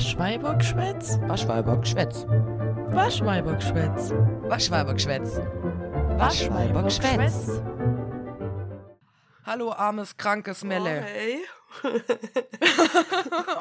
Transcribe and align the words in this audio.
Waschweibergschwätz? 0.00 1.18
Waschweibergschwätz. 1.28 2.24
Waschweibergschwätz. 2.24 4.10
Waschweibergschwätz. 4.48 5.36
Waschweibergschwätz. 6.16 7.60
Hallo, 9.44 9.72
armes, 9.72 10.16
krankes 10.16 10.64
Melle. 10.64 11.02
hey. 11.02 11.40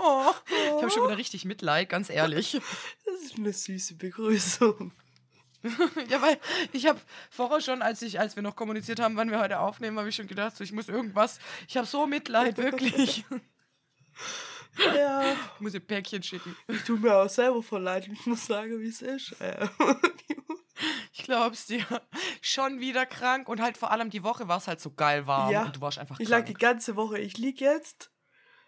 Oh, 0.01 0.31
ich 0.77 0.81
habe 0.81 0.89
schon 0.89 1.03
wieder 1.03 1.17
richtig 1.17 1.43
Mitleid, 1.43 1.89
ganz 1.89 2.09
ehrlich. 2.09 2.61
Das 3.05 3.15
ist 3.21 3.37
eine 3.37 3.51
süße 3.51 3.95
Begrüßung. 3.95 4.93
Ja, 6.07 6.21
weil 6.21 6.39
ich 6.71 6.87
habe 6.87 7.01
vorher 7.29 7.59
schon, 7.59 7.81
als 7.81 8.01
ich, 8.01 8.17
als 8.17 8.37
wir 8.37 8.43
noch 8.43 8.55
kommuniziert 8.55 9.01
haben, 9.01 9.17
wann 9.17 9.29
wir 9.29 9.41
heute 9.41 9.59
aufnehmen, 9.59 9.99
habe 9.99 10.07
ich 10.07 10.15
schon 10.15 10.27
gedacht, 10.27 10.55
so, 10.55 10.63
ich 10.63 10.71
muss 10.71 10.87
irgendwas. 10.87 11.37
Ich 11.67 11.75
habe 11.75 11.85
so 11.85 12.07
Mitleid, 12.07 12.57
wirklich. 12.57 13.25
Ja. 14.95 15.33
Ich 15.55 15.59
muss 15.61 15.73
ihr 15.73 15.79
Päckchen 15.79 16.23
schicken. 16.23 16.55
Ich 16.67 16.83
tue 16.83 16.97
mir 16.99 17.15
auch 17.15 17.29
selber 17.29 17.61
voll 17.63 17.81
leid. 17.81 18.07
Ich 18.11 18.25
muss 18.25 18.45
sagen, 18.45 18.79
wie 18.81 18.87
es 18.87 19.01
ist. 19.01 19.39
Äh, 19.41 19.67
Ich 21.11 21.23
glaub's 21.25 21.65
dir. 21.65 21.85
Schon 22.41 22.79
wieder 22.79 23.05
krank 23.05 23.49
und 23.49 23.59
halt 23.61 23.77
vor 23.77 23.91
allem 23.91 24.09
die 24.09 24.23
Woche 24.23 24.47
war 24.47 24.57
es 24.59 24.67
halt 24.69 24.79
so 24.79 24.91
geil 24.91 25.27
warm 25.27 25.51
Ja. 25.51 25.65
und 25.65 25.75
du 25.75 25.81
warst 25.81 25.99
einfach 25.99 26.17
Ich 26.21 26.29
lag 26.29 26.45
die 26.45 26.53
krank. 26.53 26.59
ganze 26.61 26.95
Woche. 26.95 27.19
Ich 27.19 27.37
lieg 27.37 27.59
jetzt. 27.59 28.11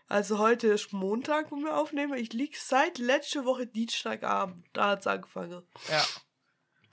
Also 0.09 0.37
heute 0.39 0.67
ist 0.67 0.91
Montag, 0.91 1.51
wo 1.51 1.55
wir 1.55 1.77
aufnehmen. 1.77 2.15
Ich 2.17 2.33
lieg 2.33 2.57
seit 2.57 2.97
letzte 2.97 3.45
Woche 3.45 3.65
Dienstagabend. 3.65 4.65
Da 4.73 4.89
hat's 4.89 5.07
angefangen. 5.07 5.63
Ja. 5.89 6.03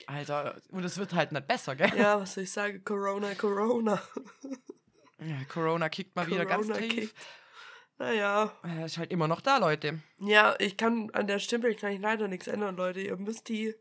Alter, 0.06 0.60
und 0.70 0.84
es 0.84 0.96
wird 0.98 1.12
halt 1.14 1.32
nicht 1.32 1.48
besser, 1.48 1.74
gell? 1.74 1.92
Ja, 1.96 2.20
was 2.20 2.34
soll 2.34 2.44
ich 2.44 2.52
sagen? 2.52 2.84
Corona, 2.84 3.34
Corona. 3.34 4.00
Ja, 5.20 5.44
Corona 5.52 5.88
kickt 5.88 6.14
mal 6.14 6.28
wieder 6.28 6.46
ganz 6.46 6.68
Corona 6.68 6.86
tief. 6.86 6.94
kickt. 7.12 7.14
Naja. 7.98 8.52
Er 8.62 8.86
ist 8.86 8.96
halt 8.96 9.10
immer 9.10 9.26
noch 9.26 9.40
da, 9.40 9.58
Leute. 9.58 10.00
Ja, 10.18 10.54
ich 10.58 10.76
kann 10.76 11.10
an 11.10 11.26
der 11.26 11.40
Stimme 11.40 11.74
kann 11.74 11.92
ich 11.92 12.00
leider 12.00 12.28
nichts 12.28 12.46
ändern, 12.46 12.76
Leute. 12.76 13.00
Ihr 13.00 13.16
müsst 13.16 13.48
die. 13.48 13.74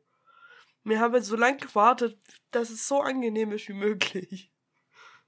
Wir 0.84 1.00
haben 1.00 1.14
jetzt 1.14 1.28
so 1.28 1.36
lange 1.36 1.58
gewartet, 1.58 2.18
dass 2.52 2.70
es 2.70 2.88
so 2.88 3.02
angenehm 3.02 3.52
ist 3.52 3.68
wie 3.68 3.74
möglich. 3.74 4.52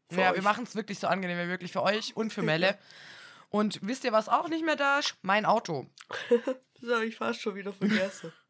Für 0.10 0.22
ja, 0.22 0.30
euch. 0.30 0.38
wir 0.38 0.44
machen 0.44 0.64
es 0.64 0.76
wirklich 0.76 1.00
so 1.00 1.08
angenehm 1.08 1.38
wie 1.38 1.46
möglich 1.46 1.72
für 1.72 1.84
euch 1.84 2.16
und 2.16 2.34
für 2.34 2.42
Melle. 2.44 2.78
Und 3.50 3.80
wisst 3.82 4.04
ihr, 4.04 4.12
was 4.12 4.30
auch 4.30 4.48
nicht 4.48 4.66
mehr 4.66 4.76
da 4.76 5.00
ist? 5.00 5.18
Mein 5.22 5.46
Auto. 5.46 5.88
Das 6.82 6.92
habe 6.92 7.06
ich 7.08 7.18
fast 7.18 7.42
schon 7.42 7.56
wieder 7.56 7.74
vergessen. 7.74 8.32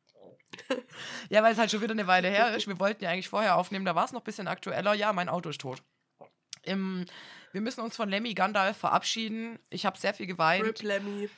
Ja, 1.30 1.42
weil 1.44 1.54
es 1.54 1.60
halt 1.60 1.72
schon 1.72 1.82
wieder 1.82 1.94
eine 1.94 2.08
Weile 2.08 2.28
her 2.28 2.56
ist. 2.56 2.68
Wir 2.68 2.80
wollten 2.80 3.04
ja 3.04 3.12
eigentlich 3.12 3.30
vorher 3.30 3.56
aufnehmen, 3.56 3.86
da 3.86 3.96
war 3.96 4.06
es 4.06 4.12
noch 4.12 4.22
ein 4.22 4.24
bisschen 4.24 4.48
aktueller. 4.48 4.94
Ja, 4.94 5.14
mein 5.14 5.30
Auto 5.30 5.50
ist 5.50 5.62
tot. 5.62 5.82
Im, 6.70 7.06
wir 7.52 7.62
müssen 7.62 7.82
uns 7.82 7.96
von 7.96 8.10
Lemmy 8.10 8.34
Gandalf 8.34 8.78
verabschieden. 8.78 9.60
Ich 9.70 9.86
habe 9.86 9.98
sehr 9.98 10.14
viel 10.14 10.28
geweint. 10.28 10.66
Rip 10.66 10.82
Lemmy, 10.82 11.30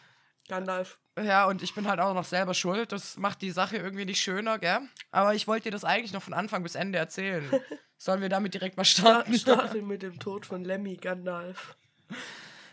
Gandalf. 0.47 0.99
Ja, 1.21 1.45
und 1.45 1.61
ich 1.61 1.73
bin 1.73 1.87
halt 1.87 1.99
auch 1.99 2.13
noch 2.13 2.25
selber 2.25 2.53
schuld. 2.53 2.91
Das 2.91 3.17
macht 3.17 3.41
die 3.41 3.51
Sache 3.51 3.77
irgendwie 3.77 4.05
nicht 4.05 4.21
schöner, 4.21 4.59
gell? 4.59 4.79
Aber 5.11 5.35
ich 5.35 5.47
wollte 5.47 5.65
dir 5.65 5.71
das 5.71 5.83
eigentlich 5.83 6.13
noch 6.13 6.23
von 6.23 6.33
Anfang 6.33 6.63
bis 6.63 6.75
Ende 6.75 6.99
erzählen. 6.99 7.49
Sollen 7.97 8.21
wir 8.21 8.29
damit 8.29 8.53
direkt 8.53 8.77
mal 8.77 8.85
starten? 8.85 9.37
Starte 9.37 9.81
mit 9.81 10.01
dem 10.01 10.19
Tod 10.19 10.45
von 10.45 10.63
Lemmy 10.63 10.95
Gandalf. 10.95 11.75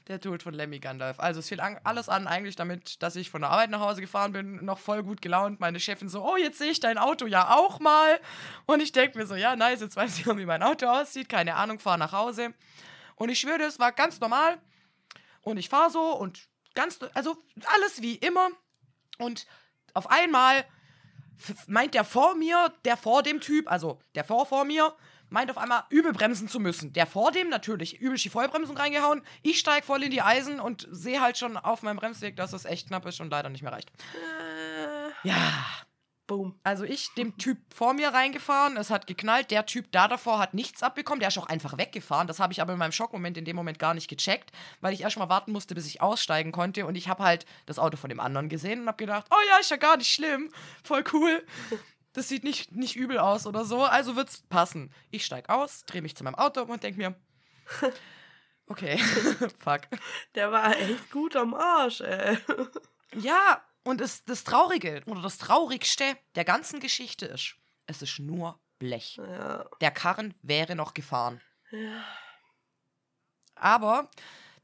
Der 0.08 0.20
Tod 0.20 0.42
von 0.42 0.54
Lemmy 0.54 0.78
Gandalf. 0.78 1.20
Also 1.20 1.40
es 1.40 1.48
fiel 1.48 1.60
an, 1.60 1.78
alles 1.84 2.08
an 2.08 2.26
eigentlich 2.26 2.56
damit, 2.56 3.02
dass 3.02 3.14
ich 3.14 3.28
von 3.28 3.42
der 3.42 3.50
Arbeit 3.50 3.68
nach 3.68 3.80
Hause 3.80 4.00
gefahren 4.00 4.32
bin, 4.32 4.64
noch 4.64 4.78
voll 4.78 5.02
gut 5.02 5.20
gelaunt. 5.20 5.60
Meine 5.60 5.78
Chefin 5.80 6.08
so, 6.08 6.24
oh, 6.24 6.36
jetzt 6.38 6.56
sehe 6.56 6.70
ich 6.70 6.80
dein 6.80 6.96
Auto 6.96 7.26
ja 7.26 7.54
auch 7.54 7.78
mal. 7.78 8.18
Und 8.64 8.80
ich 8.80 8.92
denke 8.92 9.18
mir 9.18 9.26
so, 9.26 9.34
ja, 9.34 9.54
nice, 9.54 9.82
jetzt 9.82 9.96
weiß 9.96 10.18
ich, 10.18 10.26
wie 10.26 10.46
mein 10.46 10.62
Auto 10.62 10.86
aussieht. 10.86 11.28
Keine 11.28 11.56
Ahnung, 11.56 11.78
fahre 11.78 11.98
nach 11.98 12.12
Hause. 12.12 12.54
Und 13.16 13.28
ich 13.28 13.38
schwöre, 13.38 13.62
es 13.64 13.78
war 13.78 13.92
ganz 13.92 14.18
normal. 14.18 14.58
Und 15.42 15.58
ich 15.58 15.68
fahre 15.68 15.90
so 15.90 16.16
und 16.16 16.48
ganz, 16.74 16.98
also 17.12 17.36
alles 17.74 18.00
wie 18.00 18.14
immer. 18.14 18.48
Und 19.18 19.46
auf 19.92 20.10
einmal 20.10 20.64
meint 21.66 21.92
der 21.92 22.04
vor 22.04 22.34
mir, 22.34 22.72
der 22.86 22.96
vor 22.96 23.22
dem 23.22 23.40
Typ, 23.40 23.70
also 23.70 24.00
der 24.14 24.24
vor 24.24 24.46
vor 24.46 24.64
mir, 24.64 24.96
meint 25.30 25.50
auf 25.50 25.58
einmal 25.58 25.84
übel 25.90 26.12
bremsen 26.12 26.48
zu 26.48 26.60
müssen. 26.60 26.92
Der 26.92 27.06
vor 27.06 27.30
dem 27.32 27.48
natürlich 27.48 27.98
übel 28.00 28.16
die 28.18 28.28
Vollbremsung 28.30 28.76
reingehauen. 28.76 29.22
Ich 29.42 29.58
steige 29.58 29.84
voll 29.86 30.02
in 30.02 30.10
die 30.10 30.22
Eisen 30.22 30.60
und 30.60 30.86
sehe 30.90 31.20
halt 31.20 31.38
schon 31.38 31.56
auf 31.56 31.82
meinem 31.82 31.96
Bremsweg, 31.96 32.36
dass 32.36 32.52
es 32.52 32.64
echt 32.64 32.88
knapp 32.88 33.06
ist 33.06 33.20
und 33.20 33.30
leider 33.30 33.48
nicht 33.48 33.62
mehr 33.62 33.72
reicht. 33.72 33.90
Äh, 33.90 35.28
Ja, 35.28 35.36
boom. 36.26 36.58
also 36.62 36.84
ich 36.84 37.12
dem 37.14 37.36
Typ 37.38 37.58
vor 37.74 37.94
mir 37.94 38.08
reingefahren, 38.10 38.76
es 38.76 38.90
hat 38.90 39.06
geknallt, 39.06 39.50
der 39.50 39.66
Typ 39.66 39.90
da 39.92 40.08
davor 40.08 40.38
hat 40.38 40.54
nichts 40.54 40.82
abbekommen, 40.82 41.20
der 41.20 41.28
ist 41.28 41.38
auch 41.38 41.48
einfach 41.48 41.78
weggefahren. 41.78 42.26
Das 42.26 42.38
habe 42.40 42.52
ich 42.52 42.60
aber 42.62 42.72
in 42.74 42.78
meinem 42.78 42.92
Schockmoment 42.92 43.36
in 43.36 43.44
dem 43.44 43.56
Moment 43.56 43.78
gar 43.78 43.94
nicht 43.94 44.08
gecheckt, 44.08 44.52
weil 44.80 44.92
ich 44.92 45.00
erst 45.02 45.18
mal 45.18 45.28
warten 45.28 45.52
musste, 45.52 45.74
bis 45.74 45.86
ich 45.86 46.00
aussteigen 46.02 46.52
konnte 46.52 46.86
und 46.86 46.94
ich 46.96 47.08
habe 47.08 47.22
halt 47.24 47.46
das 47.66 47.78
Auto 47.78 47.96
von 47.96 48.10
dem 48.10 48.20
anderen 48.20 48.48
gesehen 48.48 48.82
und 48.82 48.86
habe 48.88 48.96
gedacht, 48.98 49.26
oh 49.30 49.42
ja, 49.50 49.58
ist 49.58 49.70
ja 49.70 49.76
gar 49.76 49.96
nicht 49.96 50.12
schlimm, 50.12 50.50
voll 50.84 51.04
cool. 51.12 51.44
Das 52.18 52.26
sieht 52.26 52.42
nicht, 52.42 52.72
nicht 52.72 52.96
übel 52.96 53.16
aus 53.16 53.46
oder 53.46 53.64
so, 53.64 53.84
also 53.84 54.16
wird's 54.16 54.42
passen. 54.48 54.92
Ich 55.12 55.24
steig 55.24 55.48
aus, 55.48 55.84
drehe 55.84 56.02
mich 56.02 56.16
zu 56.16 56.24
meinem 56.24 56.34
Auto 56.34 56.62
um 56.62 56.70
und 56.70 56.82
denk 56.82 56.96
mir, 56.96 57.14
okay, 58.66 58.98
fuck. 59.60 59.82
Der 60.34 60.50
war 60.50 60.76
echt 60.76 61.12
gut 61.12 61.36
am 61.36 61.54
Arsch, 61.54 62.00
ey. 62.00 62.36
Ja, 63.14 63.62
und 63.84 64.00
es, 64.00 64.24
das 64.24 64.42
Traurige 64.42 65.00
oder 65.06 65.22
das 65.22 65.38
Traurigste 65.38 66.18
der 66.34 66.44
ganzen 66.44 66.80
Geschichte 66.80 67.26
ist, 67.26 67.54
es 67.86 68.02
ist 68.02 68.18
nur 68.18 68.58
Blech. 68.80 69.14
Ja. 69.18 69.66
Der 69.80 69.92
Karren 69.92 70.34
wäre 70.42 70.74
noch 70.74 70.94
gefahren. 70.94 71.40
ja. 71.70 72.02
Aber 73.54 74.10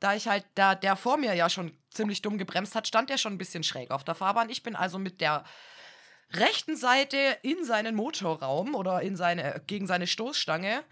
da 0.01 0.17
ich 0.17 0.27
halt, 0.27 0.45
da 0.57 0.75
der 0.75 0.97
vor 0.97 1.19
mir 1.19 1.35
ja 1.35 1.49
schon 1.49 1.79
ziemlich 1.91 2.21
dumm 2.21 2.37
gebremst 2.37 2.75
hat, 2.75 2.89
stand 2.89 3.11
er 3.11 3.19
schon 3.19 3.35
ein 3.35 3.39
bisschen 3.39 3.63
schräg 3.63 3.93
auf 3.93 4.03
der 4.03 4.17
Fahrbahn. 4.17 4.51
Ich 4.51 4.65
bin 4.65 4.75
also 4.75 4.99
mit 4.99 5.21
der 5.21 5.45
rechten 6.37 6.77
Seite 6.77 7.19
in 7.43 7.65
seinen 7.65 7.95
Motorraum 7.95 8.75
oder 8.75 9.03
in 9.03 9.17
seine, 9.17 9.63
gegen 9.67 9.87
seine 9.87 10.07
Stoßstange 10.07 10.83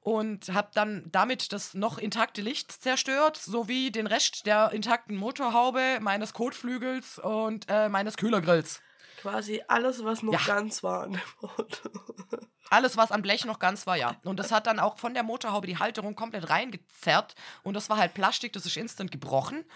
und 0.00 0.48
habe 0.52 0.70
dann 0.74 1.04
damit 1.12 1.52
das 1.52 1.74
noch 1.74 1.98
intakte 1.98 2.42
Licht 2.42 2.72
zerstört, 2.72 3.36
sowie 3.36 3.90
den 3.90 4.06
Rest 4.06 4.46
der 4.46 4.72
intakten 4.72 5.16
Motorhaube, 5.16 5.98
meines 6.00 6.32
Kotflügels 6.32 7.18
und 7.18 7.66
äh, 7.68 7.88
meines 7.88 8.16
Kühlergrills. 8.16 8.80
Quasi 9.20 9.62
alles, 9.68 10.04
was 10.04 10.22
noch 10.22 10.32
Ja. 10.32 10.40
ganz 10.44 10.82
war 10.82 11.04
an 11.04 11.12
dem 11.12 11.20
Auto. 11.48 11.90
Alles, 12.70 12.96
was 12.96 13.12
am 13.12 13.20
Blech 13.20 13.44
noch 13.44 13.58
ganz 13.58 13.86
war, 13.86 13.96
ja. 13.98 14.16
Und 14.24 14.38
das 14.38 14.50
hat 14.50 14.66
dann 14.66 14.80
auch 14.80 14.96
von 14.98 15.12
der 15.12 15.22
Motorhaube 15.22 15.66
die 15.66 15.76
Halterung 15.78 16.14
komplett 16.16 16.48
reingezerrt. 16.48 17.34
Und 17.62 17.74
das 17.74 17.90
war 17.90 17.98
halt 17.98 18.14
Plastik, 18.14 18.54
das 18.54 18.64
ist 18.64 18.78
instant 18.78 19.10
gebrochen. 19.10 19.66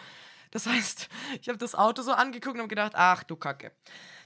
Das 0.51 0.67
heißt, 0.67 1.11
ich 1.43 1.49
habe 1.49 1.59
das 1.59 1.75
Auto 1.75 2.01
so 2.01 2.13
angeguckt 2.13 2.55
und 2.55 2.61
habe 2.61 2.69
gedacht, 2.69 2.93
ach 2.95 3.23
du 3.23 3.37
Kacke. 3.37 3.73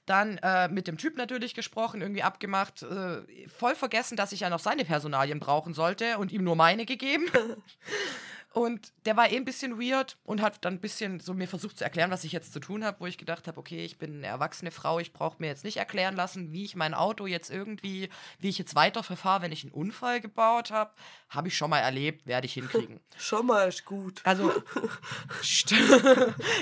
Dann 0.06 0.38
äh, 0.38 0.68
mit 0.68 0.86
dem 0.86 0.98
Typ 0.98 1.16
natürlich 1.16 1.54
gesprochen, 1.54 2.00
irgendwie 2.00 2.22
abgemacht. 2.22 2.82
Äh, 2.82 3.48
voll 3.48 3.74
vergessen, 3.74 4.16
dass 4.16 4.32
ich 4.32 4.40
ja 4.40 4.50
noch 4.50 4.58
seine 4.58 4.84
Personalien 4.84 5.40
brauchen 5.40 5.74
sollte 5.74 6.18
und 6.18 6.32
ihm 6.32 6.44
nur 6.44 6.56
meine 6.56 6.86
gegeben. 6.86 7.26
Und 8.52 8.92
der 9.06 9.16
war 9.16 9.30
eh 9.30 9.36
ein 9.36 9.44
bisschen 9.44 9.80
weird 9.80 10.18
und 10.24 10.42
hat 10.42 10.64
dann 10.64 10.74
ein 10.74 10.80
bisschen 10.80 11.20
so 11.20 11.34
mir 11.34 11.46
versucht 11.46 11.78
zu 11.78 11.84
erklären, 11.84 12.10
was 12.10 12.24
ich 12.24 12.32
jetzt 12.32 12.52
zu 12.52 12.58
tun 12.58 12.84
habe, 12.84 12.98
wo 12.98 13.06
ich 13.06 13.16
gedacht 13.16 13.46
habe, 13.46 13.58
okay, 13.58 13.84
ich 13.84 13.96
bin 13.96 14.16
eine 14.16 14.26
erwachsene 14.26 14.72
Frau, 14.72 14.98
ich 14.98 15.12
brauche 15.12 15.36
mir 15.38 15.46
jetzt 15.46 15.62
nicht 15.62 15.76
erklären 15.76 16.16
lassen, 16.16 16.50
wie 16.50 16.64
ich 16.64 16.74
mein 16.74 16.92
Auto 16.92 17.28
jetzt 17.28 17.48
irgendwie, 17.50 18.08
wie 18.40 18.48
ich 18.48 18.58
jetzt 18.58 18.74
weiter 18.74 19.04
verfahre, 19.04 19.42
wenn 19.42 19.52
ich 19.52 19.62
einen 19.62 19.72
Unfall 19.72 20.20
gebaut 20.20 20.72
habe. 20.72 20.90
Habe 21.28 21.46
ich 21.46 21.56
schon 21.56 21.70
mal 21.70 21.78
erlebt, 21.78 22.26
werde 22.26 22.46
ich 22.46 22.54
hinkriegen. 22.54 22.98
Schon 23.16 23.46
mal 23.46 23.68
ist 23.68 23.84
gut. 23.84 24.20
Also, 24.24 24.52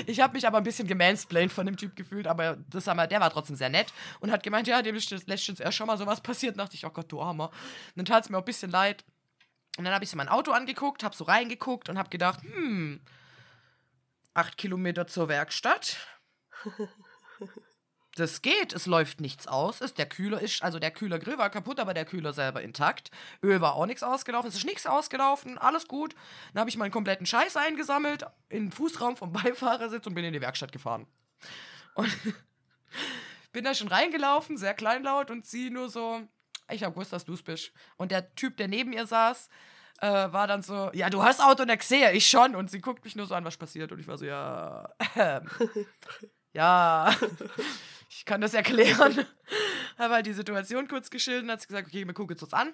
ich 0.05 0.19
habe 0.19 0.33
mich 0.33 0.45
aber 0.45 0.57
ein 0.59 0.63
bisschen 0.63 0.87
gemansplained 0.87 1.51
von 1.51 1.65
dem 1.65 1.75
Typ 1.75 1.95
gefühlt, 1.95 2.27
aber 2.27 2.57
das 2.69 2.85
sag 2.85 2.95
mal, 2.95 3.07
der 3.07 3.19
war 3.19 3.31
trotzdem 3.31 3.55
sehr 3.55 3.69
nett 3.69 3.91
und 4.19 4.31
hat 4.31 4.43
gemeint, 4.43 4.67
ja, 4.67 4.83
dem 4.83 4.95
ist 4.95 5.09
letztens 5.27 5.59
erst 5.59 5.77
schon 5.77 5.87
mal 5.87 5.97
sowas 5.97 6.21
passiert. 6.21 6.59
dachte 6.59 6.75
ich, 6.75 6.85
oh 6.85 6.91
Gott, 6.91 7.11
du 7.11 7.19
Armer. 7.19 7.47
Und 7.47 7.53
dann 7.95 8.05
tat 8.05 8.25
es 8.25 8.29
mir 8.29 8.37
auch 8.37 8.41
ein 8.41 8.45
bisschen 8.45 8.69
leid. 8.69 9.03
Und 9.79 9.85
dann 9.85 9.93
habe 9.93 10.03
ich 10.03 10.09
so 10.09 10.17
mein 10.17 10.27
Auto 10.27 10.51
angeguckt, 10.51 11.05
habe 11.05 11.15
so 11.15 11.23
reingeguckt 11.23 11.87
und 11.87 11.97
habe 11.97 12.09
gedacht, 12.09 12.41
hm, 12.41 12.99
acht 14.33 14.57
Kilometer 14.57 15.07
zur 15.07 15.29
Werkstatt. 15.29 15.97
Das 18.15 18.41
geht, 18.41 18.73
es 18.73 18.85
läuft 18.85 19.21
nichts 19.21 19.47
aus. 19.47 19.79
Ist, 19.79 19.97
der 19.97 20.09
Kühler 20.09 20.41
ist, 20.41 20.61
also 20.61 20.77
der 20.77 20.91
Kühlergrill 20.91 21.37
war 21.37 21.49
kaputt, 21.49 21.79
aber 21.79 21.93
der 21.93 22.03
Kühler 22.03 22.33
selber 22.33 22.61
intakt. 22.61 23.11
Öl 23.41 23.61
war 23.61 23.75
auch 23.75 23.85
nichts 23.85 24.03
ausgelaufen, 24.03 24.49
es 24.49 24.55
ist 24.55 24.65
nichts 24.65 24.85
ausgelaufen, 24.85 25.57
alles 25.57 25.87
gut. 25.87 26.15
Dann 26.51 26.59
habe 26.59 26.69
ich 26.69 26.75
meinen 26.75 26.91
kompletten 26.91 27.25
Scheiß 27.25 27.55
eingesammelt, 27.55 28.25
in 28.49 28.65
den 28.65 28.71
Fußraum 28.73 29.15
vom 29.15 29.31
Beifahrersitz 29.43 30.05
und 30.05 30.15
bin 30.15 30.25
in 30.25 30.33
die 30.33 30.41
Werkstatt 30.41 30.73
gefahren. 30.73 31.07
Und 31.93 32.09
bin 33.53 33.63
da 33.63 33.73
schon 33.73 33.87
reingelaufen, 33.87 34.57
sehr 34.57 34.73
kleinlaut 34.73 35.31
und 35.31 35.45
sie 35.45 35.69
nur 35.69 35.87
so, 35.87 36.27
ich 36.71 36.83
hab 36.83 36.93
gewusst, 36.93 37.13
dass 37.13 37.25
du's 37.25 37.43
bist. 37.43 37.71
Und 37.97 38.11
der 38.11 38.33
Typ, 38.35 38.57
der 38.57 38.67
neben 38.67 38.93
ihr 38.93 39.05
saß, 39.05 39.49
äh, 40.01 40.07
war 40.07 40.47
dann 40.47 40.61
so, 40.61 40.89
ja, 40.93 41.09
du 41.09 41.23
hast 41.23 41.43
Auto 41.43 41.65
nicht 41.65 41.79
gesehen, 41.79 42.15
ich 42.15 42.27
schon. 42.27 42.55
Und 42.55 42.71
sie 42.71 42.79
guckt 42.79 43.03
mich 43.03 43.15
nur 43.15 43.25
so 43.25 43.35
an, 43.35 43.45
was 43.45 43.57
passiert. 43.57 43.91
Und 43.91 43.99
ich 43.99 44.07
war 44.07 44.17
so, 44.17 44.25
ja, 44.25 44.89
ähm, 45.15 45.49
ja, 46.53 47.13
ich 48.09 48.25
kann 48.25 48.41
das 48.41 48.53
erklären. 48.53 49.25
Habe 49.97 50.13
halt 50.15 50.25
die 50.25 50.33
Situation 50.33 50.87
kurz 50.87 51.09
geschildert 51.09 51.43
und 51.43 51.51
hat 51.51 51.61
sie 51.61 51.67
gesagt, 51.67 51.87
okay, 51.87 52.05
wir 52.05 52.13
gucken 52.13 52.35
jetzt 52.35 52.43
das 52.43 52.53
an. 52.53 52.73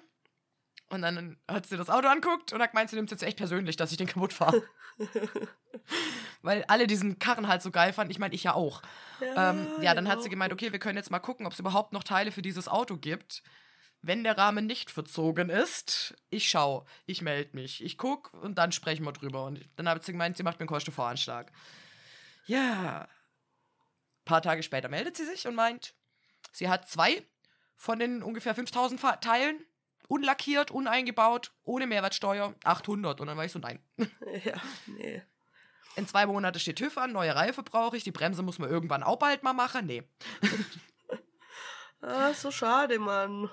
Und 0.88 1.02
dann 1.02 1.36
hat 1.48 1.66
sie 1.66 1.76
das 1.76 1.90
Auto 1.90 2.06
anguckt 2.06 2.52
und 2.52 2.62
hat 2.62 2.70
gemeint, 2.70 2.90
sie 2.90 2.96
nimmt 2.96 3.10
es 3.10 3.20
jetzt 3.20 3.26
echt 3.26 3.38
persönlich, 3.38 3.76
dass 3.76 3.90
ich 3.90 3.96
den 3.96 4.06
kaputt 4.06 4.32
fahre. 4.32 4.62
Weil 6.42 6.64
alle 6.68 6.86
diesen 6.86 7.18
Karren 7.18 7.48
halt 7.48 7.60
so 7.60 7.72
geil 7.72 7.92
fanden. 7.92 8.12
Ich 8.12 8.20
meine, 8.20 8.36
ich 8.36 8.44
ja 8.44 8.54
auch. 8.54 8.82
Ja, 9.20 9.50
ähm, 9.50 9.66
ja 9.80 9.94
dann 9.94 10.06
hat 10.06 10.22
sie 10.22 10.28
gemeint, 10.28 10.52
okay, 10.52 10.70
wir 10.70 10.78
können 10.78 10.96
jetzt 10.96 11.10
mal 11.10 11.18
gucken, 11.18 11.44
ob 11.44 11.52
es 11.52 11.58
überhaupt 11.58 11.92
noch 11.92 12.04
Teile 12.04 12.30
für 12.30 12.42
dieses 12.42 12.68
Auto 12.68 12.96
gibt. 12.96 13.42
Wenn 14.06 14.22
der 14.22 14.38
Rahmen 14.38 14.66
nicht 14.66 14.92
verzogen 14.92 15.50
ist, 15.50 16.14
ich 16.30 16.48
schau, 16.48 16.86
ich 17.06 17.22
melde 17.22 17.56
mich, 17.56 17.82
ich 17.82 17.98
guck 17.98 18.32
und 18.34 18.56
dann 18.56 18.70
sprechen 18.70 19.04
wir 19.04 19.12
drüber. 19.12 19.44
Und 19.44 19.68
dann 19.74 19.88
hat 19.88 20.04
sie 20.04 20.12
gemeint, 20.12 20.36
sie 20.36 20.44
macht 20.44 20.58
mir 20.58 20.62
einen 20.62 20.68
Kostenvoranschlag. 20.68 21.50
Ja. 22.46 23.00
Ein 23.00 24.24
paar 24.24 24.42
Tage 24.42 24.62
später 24.62 24.88
meldet 24.88 25.16
sie 25.16 25.24
sich 25.24 25.48
und 25.48 25.56
meint, 25.56 25.92
sie 26.52 26.68
hat 26.68 26.88
zwei 26.88 27.26
von 27.74 27.98
den 27.98 28.22
ungefähr 28.22 28.54
5000 28.54 29.00
Teilen 29.20 29.64
unlackiert, 30.06 30.70
uneingebaut, 30.70 31.52
ohne 31.64 31.88
Mehrwertsteuer, 31.88 32.54
800. 32.62 33.20
Und 33.20 33.26
dann 33.26 33.36
war 33.36 33.44
ich 33.44 33.52
so, 33.52 33.58
nein. 33.58 33.80
Ja, 34.44 34.60
nee. 34.86 35.20
In 35.96 36.06
zwei 36.06 36.26
Monaten 36.26 36.60
steht 36.60 36.76
TÜV 36.76 36.96
an, 36.98 37.12
neue 37.12 37.34
Reife 37.34 37.64
brauche 37.64 37.96
ich, 37.96 38.04
die 38.04 38.12
Bremse 38.12 38.42
muss 38.42 38.60
man 38.60 38.70
irgendwann 38.70 39.02
auch 39.02 39.18
bald 39.18 39.42
mal 39.42 39.54
machen. 39.54 39.86
Nee. 39.86 40.04
ah, 42.02 42.32
so 42.34 42.52
schade, 42.52 43.00
Mann. 43.00 43.50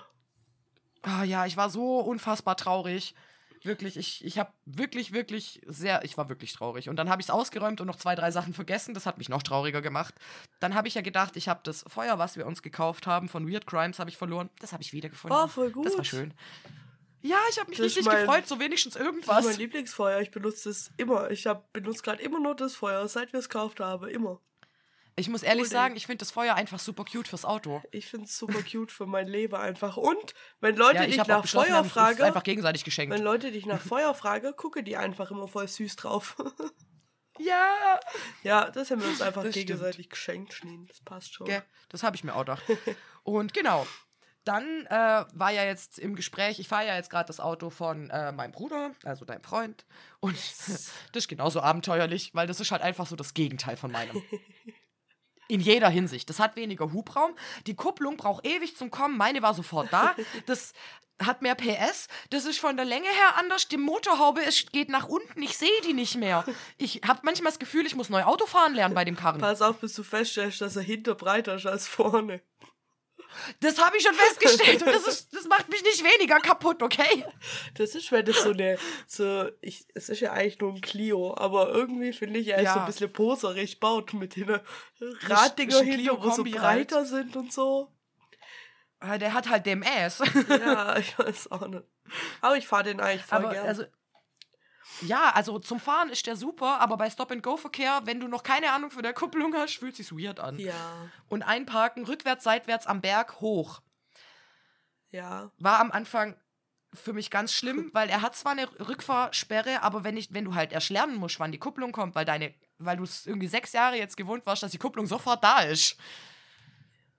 Ah 1.03 1.23
ja, 1.23 1.45
ich 1.45 1.57
war 1.57 1.69
so 1.69 1.99
unfassbar 1.99 2.57
traurig. 2.57 3.13
Wirklich, 3.61 3.95
ich, 3.95 4.25
ich 4.25 4.39
habe 4.39 4.51
wirklich, 4.65 5.13
wirklich 5.13 5.61
sehr, 5.67 6.03
ich 6.03 6.17
war 6.17 6.27
wirklich 6.27 6.51
traurig. 6.51 6.89
Und 6.89 6.97
dann 6.97 7.09
habe 7.09 7.21
ich 7.21 7.27
es 7.27 7.29
ausgeräumt 7.29 7.79
und 7.79 7.87
noch 7.87 7.95
zwei, 7.95 8.13
drei 8.13 8.29
Sachen 8.29 8.53
vergessen. 8.53 8.93
Das 8.93 9.05
hat 9.05 9.17
mich 9.17 9.29
noch 9.29 9.41
trauriger 9.41 9.81
gemacht. 9.81 10.15
Dann 10.59 10.75
habe 10.75 10.89
ich 10.89 10.95
ja 10.95 11.01
gedacht, 11.01 11.37
ich 11.37 11.47
habe 11.47 11.61
das 11.63 11.85
Feuer, 11.87 12.19
was 12.19 12.35
wir 12.35 12.45
uns 12.45 12.61
gekauft 12.61 13.07
haben 13.07 13.29
von 13.29 13.49
Weird 13.49 13.65
Crimes, 13.65 13.99
habe 13.99 14.09
ich 14.09 14.17
verloren. 14.17 14.49
Das 14.59 14.73
habe 14.73 14.83
ich 14.83 14.91
wiedergefunden. 14.91 15.37
Oh, 15.41 15.47
voll 15.47 15.71
gut. 15.71 15.85
Das 15.85 15.97
war 15.97 16.03
schön. 16.03 16.33
Ja, 17.21 17.37
ich 17.49 17.57
habe 17.57 17.69
mich 17.69 17.77
das 17.77 17.85
richtig 17.85 18.05
mein, 18.05 18.25
gefreut, 18.25 18.47
so 18.47 18.59
wenigstens 18.59 18.97
irgendwas. 18.97 19.37
Das 19.37 19.45
ist 19.45 19.51
mein 19.51 19.59
Lieblingsfeuer. 19.59 20.19
Ich 20.19 20.31
benutze 20.31 20.69
es 20.69 20.91
immer. 20.97 21.31
Ich 21.31 21.47
benutze 21.71 22.03
gerade 22.03 22.21
immer 22.21 22.41
nur 22.41 22.55
das 22.55 22.75
Feuer, 22.75 23.07
seit 23.07 23.31
wir 23.31 23.39
es 23.39 23.47
gekauft 23.47 23.79
haben. 23.79 24.09
Immer. 24.09 24.41
Ich 25.15 25.29
muss 25.29 25.43
ehrlich 25.43 25.65
cool, 25.65 25.69
sagen, 25.69 25.95
ich 25.95 26.07
finde 26.07 26.19
das 26.19 26.31
Feuer 26.31 26.55
einfach 26.55 26.79
super 26.79 27.05
cute 27.05 27.27
fürs 27.27 27.45
Auto. 27.45 27.81
Ich 27.91 28.07
finde 28.07 28.25
es 28.25 28.37
super 28.37 28.61
cute 28.71 28.91
für 28.91 29.05
mein 29.05 29.27
Leben 29.27 29.55
einfach. 29.55 29.97
Und 29.97 30.33
wenn 30.59 30.75
Leute 30.75 30.97
ja, 30.99 31.05
dich 31.05 31.17
nach 31.17 31.45
Feuer 31.45 31.83
fragen, 31.83 32.21
einfach 32.23 32.43
gegenseitig 32.43 32.83
geschenkt. 32.83 33.13
Wenn 33.13 33.23
Leute 33.23 33.51
dich 33.51 33.65
nach 33.65 33.81
Feuer 33.87 34.13
fragen, 34.15 34.55
gucke 34.55 34.83
die 34.83 34.97
einfach 34.97 35.29
immer 35.31 35.47
voll 35.47 35.67
süß 35.67 35.95
drauf. 35.97 36.35
ja. 37.39 37.99
Ja, 38.41 38.71
das 38.71 38.89
haben 38.89 39.01
wir 39.01 39.07
uns 39.07 39.21
einfach 39.21 39.43
das 39.43 39.53
gegenseitig 39.53 39.95
stimmt. 39.95 40.09
geschenkt, 40.09 40.53
Schneen. 40.53 40.87
Das 40.87 41.01
passt 41.01 41.33
schon. 41.33 41.47
Okay, 41.47 41.61
das 41.89 42.03
habe 42.03 42.15
ich 42.15 42.23
mir 42.23 42.33
auch 42.33 42.39
gedacht. 42.39 42.63
Und 43.23 43.53
genau. 43.53 43.85
Dann 44.45 44.85
äh, 44.87 45.23
war 45.33 45.51
ja 45.51 45.63
jetzt 45.63 45.97
im 45.97 46.15
Gespräch, 46.15 46.59
ich 46.59 46.67
fahre 46.67 46.85
ja 46.85 46.97
jetzt 46.97 47.09
gerade 47.09 47.27
das 47.27 47.39
Auto 47.39 47.69
von 47.69 48.09
äh, 48.09 48.33
meinem 48.33 48.51
Bruder, 48.51 48.91
also 49.05 49.23
deinem 49.23 49.41
Freund. 49.41 49.85
Und 50.19 50.35
das 50.35 50.91
ist 51.13 51.29
genauso 51.29 51.61
abenteuerlich, 51.61 52.35
weil 52.35 52.45
das 52.45 52.59
ist 52.59 52.71
halt 52.71 52.81
einfach 52.81 53.07
so 53.07 53.15
das 53.15 53.33
Gegenteil 53.33 53.77
von 53.77 53.89
meinem. 53.89 54.21
In 55.53 55.59
jeder 55.59 55.87
Hinsicht. 55.87 56.27
Das 56.31 56.39
hat 56.39 56.55
weniger 56.55 56.91
Hubraum. 56.93 57.35
Die 57.67 57.75
Kupplung 57.75 58.17
braucht 58.17 58.43
ewig 58.43 58.75
zum 58.75 58.89
Kommen. 58.89 59.17
Meine 59.17 59.43
war 59.43 59.53
sofort 59.53 59.93
da. 59.93 60.15
Das 60.47 60.73
hat 61.21 61.43
mehr 61.43 61.53
PS. 61.53 62.07
Das 62.31 62.45
ist 62.45 62.59
von 62.59 62.75
der 62.75 62.85
Länge 62.85 63.05
her 63.05 63.37
anders. 63.37 63.67
Die 63.67 63.77
Motorhaube 63.77 64.41
ist, 64.41 64.73
geht 64.73 64.89
nach 64.89 65.07
unten. 65.07 65.43
Ich 65.43 65.55
sehe 65.55 65.69
die 65.85 65.93
nicht 65.93 66.15
mehr. 66.15 66.43
Ich 66.79 67.01
habe 67.07 67.19
manchmal 67.21 67.51
das 67.51 67.59
Gefühl, 67.59 67.85
ich 67.85 67.95
muss 67.95 68.09
neu 68.09 68.23
Auto 68.23 68.47
fahren 68.47 68.73
lernen 68.73 68.95
bei 68.95 69.05
dem 69.05 69.15
Karren. 69.15 69.39
Pass 69.41 69.61
auf, 69.61 69.77
bis 69.77 69.93
du 69.93 70.01
feststellst, 70.01 70.59
dass 70.61 70.75
er 70.75 70.81
hinter 70.81 71.13
breiter 71.13 71.53
ist 71.53 71.67
als 71.67 71.87
vorne. 71.87 72.41
Das 73.59 73.83
habe 73.83 73.97
ich 73.97 74.03
schon 74.03 74.13
festgestellt 74.13 74.81
und 74.83 74.93
das, 74.93 75.07
ist, 75.07 75.33
das 75.33 75.45
macht 75.45 75.69
mich 75.69 75.83
nicht 75.83 76.03
weniger 76.03 76.39
kaputt, 76.39 76.81
okay? 76.81 77.25
Das 77.75 77.95
ist, 77.95 78.11
wenn 78.11 78.25
das 78.25 78.43
so 78.43 78.51
eine, 78.51 78.77
so, 79.07 79.49
ich, 79.61 79.85
es 79.93 80.09
ist 80.09 80.19
ja 80.19 80.31
eigentlich 80.33 80.59
nur 80.59 80.73
ein 80.73 80.81
Clio, 80.81 81.35
aber 81.37 81.69
irgendwie 81.69 82.13
finde 82.13 82.39
ich, 82.39 82.49
er 82.49 82.57
ist 82.57 82.63
ja. 82.63 82.73
so 82.73 82.79
ein 82.81 82.85
bisschen 82.85 83.11
poserig 83.11 83.79
baut 83.79 84.13
mit 84.13 84.35
den 84.35 84.59
Raddinger 84.99 85.81
hinter, 85.81 86.23
wo 86.23 86.31
so 86.31 86.43
breiter 86.43 86.97
halt. 86.97 87.07
sind 87.07 87.35
und 87.35 87.51
so. 87.51 87.91
Ah, 88.99 89.17
der 89.17 89.33
hat 89.33 89.49
halt 89.49 89.65
DMS. 89.65 90.21
ja, 90.49 90.97
ich 90.97 91.19
weiß 91.19 91.51
auch 91.51 91.67
nicht. 91.67 91.83
Aber 92.41 92.57
ich 92.57 92.67
fahre 92.67 92.83
den 92.83 92.99
eigentlich 93.01 93.23
voll 93.23 93.39
aber, 93.39 93.51
gern. 93.51 93.67
Also, 93.67 93.83
ja, 95.01 95.31
also 95.33 95.59
zum 95.59 95.79
Fahren 95.79 96.09
ist 96.09 96.27
der 96.27 96.35
super, 96.35 96.79
aber 96.79 96.97
bei 96.97 97.09
Stop-and-Go-Verkehr, 97.09 98.01
wenn 98.05 98.19
du 98.19 98.27
noch 98.27 98.43
keine 98.43 98.71
Ahnung 98.71 98.91
von 98.91 99.03
der 99.03 99.13
Kupplung 99.13 99.53
hast, 99.55 99.77
fühlt 99.77 99.95
sich 99.95 100.11
weird 100.11 100.39
an. 100.39 100.59
Ja. 100.59 101.09
Und 101.29 101.43
einparken, 101.43 102.05
rückwärts, 102.05 102.43
seitwärts 102.43 102.87
am 102.87 103.01
Berg 103.01 103.39
hoch. 103.41 103.81
Ja. 105.11 105.51
War 105.59 105.79
am 105.79 105.91
Anfang 105.91 106.35
für 106.93 107.13
mich 107.13 107.31
ganz 107.31 107.53
schlimm, 107.53 107.89
weil 107.93 108.09
er 108.09 108.21
hat 108.21 108.35
zwar 108.35 108.51
eine 108.51 108.67
Rückfahrsperre, 108.87 109.81
aber 109.81 110.03
wenn, 110.03 110.17
ich, 110.17 110.33
wenn 110.33 110.45
du 110.45 110.55
halt 110.55 110.71
erst 110.71 110.89
lernen 110.89 111.15
musst, 111.15 111.39
wann 111.39 111.51
die 111.51 111.59
Kupplung 111.59 111.91
kommt, 111.91 112.15
weil 112.15 112.25
deine, 112.25 112.53
weil 112.77 112.97
du 112.97 113.03
es 113.03 113.25
irgendwie 113.25 113.47
sechs 113.47 113.73
Jahre 113.73 113.97
jetzt 113.97 114.17
gewohnt 114.17 114.45
warst, 114.45 114.63
dass 114.63 114.71
die 114.71 114.77
Kupplung 114.77 115.07
sofort 115.07 115.43
da 115.43 115.61
ist. 115.61 115.97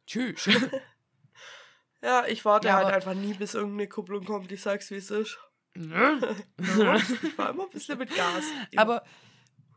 Tschüss. 0.06 0.48
ja, 2.02 2.24
ich 2.26 2.44
warte 2.44 2.68
ja, 2.68 2.74
halt 2.74 2.94
einfach 2.94 3.14
nie, 3.14 3.34
bis 3.34 3.54
irgendeine 3.54 3.88
Kupplung 3.88 4.24
kommt. 4.24 4.52
Ich 4.52 4.62
sag's, 4.62 4.90
wie 4.90 4.96
es 4.96 5.10
ist. 5.10 5.38
ich 5.76 7.38
war 7.38 7.50
immer 7.50 7.64
ein 7.64 7.70
bisschen 7.70 7.98
mit 7.98 8.14
Gas. 8.14 8.44
Aber 8.76 9.02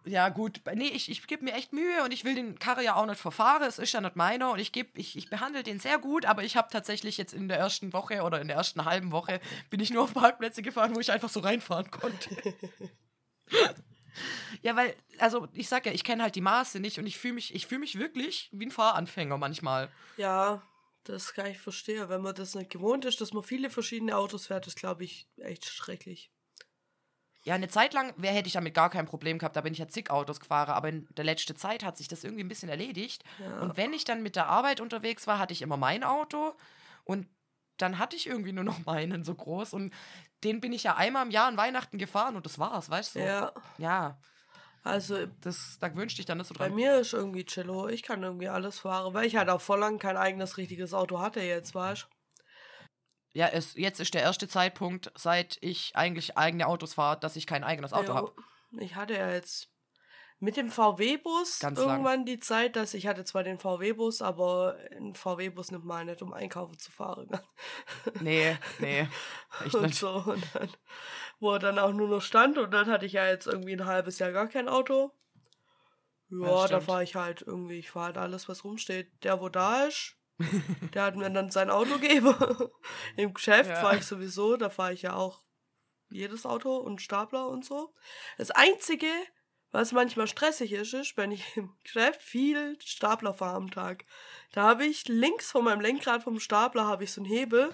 ja, 0.05 0.29
gut. 0.29 0.61
Nee, 0.73 0.87
ich, 0.87 1.09
ich 1.09 1.25
gebe 1.27 1.43
mir 1.43 1.53
echt 1.53 1.73
Mühe 1.73 2.03
und 2.03 2.13
ich 2.13 2.23
will 2.23 2.35
den 2.35 2.59
Karre 2.59 2.83
ja 2.83 2.95
auch 2.95 3.05
nicht 3.05 3.19
verfahren. 3.19 3.63
Es 3.63 3.79
ist 3.79 3.91
ja 3.91 4.01
nicht 4.01 4.15
meiner 4.15 4.51
und 4.51 4.59
ich, 4.59 4.71
geb, 4.71 4.97
ich, 4.97 5.17
ich 5.17 5.29
behandle 5.29 5.63
den 5.63 5.79
sehr 5.79 5.97
gut, 5.97 6.25
aber 6.25 6.43
ich 6.43 6.55
habe 6.55 6.69
tatsächlich 6.71 7.17
jetzt 7.17 7.33
in 7.33 7.47
der 7.47 7.57
ersten 7.57 7.93
Woche 7.93 8.21
oder 8.21 8.39
in 8.39 8.47
der 8.47 8.57
ersten 8.57 8.85
halben 8.85 9.11
Woche 9.11 9.41
bin 9.69 9.79
ich 9.79 9.89
nur 9.89 10.03
auf 10.03 10.13
Parkplätze 10.13 10.61
gefahren, 10.61 10.95
wo 10.95 10.99
ich 10.99 11.11
einfach 11.11 11.29
so 11.29 11.41
reinfahren 11.41 11.91
konnte. 11.91 12.29
ja, 14.61 14.75
weil, 14.75 14.95
also 15.19 15.47
ich 15.53 15.67
sag 15.67 15.85
ja, 15.85 15.91
ich 15.91 16.03
kenne 16.03 16.23
halt 16.23 16.35
die 16.35 16.41
Maße 16.41 16.79
nicht 16.79 16.99
und 16.99 17.07
ich 17.07 17.17
fühle 17.17 17.33
mich, 17.33 17.67
fühl 17.67 17.79
mich 17.79 17.99
wirklich 17.99 18.49
wie 18.53 18.67
ein 18.67 18.71
Fahranfänger 18.71 19.37
manchmal. 19.37 19.89
Ja, 20.15 20.61
das 21.07 21.33
kann 21.33 21.47
ich 21.47 21.59
verstehen. 21.59 22.09
Wenn 22.09 22.21
man 22.21 22.35
das 22.35 22.55
nicht 22.55 22.69
gewohnt 22.69 23.05
ist, 23.05 23.21
dass 23.21 23.33
man 23.33 23.43
viele 23.43 23.69
verschiedene 23.69 24.17
Autos 24.17 24.47
fährt, 24.47 24.67
ist, 24.67 24.77
glaube 24.77 25.03
ich, 25.03 25.27
echt 25.37 25.65
schrecklich. 25.65 26.31
Ja, 27.43 27.55
eine 27.55 27.69
Zeit 27.69 27.93
lang 27.93 28.13
wär, 28.17 28.33
hätte 28.33 28.47
ich 28.47 28.53
damit 28.53 28.73
gar 28.73 28.89
kein 28.89 29.05
Problem 29.05 29.39
gehabt. 29.39 29.55
Da 29.55 29.61
bin 29.61 29.71
ich 29.71 29.79
ja 29.79 29.87
zig 29.87 30.11
Autos 30.11 30.39
gefahren. 30.39 30.71
Aber 30.71 30.89
in 30.89 31.07
der 31.15 31.23
letzten 31.23 31.55
Zeit 31.55 31.83
hat 31.83 31.97
sich 31.97 32.09
das 32.09 32.25
irgendwie 32.25 32.43
ein 32.43 32.49
bisschen 32.49 32.67
erledigt. 32.67 33.23
Ja. 33.39 33.61
Und 33.61 33.77
wenn 33.77 33.93
ich 33.93 34.03
dann 34.03 34.21
mit 34.21 34.35
der 34.35 34.47
Arbeit 34.47 34.81
unterwegs 34.81 35.27
war, 35.27 35.39
hatte 35.39 35.53
ich 35.53 35.61
immer 35.61 35.77
mein 35.77 36.03
Auto. 36.03 36.53
Und 37.05 37.27
dann 37.77 37.99
hatte 37.99 38.17
ich 38.17 38.27
irgendwie 38.27 38.51
nur 38.51 38.65
noch 38.65 38.79
meinen 38.85 39.23
so 39.23 39.33
groß. 39.33 39.73
Und 39.73 39.93
den 40.43 40.59
bin 40.59 40.73
ich 40.73 40.83
ja 40.83 40.95
einmal 40.97 41.25
im 41.25 41.31
Jahr 41.31 41.47
an 41.47 41.57
Weihnachten 41.57 41.97
gefahren 41.97 42.35
und 42.35 42.45
das 42.45 42.59
war's, 42.59 42.89
weißt 42.89 43.15
du? 43.15 43.19
Ja. 43.19 43.53
Ja. 43.77 44.19
Also, 44.87 45.25
das, 45.41 45.77
da 45.79 45.95
wünschte 45.95 46.21
ich 46.21 46.25
dann 46.25 46.37
nicht 46.37 46.47
so 46.47 46.53
dran. 46.53 46.69
Bei 46.69 46.75
mir 46.75 46.99
ist 46.99 47.13
irgendwie 47.13 47.45
Cello. 47.45 47.87
Ich 47.87 48.03
kann 48.03 48.23
irgendwie 48.23 48.49
alles 48.49 48.79
fahren, 48.79 49.13
weil 49.13 49.25
ich 49.25 49.35
halt 49.35 49.49
auch 49.49 49.61
vor 49.61 49.77
lang 49.77 49.99
kein 49.99 50.17
eigenes 50.17 50.57
richtiges 50.57 50.93
Auto 50.93 51.19
hatte 51.19 51.41
jetzt, 51.41 51.75
weißt 51.75 52.03
du? 52.03 52.17
Ja, 53.33 53.47
es, 53.47 53.75
jetzt 53.75 53.99
ist 53.99 54.13
der 54.13 54.23
erste 54.23 54.47
Zeitpunkt, 54.47 55.11
seit 55.15 55.57
ich 55.61 55.95
eigentlich 55.95 56.37
eigene 56.37 56.65
Autos 56.65 56.95
fahre, 56.95 57.19
dass 57.19 57.35
ich 57.35 57.45
kein 57.45 57.63
eigenes 57.63 57.93
Auto 57.93 58.07
ja, 58.07 58.15
habe. 58.15 58.33
Ich 58.79 58.95
hatte 58.95 59.13
ja 59.13 59.31
jetzt 59.31 59.69
mit 60.39 60.55
dem 60.55 60.69
VW-Bus 60.69 61.61
irgendwann 61.63 62.03
lang. 62.03 62.25
die 62.25 62.39
Zeit, 62.39 62.75
dass 62.75 62.93
ich 62.93 63.07
hatte 63.07 63.25
zwar 63.25 63.43
den 63.43 63.57
VW-Bus, 63.57 64.21
aber 64.21 64.77
ein 64.95 65.15
VW-Bus 65.15 65.71
nimmt 65.71 65.85
mal 65.85 66.05
nicht, 66.05 66.21
um 66.21 66.31
einkaufen 66.31 66.77
zu 66.77 66.91
fahren. 66.91 67.27
nee, 68.21 68.55
nee. 68.79 69.07
Echt 69.65 69.75
und 69.75 69.83
nicht. 69.83 69.95
so. 69.95 70.23
Und 70.25 70.43
dann, 70.53 70.69
wo 71.39 71.51
er 71.53 71.59
dann 71.59 71.79
auch 71.79 71.93
nur 71.93 72.07
noch 72.07 72.21
stand 72.21 72.57
und 72.57 72.71
dann 72.71 72.87
hatte 72.87 73.05
ich 73.05 73.13
ja 73.13 73.27
jetzt 73.27 73.47
irgendwie 73.47 73.73
ein 73.73 73.85
halbes 73.85 74.19
Jahr 74.19 74.31
gar 74.31 74.47
kein 74.47 74.67
Auto. 74.67 75.11
Ja, 76.29 76.61
ja 76.61 76.67
da 76.67 76.81
fahre 76.81 77.03
ich 77.03 77.15
halt 77.15 77.41
irgendwie, 77.41 77.79
ich 77.79 77.91
fahre 77.91 78.07
halt 78.07 78.17
alles, 78.17 78.49
was 78.49 78.63
rumsteht. 78.63 79.11
Der, 79.23 79.39
wo 79.39 79.49
da 79.49 79.85
ist, 79.85 80.15
der 80.93 81.03
hat 81.03 81.15
mir 81.15 81.29
dann 81.29 81.51
sein 81.51 81.69
Auto 81.69 81.97
gegeben. 81.99 82.35
Im 83.15 83.33
Geschäft 83.33 83.69
ja. 83.69 83.75
fahre 83.75 83.97
ich 83.97 84.05
sowieso, 84.05 84.57
da 84.57 84.69
fahre 84.69 84.93
ich 84.93 85.03
ja 85.03 85.13
auch 85.13 85.43
jedes 86.09 86.45
Auto 86.45 86.77
und 86.77 87.01
Stapler 87.01 87.47
und 87.49 87.65
so. 87.65 87.93
Das 88.37 88.51
Einzige, 88.51 89.07
was 89.71 89.91
manchmal 89.91 90.27
stressig 90.27 90.71
ist, 90.71 90.93
ist, 90.93 91.17
wenn 91.17 91.31
ich 91.31 91.57
im 91.57 91.73
Geschäft 91.83 92.21
viel 92.21 92.77
Stapler 92.81 93.33
fahre 93.33 93.57
am 93.57 93.71
Tag. 93.71 94.05
Da 94.53 94.63
habe 94.63 94.85
ich 94.85 95.07
links 95.07 95.51
von 95.51 95.65
meinem 95.65 95.81
Lenkrad 95.81 96.23
vom 96.23 96.39
Stapler 96.39 96.85
habe 96.85 97.03
ich 97.03 97.11
so 97.11 97.21
einen 97.21 97.29
Hebel. 97.29 97.73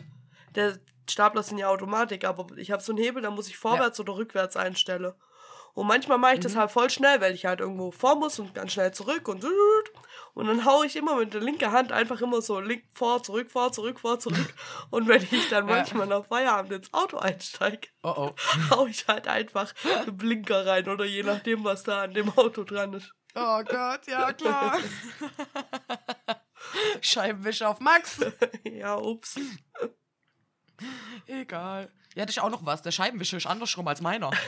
Der 0.56 0.80
Stapler 1.10 1.44
sind 1.44 1.58
ja 1.58 1.70
Automatik, 1.70 2.26
aber 2.26 2.48
ich 2.58 2.72
habe 2.72 2.82
so 2.82 2.92
einen 2.92 3.04
Hebel, 3.04 3.22
da 3.22 3.32
muss 3.32 3.48
ich 3.48 3.58
vorwärts 3.58 3.98
ja. 3.98 4.04
oder 4.04 4.16
rückwärts 4.16 4.56
einstellen. 4.56 5.14
Und 5.74 5.88
manchmal 5.88 6.20
mache 6.20 6.34
ich 6.34 6.40
mhm. 6.40 6.44
das 6.44 6.56
halt 6.56 6.72
voll 6.72 6.90
schnell, 6.90 7.20
weil 7.20 7.34
ich 7.34 7.46
halt 7.46 7.60
irgendwo 7.60 7.92
vor 7.92 8.16
muss 8.16 8.40
und 8.40 8.54
ganz 8.54 8.74
schnell 8.74 8.94
zurück 8.94 9.28
und 9.28 9.44
und 10.34 10.48
dann 10.48 10.66
haue 10.66 10.86
ich 10.86 10.96
immer 10.96 11.16
mit 11.16 11.34
der 11.34 11.42
linken 11.42 11.72
Hand 11.72 11.92
einfach 11.92 12.20
immer 12.22 12.42
so 12.42 12.60
link 12.60 12.84
vor, 12.92 13.22
zurück, 13.22 13.52
vor, 13.52 13.72
zurück, 13.72 14.00
vor, 14.00 14.20
zurück. 14.20 14.54
Und 14.90 15.08
wenn 15.08 15.22
ich 15.22 15.50
dann 15.50 15.68
manchmal 15.68 16.08
nach 16.08 16.26
Feierabend 16.26 16.72
ins 16.72 16.94
Auto 16.94 17.18
einsteige, 17.18 17.88
oh 18.02 18.14
oh. 18.18 18.36
haue 18.72 18.90
ich 18.90 19.08
halt 19.08 19.28
einfach 19.28 19.74
einen 19.86 20.18
Blinker 20.18 20.66
rein 20.66 20.90
oder 20.90 21.06
je 21.06 21.22
nachdem, 21.22 21.64
was 21.64 21.84
da 21.84 22.04
an 22.04 22.14
dem 22.14 22.36
Auto 22.36 22.64
dran 22.64 22.94
ist. 22.94 23.14
Oh 23.36 23.64
Gott, 23.64 24.08
ja 24.08 24.34
klar. 24.34 24.78
Scheibenwischer 27.02 27.70
auf 27.70 27.80
Max. 27.80 28.20
ja, 28.64 28.98
ups. 28.98 29.40
Egal. 31.28 31.92
Ja, 32.16 32.26
das 32.26 32.38
ist 32.38 32.44
auch 32.44 32.50
noch 32.50 32.66
was. 32.66 32.82
Der 32.82 32.92
Scheibenwischer 32.92 33.38
ist 33.38 33.48
andersrum 33.48 33.88
als 33.88 34.02
meiner. 34.02 34.32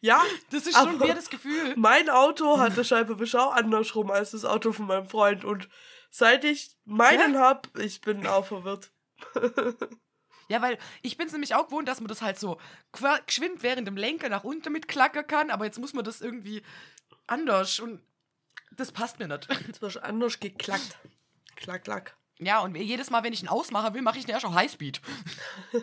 Ja, 0.00 0.22
Das 0.50 0.66
ist 0.66 0.76
schon 0.76 1.00
wieder 1.00 1.14
das 1.14 1.30
Gefühl. 1.30 1.74
mein 1.76 2.10
Auto 2.10 2.58
hat 2.58 2.76
der 2.76 2.84
Scheibenwischer 2.84 3.48
auch 3.48 3.54
andersrum 3.54 4.10
als 4.10 4.32
das 4.32 4.44
Auto 4.44 4.72
von 4.72 4.86
meinem 4.86 5.08
Freund. 5.08 5.44
Und 5.44 5.68
seit 6.10 6.44
ich 6.44 6.76
meinen 6.84 7.38
hab, 7.38 7.76
ich 7.78 8.00
bin 8.00 8.26
auch 8.26 8.46
verwirrt. 8.46 8.92
Ja, 10.48 10.60
weil 10.60 10.76
ich 11.00 11.16
bin 11.16 11.26
es 11.26 11.32
nämlich 11.32 11.54
auch 11.54 11.68
gewohnt, 11.68 11.88
dass 11.88 12.00
man 12.00 12.08
das 12.08 12.20
halt 12.20 12.38
so 12.38 12.60
geschwind 13.26 13.62
während 13.62 13.88
dem 13.88 13.96
Lenker 13.96 14.28
nach 14.28 14.44
unten 14.44 14.72
mit 14.72 14.88
klackern 14.88 15.26
kann, 15.26 15.50
aber 15.50 15.64
jetzt 15.64 15.78
muss 15.78 15.94
man 15.94 16.04
das 16.04 16.20
irgendwie 16.20 16.62
anders 17.26 17.80
und 17.80 18.02
das 18.70 18.92
passt 18.92 19.18
mir 19.18 19.26
nicht. 19.26 19.48
Jetzt 19.66 19.80
wird 19.80 20.02
anders 20.04 20.38
geklackt. 20.40 20.98
Klack, 21.56 21.84
klack. 21.84 22.16
Ja, 22.38 22.60
und 22.60 22.74
jedes 22.76 23.10
Mal, 23.10 23.22
wenn 23.22 23.32
ich 23.32 23.42
ihn 23.42 23.48
ausmachen 23.48 23.94
will, 23.94 24.02
mache 24.02 24.18
ich 24.18 24.24
ihn 24.24 24.30
erst 24.30 24.44
auf 24.44 24.54
Highspeed. 24.54 25.00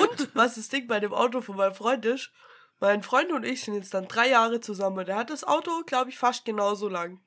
Und 0.00 0.34
was 0.34 0.54
das 0.54 0.68
Ding 0.68 0.86
bei 0.86 1.00
dem 1.00 1.12
Auto 1.12 1.40
von 1.40 1.56
meinem 1.56 1.74
Freund 1.74 2.04
ist, 2.04 2.30
mein 2.80 3.02
Freund 3.02 3.32
und 3.32 3.44
ich 3.44 3.62
sind 3.62 3.74
jetzt 3.74 3.92
dann 3.92 4.06
drei 4.06 4.28
Jahre 4.28 4.60
zusammen. 4.60 5.04
Der 5.04 5.16
hat 5.16 5.30
das 5.30 5.42
Auto, 5.42 5.82
glaube 5.84 6.10
ich, 6.10 6.18
fast 6.18 6.44
genauso 6.44 6.88
lang. 6.88 7.20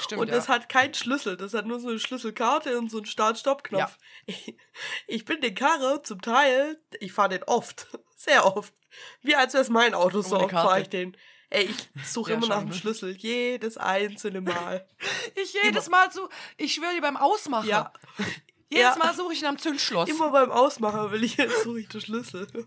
Stimmt, 0.00 0.22
und 0.22 0.28
ja. 0.28 0.34
das 0.34 0.48
hat 0.48 0.68
keinen 0.68 0.94
Schlüssel. 0.94 1.36
Das 1.36 1.54
hat 1.54 1.66
nur 1.66 1.78
so 1.78 1.88
eine 1.88 1.98
Schlüsselkarte 1.98 2.78
und 2.78 2.90
so 2.90 2.98
einen 2.98 3.06
Start-Stopp-Knopf. 3.06 3.80
Ja. 3.80 3.96
Ich, 4.26 4.56
ich 5.06 5.24
bin 5.24 5.40
den 5.40 5.54
Karre 5.54 6.02
zum 6.02 6.20
Teil, 6.20 6.80
ich 7.00 7.12
fahre 7.12 7.30
den 7.30 7.44
oft. 7.44 7.86
Sehr 8.16 8.44
oft. 8.56 8.74
Wie 9.22 9.36
als 9.36 9.54
wäre 9.54 9.62
es 9.62 9.70
mein 9.70 9.94
Auto, 9.94 10.22
so 10.22 10.36
oft 10.36 10.52
fahre 10.52 10.80
ich 10.80 10.88
den. 10.88 11.16
Ey, 11.54 11.70
ich 11.94 12.08
suche 12.08 12.32
Ja, 12.32 12.36
immer 12.36 12.48
nach 12.48 12.60
dem? 12.60 12.72
Schlüssel. 12.72 13.16
Jedes 13.16 13.76
einzelne 13.76 14.40
Mal. 14.40 14.86
Ich 15.40 15.52
jedes 15.62 15.88
Mal 15.88 16.10
so, 16.12 16.28
ich 16.56 16.74
schwöre 16.74 16.94
dir 16.94 17.00
beim 17.00 17.16
Ausmachen. 17.16 17.68
Ja. 17.68 17.92
Jedes 18.68 18.96
Ja. 18.96 18.96
Mal 18.96 19.14
suche 19.14 19.32
ich 19.32 19.40
ihn 19.42 19.46
am 19.46 19.58
Zündschloss. 19.58 20.08
Immer 20.08 20.30
beim 20.30 20.50
Ausmachen 20.50 21.10
will 21.12 21.22
ich 21.24 21.36
jetzt 21.36 21.62
suche 21.64 21.80
ich 21.80 21.88
den 21.88 22.00
Schlüssel. 22.00 22.46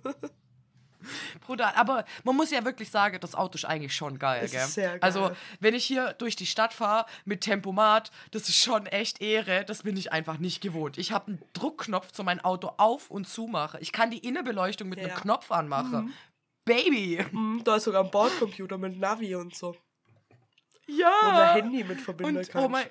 Bruder, 1.46 1.77
aber 1.77 2.03
man 2.25 2.36
muss 2.36 2.51
ja 2.51 2.65
wirklich 2.65 2.89
sagen, 2.91 3.17
das 3.22 3.34
Auto 3.36 3.56
ist 3.56 3.63
eigentlich 3.65 3.96
schon 3.96 4.20
geil, 4.20 4.41
Es 4.44 4.51
gell? 4.51 4.62
ist 4.62 4.74
sehr 4.74 4.89
geil. 4.91 5.00
Also, 5.01 5.32
wenn 5.62 5.74
ich 5.74 5.86
hier 5.86 6.12
durch 6.13 6.36
die 6.36 6.46
Stadt 6.46 6.74
fahre 6.74 7.06
mit 7.24 7.41
Tempomat, 7.41 8.12
das 8.32 8.50
ist 8.50 8.58
schon 8.58 8.88
echt 8.88 9.22
Ehre. 9.22 9.63
Das 9.63 9.84
bin 9.84 9.96
ich 9.96 10.12
einfach 10.12 10.38
nicht 10.39 10.60
gewohnt. 10.60 10.98
Ich 10.98 11.12
habe 11.13 11.27
einen 11.27 11.41
Druckknopf 11.53 12.12
zu 12.12 12.24
meinem 12.25 12.41
Auto 12.41 12.74
auf 12.77 13.10
und 13.10 13.27
zumache. 13.27 13.79
Ich 13.79 13.94
kann 13.94 14.12
die 14.12 14.17
Innenbeleuchtung 14.17 14.89
mit 14.89 15.00
Ja. 15.00 15.06
einem 15.08 15.15
Knopf 15.15 15.51
anmachen. 15.51 16.13
Baby! 16.67 17.25
Hm, 17.31 17.62
da 17.63 17.77
ist 17.77 17.86
sogar 17.86 18.03
ein 18.03 18.12
Bordcomputer 18.12 18.77
mit 18.77 19.00
Navi 19.00 19.36
und 19.36 19.55
so. 19.55 19.75
Ja! 20.86 21.12
Wo 21.21 21.31
man 21.31 21.53
Handy 21.53 21.83
mit 21.83 22.01
verbinden 22.01 22.38
und, 22.38 22.50
kann. 22.50 22.63
oh 22.63 22.69
mein, 22.69 22.86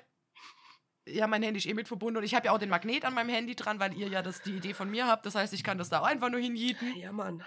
ja, 1.07 1.27
mein 1.27 1.43
Handy 1.43 1.59
ist 1.59 1.65
eh 1.65 1.73
mit 1.73 1.87
verbunden 1.87 2.17
und 2.17 2.23
ich 2.23 2.35
habe 2.35 2.47
ja 2.47 2.51
auch 2.51 2.59
den 2.59 2.69
Magnet 2.69 3.05
an 3.05 3.13
meinem 3.13 3.29
Handy 3.29 3.55
dran, 3.55 3.79
weil 3.79 3.93
ihr 3.97 4.07
ja 4.07 4.21
das, 4.21 4.41
die 4.41 4.57
Idee 4.57 4.73
von 4.73 4.89
mir 4.89 5.07
habt. 5.07 5.25
Das 5.25 5.35
heißt, 5.35 5.53
ich 5.53 5.63
kann 5.63 5.77
das 5.77 5.89
da 5.89 6.01
auch 6.01 6.05
einfach 6.05 6.29
nur 6.29 6.39
hinjieten. 6.39 6.95
Ja, 6.97 7.11
Mann. 7.11 7.43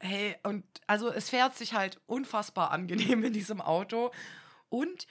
Hey, 0.00 0.36
und 0.42 0.64
also 0.86 1.10
es 1.10 1.30
fährt 1.30 1.54
sich 1.56 1.74
halt 1.74 2.00
unfassbar 2.06 2.70
angenehm 2.70 3.24
in 3.24 3.32
diesem 3.32 3.60
Auto. 3.60 4.10
Und 4.68 5.06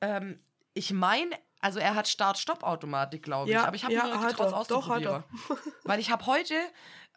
ähm, 0.00 0.40
ich 0.74 0.92
meine, 0.92 1.36
also 1.60 1.78
er 1.80 1.94
hat 1.94 2.08
Start-Stopp-Automatik, 2.08 3.22
glaube 3.22 3.48
ich. 3.48 3.54
Ja, 3.54 3.64
aber 3.64 3.76
ich 3.76 3.84
habe 3.84 3.94
ja, 3.94 4.06
noch 4.06 4.20
hat 4.20 4.30
getraut, 4.30 4.46
er. 4.46 4.50
Doch, 4.50 4.58
auszuprobieren. 4.58 5.24
Weil 5.84 6.00
ich 6.00 6.10
habe 6.10 6.26
heute, 6.26 6.54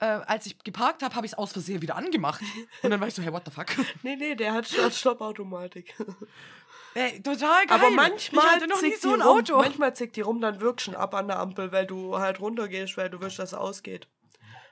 äh, 0.02 0.06
als 0.06 0.46
ich 0.46 0.58
geparkt 0.60 1.04
habe, 1.04 1.16
habe 1.16 1.26
ich 1.26 1.32
es 1.34 1.38
aus 1.38 1.54
Versehen 1.54 1.82
wieder 1.82 1.96
angemacht. 1.96 2.42
Und 2.82 2.90
dann 2.90 3.00
war 3.00 3.08
ich 3.08 3.14
so, 3.14 3.22
hey, 3.22 3.32
what 3.32 3.44
the 3.46 3.52
fuck? 3.52 3.68
Nee, 4.04 4.16
nee, 4.18 4.36
der 4.36 4.54
hat 4.54 4.68
Start-Stopp-Automatik. 4.68 5.96
Ey, 6.94 7.22
total 7.24 7.66
geil. 7.68 7.78
Aber 7.80 7.88
ich 7.88 7.96
manchmal 7.96 8.46
hatte 8.48 8.68
noch 8.68 8.82
nie 8.82 8.90
zickt 8.90 9.02
so 9.02 9.10
die 9.16 9.22
ein 9.22 9.22
rum, 9.22 9.38
Auto. 9.38 9.58
Manchmal 9.58 9.96
zickt 9.96 10.18
die 10.18 10.22
rum, 10.22 10.42
dann 10.42 10.60
wirkt 10.60 10.82
schon 10.82 10.96
ab 10.96 11.14
an 11.14 11.28
der 11.30 11.40
Ampel, 11.40 11.72
weil 11.72 11.88
du 11.88 12.18
halt 12.18 12.42
runtergehst, 12.42 12.98
weil 12.98 13.10
du 13.10 13.22
willst, 13.22 13.40
dass 13.40 13.54
es 13.54 13.58
ausgeht. 13.58 14.10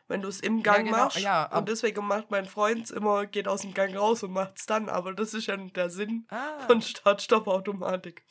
Wenn 0.09 0.21
du 0.21 0.27
es 0.27 0.39
im 0.41 0.61
Gang 0.63 0.85
genau, 0.85 0.97
machst. 0.97 1.19
ja, 1.19 1.45
und 1.55 1.69
deswegen 1.69 2.05
macht 2.05 2.31
mein 2.31 2.45
Freund 2.45 2.89
immer, 2.89 3.25
geht 3.27 3.47
aus 3.47 3.61
dem 3.61 3.73
Gang 3.75 3.95
raus 3.95 4.23
und 4.23 4.31
macht's 4.31 4.65
dann. 4.65 4.89
Aber 4.89 5.13
das 5.13 5.33
ist 5.33 5.45
ja 5.45 5.55
der 5.55 5.89
Sinn 5.91 6.25
Ah. 6.29 6.59
von 6.67 6.81
Start-Stopp-Automatik. 6.81 8.23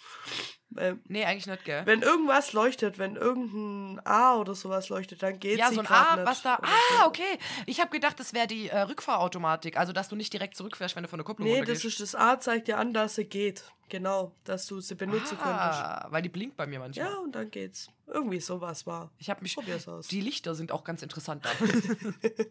Ähm, 0.76 1.00
Nee, 1.08 1.24
eigentlich 1.24 1.46
nicht, 1.46 1.64
gell? 1.64 1.86
wenn 1.86 2.02
irgendwas 2.02 2.52
leuchtet, 2.52 2.98
wenn 2.98 3.16
irgendein 3.16 4.04
A 4.04 4.36
oder 4.36 4.54
sowas 4.54 4.90
leuchtet, 4.90 5.22
dann 5.22 5.38
geht 5.40 5.58
Ja, 5.58 5.68
sie 5.70 5.76
so 5.76 5.80
ein 5.80 5.86
A, 5.86 6.16
nicht 6.16 6.26
was 6.26 6.42
da. 6.42 6.60
Ah, 6.62 7.06
okay. 7.06 7.38
Ich 7.66 7.80
habe 7.80 7.90
gedacht, 7.90 8.20
das 8.20 8.34
wäre 8.34 8.46
die 8.46 8.68
äh, 8.68 8.80
Rückfahrautomatik. 8.80 9.78
Also, 9.78 9.92
dass 9.92 10.08
du 10.08 10.16
nicht 10.16 10.32
direkt 10.32 10.56
zurückfährst, 10.56 10.94
wenn 10.94 11.04
du 11.04 11.08
von 11.08 11.18
der 11.18 11.24
Kupplung 11.24 11.48
Nee, 11.48 11.62
das 11.64 11.84
ist 11.84 12.00
das 12.00 12.14
A, 12.14 12.38
zeigt 12.38 12.68
dir 12.68 12.76
an, 12.78 12.92
dass 12.92 13.14
sie 13.14 13.24
geht. 13.24 13.64
Genau, 13.88 14.32
dass 14.44 14.66
du 14.66 14.80
sie 14.80 14.94
benutzen 14.94 15.38
könntest. 15.38 15.46
ah, 15.80 16.06
weil 16.10 16.20
die 16.20 16.28
blinkt 16.28 16.58
bei 16.58 16.66
mir 16.66 16.78
manchmal. 16.78 17.10
Ja, 17.10 17.16
und 17.18 17.34
dann 17.34 17.50
geht's. 17.50 17.88
Irgendwie 18.06 18.40
sowas 18.40 18.86
war. 18.86 19.10
Ich 19.18 19.30
habe 19.30 19.40
mich. 19.40 19.54
Probier's 19.54 19.88
aus. 19.88 20.08
Die 20.08 20.20
Lichter 20.20 20.54
sind 20.54 20.70
auch 20.72 20.84
ganz 20.84 21.02
interessant 21.02 21.46
da. 21.46 21.50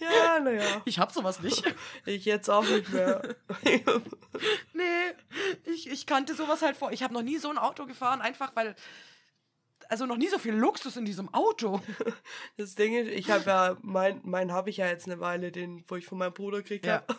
Ja, 0.00 0.40
naja. 0.40 0.82
ich 0.86 0.98
habe 0.98 1.12
sowas 1.12 1.40
nicht. 1.40 1.62
Ich 2.04 2.24
jetzt 2.24 2.48
auch 2.50 2.64
nicht 2.64 2.92
mehr. 2.92 3.36
nee, 4.72 5.03
ich, 5.64 5.90
ich 5.90 6.06
kannte 6.06 6.34
sowas 6.34 6.62
halt 6.62 6.76
vor. 6.76 6.92
Ich 6.92 7.02
habe 7.02 7.14
noch 7.14 7.22
nie 7.22 7.38
so 7.38 7.48
ein 7.50 7.58
Auto 7.58 7.86
gefahren, 7.86 8.20
einfach 8.20 8.54
weil. 8.56 8.74
Also 9.90 10.06
noch 10.06 10.16
nie 10.16 10.28
so 10.28 10.38
viel 10.38 10.54
Luxus 10.54 10.96
in 10.96 11.04
diesem 11.04 11.32
Auto. 11.34 11.80
Das 12.56 12.74
Ding 12.74 12.94
ist, 12.94 13.08
ich 13.10 13.30
habe 13.30 13.44
ja, 13.44 13.76
mein, 13.82 14.20
mein 14.24 14.50
habe 14.52 14.70
ich 14.70 14.78
ja 14.78 14.86
jetzt 14.86 15.06
eine 15.06 15.20
Weile, 15.20 15.52
den, 15.52 15.84
wo 15.88 15.96
ich 15.96 16.06
von 16.06 16.16
meinem 16.18 16.32
Bruder 16.32 16.58
gekriegt 16.62 16.86
Ja. 16.86 17.02
habe. 17.06 17.18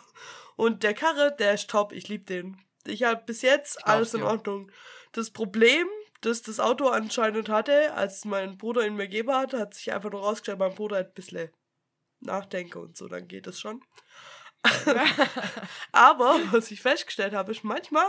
Und 0.56 0.82
der 0.82 0.94
Karre, 0.94 1.34
der 1.38 1.54
ist 1.54 1.70
top, 1.70 1.92
ich 1.92 2.08
liebe 2.08 2.24
den. 2.24 2.60
Ich 2.86 3.04
habe 3.04 3.22
bis 3.24 3.42
jetzt 3.42 3.86
alles 3.86 4.14
in. 4.14 4.22
Ordnung. 4.22 4.72
Das 5.12 5.30
Problem, 5.30 5.86
das 6.22 6.42
das 6.42 6.58
Auto 6.58 6.88
anscheinend 6.88 7.48
hatte, 7.48 7.92
als 7.94 8.24
mein 8.24 8.58
Bruder 8.58 8.84
ihn 8.86 8.96
mir 8.96 9.06
gegeben 9.06 9.32
hat, 9.32 9.52
hat 9.54 9.74
sich 9.74 9.92
einfach 9.92 10.10
nur 10.10 10.22
rausgestellt, 10.22 10.58
mein 10.58 10.74
Bruder 10.74 10.98
hat 10.98 11.08
ein 11.08 11.14
bisschen 11.14 11.50
Nachdenke 12.20 12.78
und 12.80 12.96
so, 12.96 13.06
dann 13.06 13.28
geht 13.28 13.46
es 13.46 13.60
schon. 13.60 13.82
Aber 15.92 16.38
was 16.50 16.70
ich 16.70 16.80
festgestellt 16.80 17.34
habe, 17.34 17.52
ist 17.52 17.64
manchmal, 17.64 18.06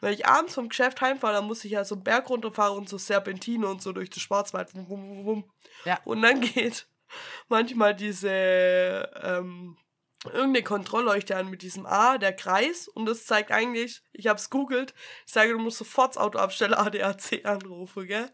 wenn 0.00 0.12
ich 0.12 0.26
abends 0.26 0.54
vom 0.54 0.68
Geschäft 0.68 1.00
heimfahre, 1.00 1.34
dann 1.34 1.46
muss 1.46 1.64
ich 1.64 1.72
ja 1.72 1.84
so 1.84 1.94
einen 1.94 2.04
Berg 2.04 2.28
runterfahren 2.30 2.76
und 2.76 2.88
so 2.88 2.98
Serpentine 2.98 3.66
und 3.66 3.82
so 3.82 3.92
durch 3.92 4.10
den 4.10 4.20
Schwarzwald. 4.20 4.74
Wum, 4.74 4.88
wum, 4.88 5.24
wum. 5.24 5.50
Ja. 5.84 6.00
Und 6.04 6.22
dann 6.22 6.40
geht 6.40 6.88
manchmal 7.48 7.94
diese 7.94 9.10
ähm, 9.22 9.76
irgendeine 10.24 10.62
Kontrollleuchte 10.62 11.36
an 11.36 11.48
mit 11.48 11.62
diesem 11.62 11.86
A, 11.86 12.18
der 12.18 12.32
Kreis. 12.32 12.88
Und 12.88 13.06
das 13.06 13.26
zeigt 13.26 13.52
eigentlich, 13.52 14.02
ich 14.12 14.26
habe 14.26 14.38
es 14.38 14.50
googelt, 14.50 14.94
ich 15.26 15.32
sage, 15.32 15.52
du 15.52 15.58
musst 15.58 15.78
sofort 15.78 16.16
das 16.16 16.22
Auto 16.22 16.38
abstellen, 16.38 16.74
ADAC 16.74 17.44
anrufen, 17.44 18.06
gell? 18.06 18.30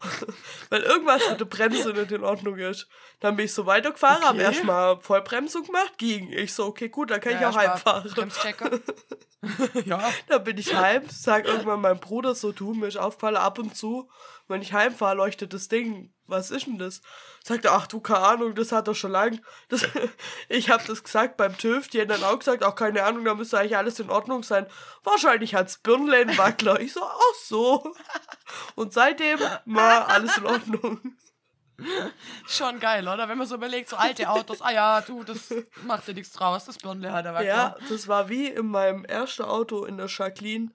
Weil 0.70 0.82
irgendwas 0.82 1.22
mit 1.30 1.40
der 1.40 1.44
Bremse 1.46 1.92
nicht 1.92 2.12
in 2.12 2.24
Ordnung 2.24 2.56
ist. 2.58 2.88
Dann 3.20 3.36
bin 3.36 3.46
ich 3.46 3.52
so 3.54 3.66
weitergefahren, 3.66 4.22
habe 4.22 4.34
Okay. 4.38 4.44
erstmal 4.44 5.00
Vollbremsung 5.00 5.64
gemacht, 5.64 5.98
ging. 5.98 6.32
Ich 6.32 6.52
so, 6.54 6.66
okay, 6.66 6.88
gut, 6.88 7.10
dann 7.10 7.20
kann 7.20 7.34
ich 7.34 7.40
Ja, 7.40 7.50
auch 7.50 7.56
erst 7.60 7.84
mal 7.84 8.02
heimfahren. 8.02 8.10
Bremschecker. 8.12 8.70
ja. 9.84 10.12
Dann 10.28 10.44
bin 10.44 10.58
ich 10.58 10.74
heim, 10.74 11.02
sag 11.08 11.46
irgendwann 11.46 11.80
meinem 11.80 12.00
Bruder 12.00 12.34
so, 12.34 12.52
du, 12.52 12.74
mir 12.74 12.88
ist 12.88 12.96
aufgefallen, 12.96 13.36
ab 13.36 13.58
und 13.58 13.76
zu, 13.76 14.10
wenn 14.48 14.62
ich 14.62 14.72
heimfahre, 14.72 15.16
leuchtet 15.16 15.52
das 15.52 15.68
Ding. 15.68 16.12
Was 16.26 16.50
ist 16.50 16.66
denn 16.66 16.78
das? 16.78 17.00
Sagt 17.44 17.64
er, 17.64 17.72
ach 17.72 17.86
du, 17.86 18.00
keine 18.00 18.20
Ahnung, 18.20 18.54
das 18.54 18.72
hat 18.72 18.88
er 18.88 18.94
schon 18.94 19.12
lang. 19.12 19.40
Das, 19.68 19.86
ich 20.48 20.70
habe 20.70 20.82
das 20.86 21.04
gesagt 21.04 21.36
beim 21.36 21.56
TÜV, 21.56 21.88
die 21.88 22.00
haben 22.00 22.08
dann 22.08 22.24
auch 22.24 22.38
gesagt, 22.38 22.62
ach 22.62 22.74
keine 22.74 23.04
Ahnung, 23.04 23.24
da 23.24 23.34
müsste 23.34 23.58
eigentlich 23.58 23.76
alles 23.76 24.00
in 24.00 24.10
Ordnung 24.10 24.42
sein. 24.42 24.66
Wahrscheinlich 25.04 25.54
hat's 25.54 25.78
Birnle 25.78 26.16
einen 26.16 26.38
Wackler. 26.38 26.80
Ich 26.80 26.92
so, 26.92 27.02
ach 27.02 27.34
so. 27.44 27.94
Und 28.74 28.92
seitdem 28.92 29.38
war 29.66 30.08
alles 30.08 30.36
in 30.36 30.46
Ordnung. 30.46 31.16
Schon 32.46 32.80
geil, 32.80 33.06
oder? 33.06 33.28
Wenn 33.28 33.38
man 33.38 33.46
so 33.46 33.56
überlegt, 33.56 33.88
so 33.88 33.96
alte 33.96 34.28
Autos, 34.28 34.62
ah 34.62 34.72
ja, 34.72 35.00
du, 35.02 35.24
das 35.24 35.54
macht 35.84 36.08
dir 36.08 36.14
nichts 36.14 36.32
draus, 36.32 36.64
das 36.64 36.78
Birnle 36.78 37.12
hat 37.12 37.26
er 37.26 37.42
Ja, 37.42 37.76
das 37.88 38.08
war 38.08 38.28
wie 38.28 38.46
in 38.46 38.68
meinem 38.68 39.04
ersten 39.04 39.42
Auto 39.42 39.84
in 39.84 39.98
der 39.98 40.06
Jacqueline. 40.06 40.70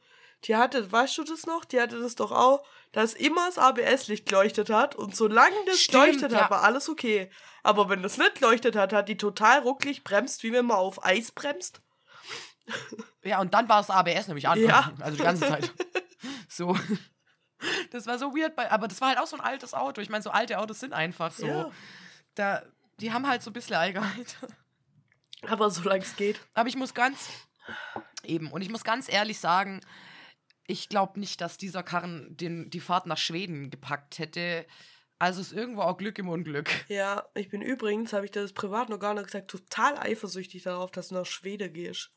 Die 0.45 0.55
hatte, 0.55 0.91
weißt 0.91 1.17
du 1.17 1.23
das 1.23 1.45
noch? 1.45 1.65
Die 1.65 1.79
hatte 1.79 1.99
das 1.99 2.15
doch 2.15 2.31
auch, 2.31 2.65
dass 2.91 3.13
immer 3.13 3.45
das 3.47 3.57
ABS-Licht 3.57 4.27
geleuchtet 4.27 4.69
hat 4.69 4.95
und 4.95 5.15
solange 5.15 5.55
das 5.65 5.79
Stimmt, 5.79 6.05
geleuchtet 6.05 6.31
ja. 6.31 6.41
hat, 6.41 6.51
war 6.51 6.63
alles 6.63 6.89
okay. 6.89 7.29
Aber 7.63 7.89
wenn 7.89 8.01
das 8.01 8.17
nicht 8.17 8.35
geleuchtet 8.35 8.75
hat, 8.75 8.91
hat 8.91 9.07
die 9.07 9.17
total 9.17 9.59
rucklig 9.59 10.03
bremst, 10.03 10.43
wie 10.43 10.51
wenn 10.51 10.65
man 10.65 10.77
auf 10.77 11.05
Eis 11.05 11.31
bremst. 11.31 11.81
Ja, 13.23 13.39
und 13.39 13.53
dann 13.53 13.69
war 13.69 13.77
das 13.77 13.89
ABS 13.89 14.27
nämlich 14.27 14.47
an. 14.47 14.59
Ja. 14.59 14.91
Also 14.99 15.17
die 15.17 15.23
ganze 15.23 15.47
Zeit. 15.47 15.71
So. 16.47 16.77
Das 17.91 18.05
war 18.07 18.19
so 18.19 18.35
weird, 18.35 18.55
bei, 18.55 18.69
aber 18.69 18.87
das 18.87 18.99
war 18.99 19.07
halt 19.07 19.19
auch 19.19 19.25
so 19.25 19.37
ein 19.37 19.41
altes 19.41 19.73
Auto. 19.73 20.01
Ich 20.01 20.09
meine, 20.09 20.21
so 20.21 20.31
alte 20.31 20.59
Autos 20.59 20.81
sind 20.81 20.91
einfach 20.91 21.31
so. 21.31 21.47
Ja. 21.47 21.71
Da, 22.35 22.63
die 22.99 23.13
haben 23.13 23.25
halt 23.25 23.41
so 23.41 23.51
ein 23.51 23.53
bisschen 23.53 23.77
Eigenheit. 23.77 24.35
Aber 25.47 25.69
solange 25.71 26.03
es 26.03 26.15
geht. 26.15 26.39
Aber 26.53 26.67
ich 26.67 26.75
muss 26.75 26.93
ganz, 26.93 27.29
eben, 28.23 28.51
und 28.51 28.61
ich 28.61 28.69
muss 28.69 28.83
ganz 28.83 29.11
ehrlich 29.11 29.39
sagen, 29.39 29.81
ich 30.71 30.87
glaube 30.87 31.19
nicht, 31.19 31.41
dass 31.41 31.57
dieser 31.57 31.83
Karren 31.83 32.35
den, 32.37 32.69
die 32.69 32.79
Fahrt 32.79 33.05
nach 33.05 33.17
Schweden 33.17 33.69
gepackt 33.69 34.19
hätte. 34.19 34.65
Also 35.19 35.41
ist 35.41 35.51
irgendwo 35.51 35.81
auch 35.81 35.97
Glück 35.97 36.17
im 36.17 36.29
Unglück. 36.29 36.69
Ja, 36.87 37.25
ich 37.35 37.49
bin 37.49 37.61
übrigens, 37.61 38.13
habe 38.13 38.25
ich 38.25 38.31
das 38.31 38.53
privat 38.53 38.89
noch 38.89 38.97
gar 38.97 39.13
nicht 39.13 39.25
gesagt, 39.25 39.51
total 39.51 39.97
eifersüchtig 39.97 40.63
darauf, 40.63 40.89
dass 40.89 41.09
du 41.09 41.15
nach 41.15 41.25
Schweden 41.25 41.73
gehst. 41.73 42.11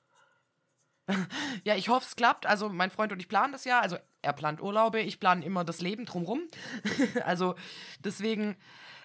ja, 1.65 1.75
ich 1.75 1.89
hoffe, 1.89 2.07
es 2.09 2.17
klappt. 2.17 2.47
Also, 2.47 2.69
mein 2.69 2.91
Freund 2.91 3.13
und 3.13 3.21
ich 3.21 3.29
planen 3.29 3.53
das 3.53 3.65
ja. 3.65 3.81
Also, 3.81 3.99
er 4.23 4.33
plant 4.33 4.63
Urlaube, 4.63 5.01
ich 5.01 5.21
plane 5.21 5.45
immer 5.45 5.65
das 5.65 5.81
Leben 5.83 6.07
drumrum. 6.07 6.49
also, 7.25 7.57
deswegen 7.99 8.57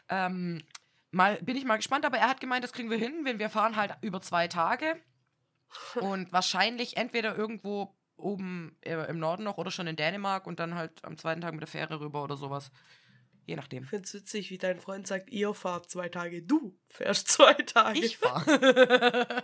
ähm, 0.08 0.64
mal, 1.12 1.42
bin 1.42 1.58
ich 1.58 1.66
mal 1.66 1.78
gespannt. 1.78 2.06
Aber 2.06 2.20
er 2.20 2.30
hat 2.30 2.40
gemeint, 2.40 2.64
das 2.64 2.72
kriegen 2.72 2.90
wir 2.90 2.98
hin, 2.98 3.26
wenn 3.26 3.40
wir 3.40 3.50
fahren 3.50 3.76
halt 3.76 3.98
über 4.02 4.22
zwei 4.22 4.48
Tage. 4.48 4.96
Und 5.96 6.32
wahrscheinlich 6.32 6.96
entweder 6.96 7.36
irgendwo 7.36 7.99
oben 8.20 8.76
äh, 8.82 9.10
im 9.10 9.20
Norden 9.20 9.44
noch 9.44 9.58
oder 9.58 9.72
schon 9.72 9.88
in 9.88 9.96
Dänemark 9.96 10.48
und 10.48 10.60
dann 10.60 10.76
halt 10.76 11.04
am 11.04 11.18
zweiten 11.18 11.42
Tag 11.42 11.54
mit 11.54 11.62
der 11.62 11.68
Fähre 11.68 12.00
rüber 12.00 12.24
oder 12.24 12.38
sowas. 12.38 12.72
Je 13.50 13.56
nachdem. 13.56 13.82
Ich 13.82 13.90
finde 13.90 14.06
es 14.06 14.14
witzig, 14.14 14.52
wie 14.52 14.60
dein 14.60 14.80
Freund 14.80 15.08
sagt, 15.08 15.32
ihr 15.32 15.56
fahrt 15.56 15.90
zwei 15.90 16.08
Tage, 16.08 16.44
du 16.44 16.78
fährst 16.88 17.30
zwei 17.30 17.54
Tage. 17.54 17.98
Ich 17.98 18.20
fahre. 18.20 19.44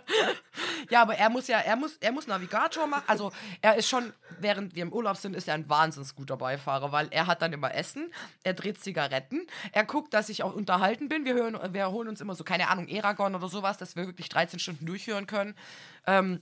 ja, 0.90 1.02
aber 1.02 1.16
er 1.16 1.28
muss 1.28 1.48
ja, 1.48 1.58
er 1.58 1.74
muss, 1.74 1.96
er 1.96 2.12
muss 2.12 2.28
Navigator 2.28 2.86
machen. 2.86 3.02
Also 3.08 3.32
er 3.62 3.74
ist 3.74 3.88
schon, 3.88 4.12
während 4.38 4.76
wir 4.76 4.82
im 4.82 4.92
Urlaub 4.92 5.16
sind, 5.16 5.34
ist 5.34 5.48
er 5.48 5.54
ein 5.54 5.68
wahnsinnig 5.68 6.14
guter 6.14 6.36
Beifahrer, 6.36 6.92
weil 6.92 7.08
er 7.10 7.26
hat 7.26 7.42
dann 7.42 7.52
immer 7.52 7.74
Essen, 7.74 8.12
er 8.44 8.54
dreht 8.54 8.80
Zigaretten, 8.80 9.44
er 9.72 9.84
guckt, 9.84 10.14
dass 10.14 10.28
ich 10.28 10.44
auch 10.44 10.54
unterhalten 10.54 11.08
bin. 11.08 11.24
Wir, 11.24 11.34
hören, 11.34 11.58
wir 11.74 11.90
holen 11.90 12.06
uns 12.06 12.20
immer 12.20 12.36
so, 12.36 12.44
keine 12.44 12.68
Ahnung, 12.68 12.86
Eragon 12.86 13.34
oder 13.34 13.48
sowas, 13.48 13.76
dass 13.76 13.96
wir 13.96 14.06
wirklich 14.06 14.28
13 14.28 14.60
Stunden 14.60 14.86
durchhören 14.86 15.26
können. 15.26 15.56
Ähm, 16.06 16.38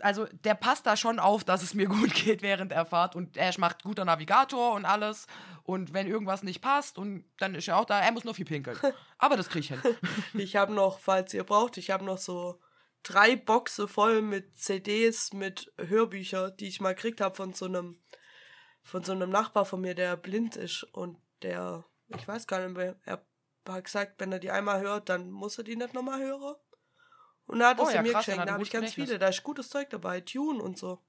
also 0.00 0.26
der 0.44 0.54
passt 0.54 0.86
da 0.86 0.96
schon 0.96 1.18
auf, 1.18 1.44
dass 1.44 1.62
es 1.62 1.74
mir 1.74 1.86
gut 1.88 2.14
geht 2.14 2.42
während 2.42 2.72
er 2.72 2.86
fahrt 2.86 3.14
und 3.14 3.36
er 3.36 3.52
macht 3.58 3.82
guter 3.82 4.04
Navigator 4.04 4.74
und 4.74 4.84
alles 4.84 5.26
und 5.64 5.92
wenn 5.92 6.06
irgendwas 6.06 6.42
nicht 6.42 6.60
passt 6.60 6.98
und 6.98 7.24
dann 7.38 7.54
ist 7.54 7.68
er 7.68 7.76
auch 7.76 7.84
da, 7.84 8.00
er 8.00 8.12
muss 8.12 8.24
nur 8.24 8.34
viel 8.34 8.44
pinkeln. 8.44 8.78
Aber 9.18 9.36
das 9.36 9.48
kriege 9.48 9.60
ich 9.60 9.68
hin. 9.68 9.96
ich 10.34 10.56
habe 10.56 10.72
noch, 10.72 10.98
falls 10.98 11.34
ihr 11.34 11.44
braucht, 11.44 11.76
ich 11.76 11.90
habe 11.90 12.04
noch 12.04 12.18
so 12.18 12.60
drei 13.02 13.36
Boxe 13.36 13.88
voll 13.88 14.22
mit 14.22 14.58
CDs, 14.58 15.32
mit 15.32 15.72
Hörbüchern, 15.78 16.56
die 16.58 16.68
ich 16.68 16.80
mal 16.80 16.94
gekriegt 16.94 17.20
habe 17.20 17.34
von 17.34 17.52
so 17.52 17.66
einem 17.66 17.98
von 18.84 19.04
so 19.04 19.12
einem 19.12 19.30
Nachbar 19.30 19.64
von 19.64 19.80
mir, 19.80 19.94
der 19.94 20.16
blind 20.16 20.56
ist 20.56 20.82
und 20.92 21.16
der, 21.42 21.84
ich 22.08 22.26
weiß 22.26 22.46
gar 22.46 22.66
nicht 22.66 22.76
mehr, 22.76 22.96
er 23.04 23.24
hat 23.68 23.84
gesagt, 23.84 24.14
wenn 24.18 24.32
er 24.32 24.40
die 24.40 24.50
einmal 24.50 24.80
hört, 24.80 25.08
dann 25.08 25.30
muss 25.30 25.58
er 25.58 25.64
die 25.64 25.76
nicht 25.76 25.94
nochmal 25.94 26.20
hören. 26.20 26.56
Und 27.52 27.60
er 27.60 27.68
hat 27.68 27.78
das 27.78 27.88
oh, 27.88 27.90
ja, 27.90 28.00
mir 28.00 28.12
krass, 28.12 28.24
geschenkt. 28.24 28.48
Da 28.48 28.54
habe 28.54 28.62
ich 28.62 28.70
ganz 28.70 28.94
viele. 28.94 29.18
Da 29.18 29.28
ist 29.28 29.42
gutes 29.42 29.68
Zeug 29.68 29.90
dabei. 29.90 30.22
Tune 30.22 30.62
und 30.62 30.78
so. 30.78 31.02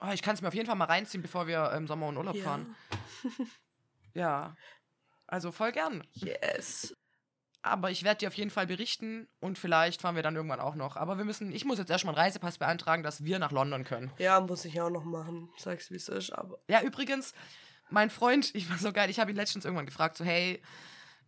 Oh, 0.00 0.10
ich 0.12 0.20
kann 0.20 0.34
es 0.34 0.42
mir 0.42 0.48
auf 0.48 0.54
jeden 0.54 0.66
Fall 0.66 0.74
mal 0.74 0.86
reinziehen, 0.86 1.22
bevor 1.22 1.46
wir 1.46 1.70
im 1.72 1.86
Sommer 1.86 2.08
in 2.08 2.16
Urlaub 2.16 2.34
ja. 2.34 2.42
fahren. 2.42 2.74
ja. 4.14 4.56
Also 5.28 5.52
voll 5.52 5.70
gern. 5.70 6.02
Yes. 6.12 6.96
Aber 7.62 7.92
ich 7.92 8.02
werde 8.02 8.18
dir 8.18 8.28
auf 8.28 8.34
jeden 8.34 8.50
Fall 8.50 8.66
berichten 8.66 9.28
und 9.38 9.60
vielleicht 9.60 10.02
fahren 10.02 10.16
wir 10.16 10.24
dann 10.24 10.34
irgendwann 10.34 10.58
auch 10.58 10.74
noch. 10.74 10.96
Aber 10.96 11.18
wir 11.18 11.24
müssen, 11.24 11.52
ich 11.52 11.64
muss 11.64 11.78
jetzt 11.78 11.90
erstmal 11.90 12.16
einen 12.16 12.24
Reisepass 12.24 12.58
beantragen, 12.58 13.04
dass 13.04 13.22
wir 13.22 13.38
nach 13.38 13.52
London 13.52 13.84
können. 13.84 14.10
Ja, 14.18 14.40
muss 14.40 14.64
ich 14.64 14.80
auch 14.80 14.90
noch 14.90 15.04
machen. 15.04 15.50
Sag's 15.56 15.92
wie 15.92 15.94
es 15.94 16.08
ist, 16.08 16.32
aber. 16.32 16.58
Ja, 16.66 16.82
übrigens, 16.82 17.32
mein 17.88 18.10
Freund, 18.10 18.50
ich 18.56 18.68
war 18.68 18.78
so 18.78 18.92
geil, 18.92 19.08
ich 19.08 19.20
habe 19.20 19.30
ihn 19.30 19.36
letztens 19.36 19.64
irgendwann 19.64 19.86
gefragt, 19.86 20.16
so, 20.16 20.24
hey, 20.24 20.60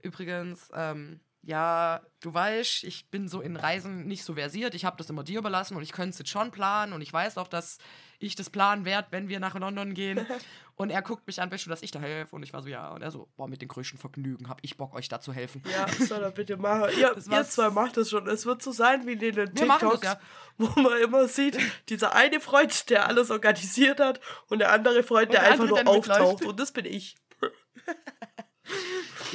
übrigens, 0.02 0.68
ähm, 0.74 1.20
ja, 1.46 2.00
du 2.20 2.32
weißt, 2.32 2.84
ich 2.84 3.10
bin 3.10 3.28
so 3.28 3.40
in 3.40 3.56
Reisen 3.56 4.06
nicht 4.06 4.24
so 4.24 4.34
versiert. 4.34 4.74
Ich 4.74 4.84
habe 4.84 4.96
das 4.96 5.10
immer 5.10 5.24
dir 5.24 5.38
überlassen 5.38 5.76
und 5.76 5.82
ich 5.82 5.92
könnte 5.92 6.10
es 6.10 6.18
jetzt 6.18 6.30
schon 6.30 6.50
planen 6.50 6.92
und 6.92 7.02
ich 7.02 7.12
weiß 7.12 7.36
auch, 7.36 7.48
dass 7.48 7.78
ich 8.18 8.34
das 8.34 8.48
planen 8.48 8.86
werde, 8.86 9.08
wenn 9.10 9.28
wir 9.28 9.40
nach 9.40 9.54
London 9.54 9.92
gehen. 9.92 10.26
und 10.76 10.88
er 10.88 11.02
guckt 11.02 11.26
mich 11.26 11.42
an, 11.42 11.50
weißt 11.50 11.66
du, 11.66 11.70
dass 11.70 11.82
ich 11.82 11.90
da 11.90 12.00
helfe? 12.00 12.34
Und 12.34 12.44
ich 12.44 12.54
war 12.54 12.62
so, 12.62 12.68
ja. 12.68 12.88
Und 12.92 13.02
er 13.02 13.10
so, 13.10 13.28
boah, 13.36 13.46
mit 13.46 13.60
den 13.60 13.68
größten 13.68 13.98
Vergnügen 13.98 14.48
habe 14.48 14.60
ich 14.62 14.78
Bock, 14.78 14.94
euch 14.94 15.08
da 15.08 15.20
zu 15.20 15.34
helfen. 15.34 15.62
Ja, 15.70 15.86
soll 16.06 16.22
er 16.22 16.30
bitte 16.30 16.56
machen. 16.56 16.88
Ihr, 16.98 17.14
ihr 17.30 17.44
zwei 17.44 17.68
macht 17.68 17.98
das 17.98 18.08
schon. 18.08 18.26
Es 18.26 18.46
wird 18.46 18.62
so 18.62 18.72
sein 18.72 19.06
wie 19.06 19.12
in 19.12 19.18
den 19.18 19.54
TikToks, 19.54 20.00
das, 20.00 20.14
ja. 20.14 20.20
wo 20.56 20.80
man 20.80 20.98
immer 20.98 21.28
sieht, 21.28 21.58
dieser 21.90 22.14
eine 22.14 22.40
Freund, 22.40 22.88
der 22.88 23.06
alles 23.06 23.30
organisiert 23.30 24.00
hat 24.00 24.20
und 24.48 24.60
der 24.60 24.72
andere 24.72 25.02
Freund, 25.02 25.32
der, 25.32 25.40
der 25.40 25.52
einfach 25.52 25.66
nur 25.66 25.86
auftaucht. 25.86 26.44
Und 26.44 26.58
das 26.58 26.72
bin 26.72 26.86
ich. 26.86 27.16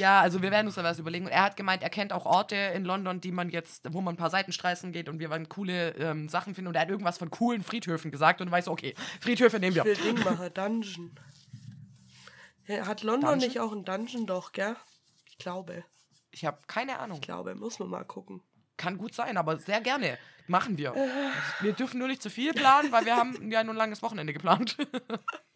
Ja, 0.00 0.20
also 0.22 0.40
wir 0.40 0.50
werden 0.50 0.66
uns 0.66 0.76
da 0.76 0.82
was 0.82 0.98
überlegen. 0.98 1.26
Und 1.26 1.32
er 1.32 1.42
hat 1.42 1.56
gemeint, 1.56 1.82
er 1.82 1.90
kennt 1.90 2.12
auch 2.12 2.24
Orte 2.24 2.56
in 2.56 2.84
London, 2.84 3.20
die 3.20 3.32
man 3.32 3.50
jetzt, 3.50 3.92
wo 3.92 4.00
man 4.00 4.14
ein 4.14 4.16
paar 4.16 4.30
Seitenstraßen 4.30 4.92
geht 4.92 5.08
und 5.08 5.18
wir 5.18 5.28
werden 5.28 5.48
coole 5.48 5.90
ähm, 5.90 6.28
Sachen 6.28 6.54
finden. 6.54 6.68
Und 6.68 6.74
er 6.74 6.82
hat 6.82 6.88
irgendwas 6.88 7.18
von 7.18 7.30
coolen 7.30 7.62
Friedhöfen 7.62 8.10
gesagt 8.10 8.40
und 8.40 8.46
du 8.46 8.52
weißt, 8.52 8.68
okay, 8.68 8.94
Friedhöfe 9.20 9.60
nehmen 9.60 9.76
wir. 9.76 9.84
Ich 9.84 10.02
will 10.02 10.14
Ding 10.14 10.24
machen, 10.24 10.52
Dungeon. 10.54 11.12
Hat 12.68 13.02
London 13.02 13.30
Dungeon? 13.30 13.38
nicht 13.38 13.60
auch 13.60 13.72
einen 13.72 13.84
Dungeon 13.84 14.26
doch, 14.26 14.52
gell? 14.52 14.76
Ich 15.26 15.38
glaube. 15.38 15.84
Ich 16.30 16.44
habe 16.46 16.58
keine 16.66 16.98
Ahnung. 16.98 17.18
Ich 17.18 17.22
glaube, 17.22 17.54
muss 17.54 17.78
man 17.78 17.90
mal 17.90 18.04
gucken. 18.04 18.40
Kann 18.76 18.96
gut 18.96 19.14
sein, 19.14 19.36
aber 19.36 19.58
sehr 19.58 19.80
gerne. 19.80 20.16
Machen 20.46 20.78
wir. 20.78 20.94
Äh. 20.96 21.08
Wir 21.60 21.72
dürfen 21.74 21.98
nur 21.98 22.08
nicht 22.08 22.22
zu 22.22 22.30
viel 22.30 22.54
planen, 22.54 22.90
weil 22.90 23.04
wir 23.04 23.16
haben 23.16 23.50
ja 23.50 23.62
nur 23.62 23.74
ein 23.74 23.78
langes 23.78 24.02
Wochenende 24.02 24.32
geplant. 24.32 24.76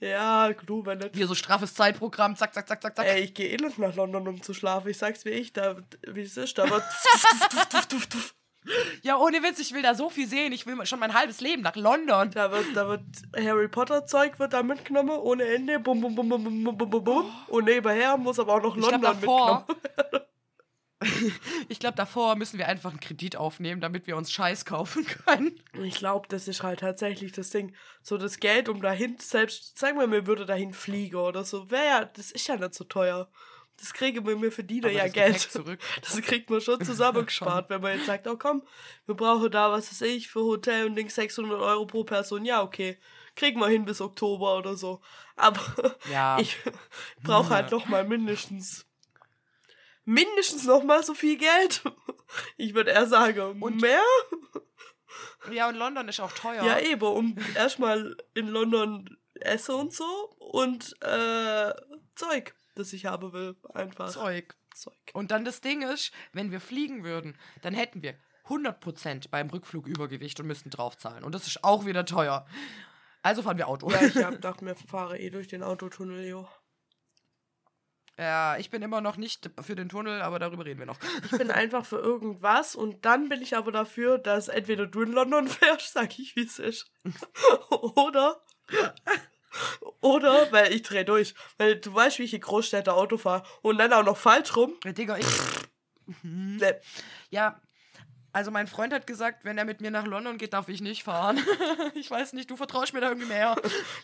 Ja, 0.00 0.52
du, 0.52 0.84
wenn 0.84 0.98
nicht. 0.98 1.14
Hier 1.14 1.26
so 1.26 1.34
straffes 1.34 1.74
Zeitprogramm, 1.74 2.36
zack, 2.36 2.52
zack, 2.54 2.68
zack, 2.68 2.82
zack, 2.82 2.96
zack. 2.96 3.06
Ey, 3.06 3.22
ich 3.22 3.34
gehe 3.34 3.48
eh 3.48 3.56
nicht 3.56 3.78
nach 3.78 3.94
London, 3.94 4.28
um 4.28 4.42
zu 4.42 4.52
schlafen. 4.54 4.88
Ich 4.88 4.98
sag's 4.98 5.24
wie 5.24 5.30
ich, 5.30 5.52
da, 5.52 5.76
wie 6.06 6.22
es 6.22 6.36
ist, 6.36 6.58
da 6.58 6.68
wird. 6.68 6.82
ja, 9.02 9.16
ohne 9.16 9.42
Witz, 9.42 9.58
ich 9.60 9.72
will 9.72 9.82
da 9.82 9.94
so 9.94 10.10
viel 10.10 10.28
sehen. 10.28 10.52
Ich 10.52 10.66
will 10.66 10.84
schon 10.86 10.98
mein 10.98 11.14
halbes 11.14 11.40
Leben 11.40 11.62
nach 11.62 11.76
London. 11.76 12.30
Da 12.32 12.50
wird, 12.50 12.66
da 12.74 12.88
wird 12.88 13.02
Harry 13.36 13.68
Potter 13.68 14.06
Zeug 14.06 14.38
wird 14.38 14.52
da 14.52 14.62
mitgenommen, 14.62 15.18
ohne 15.18 15.44
Ende. 15.44 15.78
Bum, 15.78 16.00
bum, 16.00 16.14
bum, 16.14 16.28
bum, 16.28 16.44
bum, 16.44 16.76
bum, 16.76 16.90
bum, 16.90 17.04
bum. 17.04 17.32
Und 17.48 17.64
nebenher 17.64 18.16
muss 18.16 18.38
aber 18.38 18.54
auch 18.54 18.62
noch 18.62 18.76
London 18.76 19.00
glaub, 19.00 19.20
davor, 19.20 19.66
mitgenommen 19.68 20.24
ich 21.68 21.78
glaube, 21.78 21.96
davor 21.96 22.36
müssen 22.36 22.58
wir 22.58 22.68
einfach 22.68 22.90
einen 22.90 23.00
Kredit 23.00 23.36
aufnehmen, 23.36 23.80
damit 23.80 24.06
wir 24.06 24.16
uns 24.16 24.32
Scheiß 24.32 24.64
kaufen 24.64 25.06
können. 25.06 25.60
Ich 25.82 25.96
glaube, 25.96 26.28
das 26.28 26.48
ist 26.48 26.62
halt 26.62 26.80
tatsächlich 26.80 27.32
das 27.32 27.50
Ding. 27.50 27.74
So 28.02 28.18
das 28.18 28.38
Geld, 28.38 28.68
um 28.68 28.82
dahin, 28.82 29.16
selbst, 29.18 29.78
sagen 29.78 29.98
wir, 29.98 30.06
mir 30.06 30.26
würde 30.26 30.46
dahin 30.46 30.72
fliegen 30.72 31.16
oder 31.16 31.44
so, 31.44 31.70
wäre 31.70 31.84
ja, 31.84 32.04
das 32.04 32.30
ist 32.30 32.46
ja 32.46 32.56
nicht 32.56 32.74
so 32.74 32.84
teuer. 32.84 33.28
Das 33.76 33.92
kriegen 33.92 34.24
wir, 34.24 34.40
wir 34.40 34.52
verdienen 34.52 34.92
ja 34.92 35.08
Geld. 35.08 35.40
Zurück. 35.40 35.80
Das 36.00 36.20
kriegt 36.22 36.48
man 36.48 36.60
schon 36.62 36.84
zusammengespart, 36.84 37.70
wenn 37.70 37.80
man 37.80 37.96
jetzt 37.96 38.06
sagt, 38.06 38.26
oh 38.28 38.36
komm, 38.36 38.62
wir 39.06 39.14
brauchen 39.14 39.50
da, 39.50 39.72
was 39.72 39.90
weiß 39.90 40.02
ich, 40.02 40.28
für 40.28 40.44
Hotel 40.44 40.86
und 40.86 40.94
Ding 40.94 41.08
600 41.08 41.60
Euro 41.60 41.86
pro 41.86 42.04
Person. 42.04 42.44
Ja, 42.44 42.62
okay, 42.62 42.98
kriegen 43.34 43.58
wir 43.60 43.68
hin 43.68 43.84
bis 43.84 44.00
Oktober 44.00 44.56
oder 44.56 44.76
so. 44.76 45.00
Aber 45.36 45.96
ja. 46.10 46.38
ich 46.38 46.56
brauche 47.22 47.50
halt 47.50 47.72
noch 47.72 47.86
mal 47.86 48.04
mindestens 48.04 48.86
mindestens 50.04 50.64
noch 50.64 50.82
mal 50.82 51.02
so 51.02 51.14
viel 51.14 51.36
Geld. 51.36 51.82
Ich 52.56 52.74
würde 52.74 52.90
eher 52.90 53.06
sagen, 53.06 53.62
und 53.62 53.80
mehr. 53.80 54.02
Ja, 55.52 55.68
und 55.68 55.76
London 55.76 56.08
ist 56.08 56.20
auch 56.20 56.32
teuer. 56.32 56.64
Ja, 56.64 56.80
eben, 56.80 57.06
um 57.06 57.36
erstmal 57.54 58.16
in 58.34 58.48
London 58.48 59.18
essen 59.34 59.74
und 59.74 59.92
so 59.92 60.30
und 60.38 60.96
äh, 61.02 61.72
Zeug, 62.14 62.54
das 62.74 62.92
ich 62.92 63.06
haben 63.06 63.32
will, 63.32 63.56
einfach. 63.72 64.10
Zeug. 64.10 64.56
Zeug. 64.74 64.94
Und 65.12 65.30
dann 65.30 65.44
das 65.44 65.60
Ding 65.60 65.82
ist, 65.82 66.12
wenn 66.32 66.50
wir 66.50 66.60
fliegen 66.60 67.04
würden, 67.04 67.38
dann 67.62 67.74
hätten 67.74 68.02
wir 68.02 68.16
100% 68.46 69.30
beim 69.30 69.48
Rückflug 69.48 69.86
Übergewicht 69.86 70.38
und 70.40 70.46
müssten 70.46 70.70
draufzahlen. 70.70 71.24
Und 71.24 71.34
das 71.34 71.46
ist 71.46 71.64
auch 71.64 71.86
wieder 71.86 72.04
teuer. 72.04 72.46
Also 73.22 73.42
fahren 73.42 73.56
wir 73.56 73.68
Auto. 73.68 73.90
Ja, 73.90 74.02
ich 74.02 74.16
hab 74.24 74.32
gedacht, 74.32 74.62
wir 74.62 74.74
fahren 74.74 75.16
eh 75.16 75.30
durch 75.30 75.48
den 75.48 75.62
Autotunnel, 75.62 76.26
jo. 76.26 76.48
Ja, 78.16 78.56
ich 78.58 78.70
bin 78.70 78.82
immer 78.82 79.00
noch 79.00 79.16
nicht 79.16 79.50
für 79.60 79.74
den 79.74 79.88
Tunnel, 79.88 80.22
aber 80.22 80.38
darüber 80.38 80.64
reden 80.64 80.78
wir 80.78 80.86
noch. 80.86 80.98
Ich 81.24 81.36
bin 81.36 81.50
einfach 81.50 81.84
für 81.84 81.98
irgendwas 81.98 82.76
und 82.76 83.04
dann 83.04 83.28
bin 83.28 83.42
ich 83.42 83.56
aber 83.56 83.72
dafür, 83.72 84.18
dass 84.18 84.46
entweder 84.48 84.86
du 84.86 85.02
in 85.02 85.12
London 85.12 85.48
fährst, 85.48 85.92
sag 85.92 86.18
ich, 86.18 86.36
wie 86.36 86.44
es 86.44 86.58
ist. 86.58 86.92
Oder. 87.70 88.40
Oder, 90.00 90.52
weil 90.52 90.72
ich 90.72 90.82
dreh 90.82 91.04
durch. 91.04 91.34
Weil 91.58 91.76
du 91.76 91.92
weißt, 91.92 92.18
wie 92.20 92.24
ich 92.24 92.34
in 92.34 92.40
Großstädte 92.40 92.92
Auto 92.92 93.16
fahre 93.16 93.42
und 93.62 93.78
dann 93.78 93.92
auch 93.92 94.04
noch 94.04 94.16
falsch 94.16 94.56
rum. 94.56 94.74
Ja, 94.84 94.92
Digga, 94.92 95.18
ich. 95.18 95.26
Mhm. 96.22 96.56
nee. 96.60 96.74
Ja, 97.30 97.60
also 98.34 98.50
mein 98.50 98.66
Freund 98.66 98.92
hat 98.92 99.06
gesagt, 99.06 99.44
wenn 99.44 99.58
er 99.58 99.64
mit 99.64 99.80
mir 99.80 99.92
nach 99.92 100.06
London 100.06 100.38
geht, 100.38 100.54
darf 100.54 100.68
ich 100.68 100.80
nicht 100.80 101.04
fahren. 101.04 101.38
ich 101.94 102.10
weiß 102.10 102.32
nicht, 102.32 102.50
du 102.50 102.56
vertraust 102.56 102.92
mir 102.92 103.00
da 103.00 103.08
irgendwie 103.08 103.28
mehr. 103.28 103.56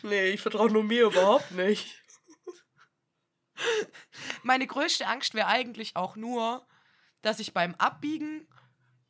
nee, 0.03 0.29
ich 0.29 0.41
vertraue 0.41 0.71
nur 0.71 0.83
mir 0.83 1.03
überhaupt 1.03 1.51
nicht. 1.51 2.00
Meine 4.43 4.67
größte 4.67 5.07
Angst 5.07 5.33
wäre 5.33 5.47
eigentlich 5.47 5.95
auch 5.95 6.15
nur, 6.15 6.65
dass 7.21 7.39
ich 7.39 7.53
beim 7.53 7.75
Abbiegen 7.75 8.47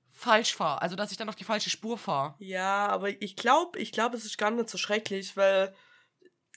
falsch 0.10 0.56
fahre. 0.56 0.82
Also, 0.82 0.96
dass 0.96 1.12
ich 1.12 1.18
dann 1.18 1.30
auf 1.30 1.36
die 1.36 1.44
falsche 1.44 1.70
Spur 1.70 1.98
fahre. 1.98 2.36
Ja, 2.40 2.88
aber 2.88 3.10
ich 3.22 3.36
glaube, 3.36 3.80
ich 3.80 3.92
glaube, 3.92 4.18
es 4.18 4.26
ist 4.26 4.38
gar 4.38 4.52
nicht 4.52 4.70
so 4.70 4.78
schrecklich, 4.78 5.36
weil 5.36 5.74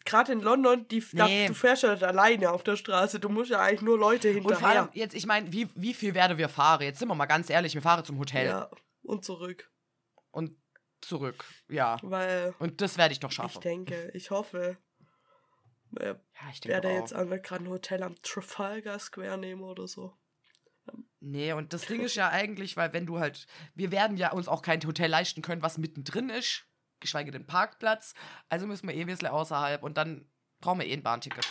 gerade 0.04 0.33
in 0.33 0.40
London, 0.40 0.87
die, 0.88 1.02
nee. 1.12 1.42
da, 1.42 1.48
du 1.48 1.54
fährst 1.54 1.83
ja 1.83 1.92
nicht 1.92 2.02
alleine 2.02 2.50
auf 2.50 2.62
der 2.62 2.76
Straße. 2.76 3.20
Du 3.20 3.28
musst 3.28 3.50
ja 3.50 3.61
eigentlich 3.61 3.83
nur 3.83 3.98
Leute 3.98 4.28
hinterher. 4.28 4.57
Und 4.57 4.61
vor 4.61 4.68
allem, 4.68 4.88
jetzt, 4.92 5.14
ich 5.14 5.26
meine, 5.26 5.52
wie, 5.52 5.68
wie 5.74 5.94
viel 5.94 6.14
werden 6.14 6.38
wir 6.38 6.48
fahren? 6.48 6.83
Jetzt 6.83 6.98
sind 6.98 7.09
wir 7.09 7.14
mal 7.14 7.26
ganz 7.26 7.50
ehrlich, 7.50 7.74
wir 7.74 7.83
fahren 7.83 8.04
zum 8.04 8.18
Hotel. 8.18 8.46
Ja, 8.46 8.70
und 9.02 9.24
zurück. 9.24 9.70
Und 10.30 10.57
zurück, 11.00 11.44
ja. 11.68 11.98
Weil. 12.02 12.54
Und 12.59 12.80
das 12.80 12.98
werde 12.98 13.12
ich 13.12 13.20
doch 13.20 13.33
schaffen. 13.33 13.59
Ich 13.59 13.61
denke, 13.61 14.11
ich 14.14 14.30
hoffe. 14.30 14.76
Äh, 15.98 16.07
ja, 16.07 16.50
ich 16.52 16.64
werde 16.64 16.90
jetzt 16.90 17.12
gerade 17.12 17.64
ein 17.64 17.68
Hotel 17.68 18.02
am 18.02 18.20
Trafalgar 18.22 18.98
Square 18.98 19.38
nehmen 19.38 19.62
oder 19.62 19.87
so. 19.87 20.16
Nee, 21.20 21.52
und 21.54 21.72
das 21.72 21.87
Ding 21.87 22.02
ist 22.02 22.16
ja 22.16 22.28
eigentlich, 22.28 22.76
weil 22.76 22.92
wenn 22.92 23.07
du 23.07 23.18
halt, 23.18 23.46
wir 23.74 23.90
werden 23.90 24.18
ja 24.18 24.33
uns 24.33 24.46
auch 24.46 24.61
kein 24.61 24.83
Hotel 24.85 25.09
leisten 25.09 25.40
können, 25.40 25.62
was 25.62 25.78
mittendrin 25.78 26.28
ist, 26.28 26.66
geschweige 27.00 27.30
denn 27.30 27.46
Parkplatz. 27.46 28.12
Also 28.50 28.66
müssen 28.66 28.88
wir 28.88 28.94
eh 28.94 29.00
ein 29.00 29.07
bisschen 29.07 29.28
außerhalb 29.28 29.83
und 29.83 29.96
dann 29.96 30.28
brauchen 30.61 30.80
wir 30.80 30.87
eh 30.87 30.92
ein 30.92 31.02
Bahnticket. 31.02 31.46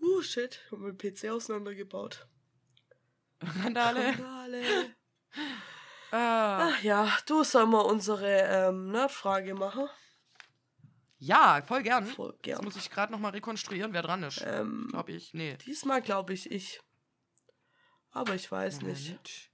Uh, 0.00 0.22
shit, 0.22 0.60
haben 0.70 0.84
wir 0.84 0.92
den 0.92 0.98
PC 0.98 1.30
auseinandergebaut. 1.30 2.26
Randale. 3.40 4.08
Randale. 4.18 4.62
Ah. 6.10 6.68
Ach 6.68 6.82
ja, 6.82 7.12
du 7.26 7.42
soll 7.42 7.66
mal 7.66 7.80
unsere 7.80 8.28
ähm, 8.28 8.92
Nerdfrage 8.92 9.54
machen. 9.54 9.88
Ja, 11.24 11.62
voll 11.62 11.82
gern. 11.82 12.06
Voll 12.06 12.32
Jetzt 12.32 12.42
gern. 12.42 12.64
muss 12.64 12.76
ich 12.76 12.90
gerade 12.90 13.10
nochmal 13.10 13.32
rekonstruieren, 13.32 13.94
wer 13.94 14.02
dran 14.02 14.22
ist. 14.22 14.42
Ähm, 14.46 14.88
Glaube 14.90 15.12
ich. 15.12 15.32
Nee. 15.32 15.56
diesmal 15.64 16.02
glaube 16.02 16.34
ich 16.34 16.50
ich. 16.50 16.80
Aber 18.10 18.34
ich 18.34 18.50
weiß 18.50 18.82
nicht. 18.82 19.08
Moment. 19.08 19.50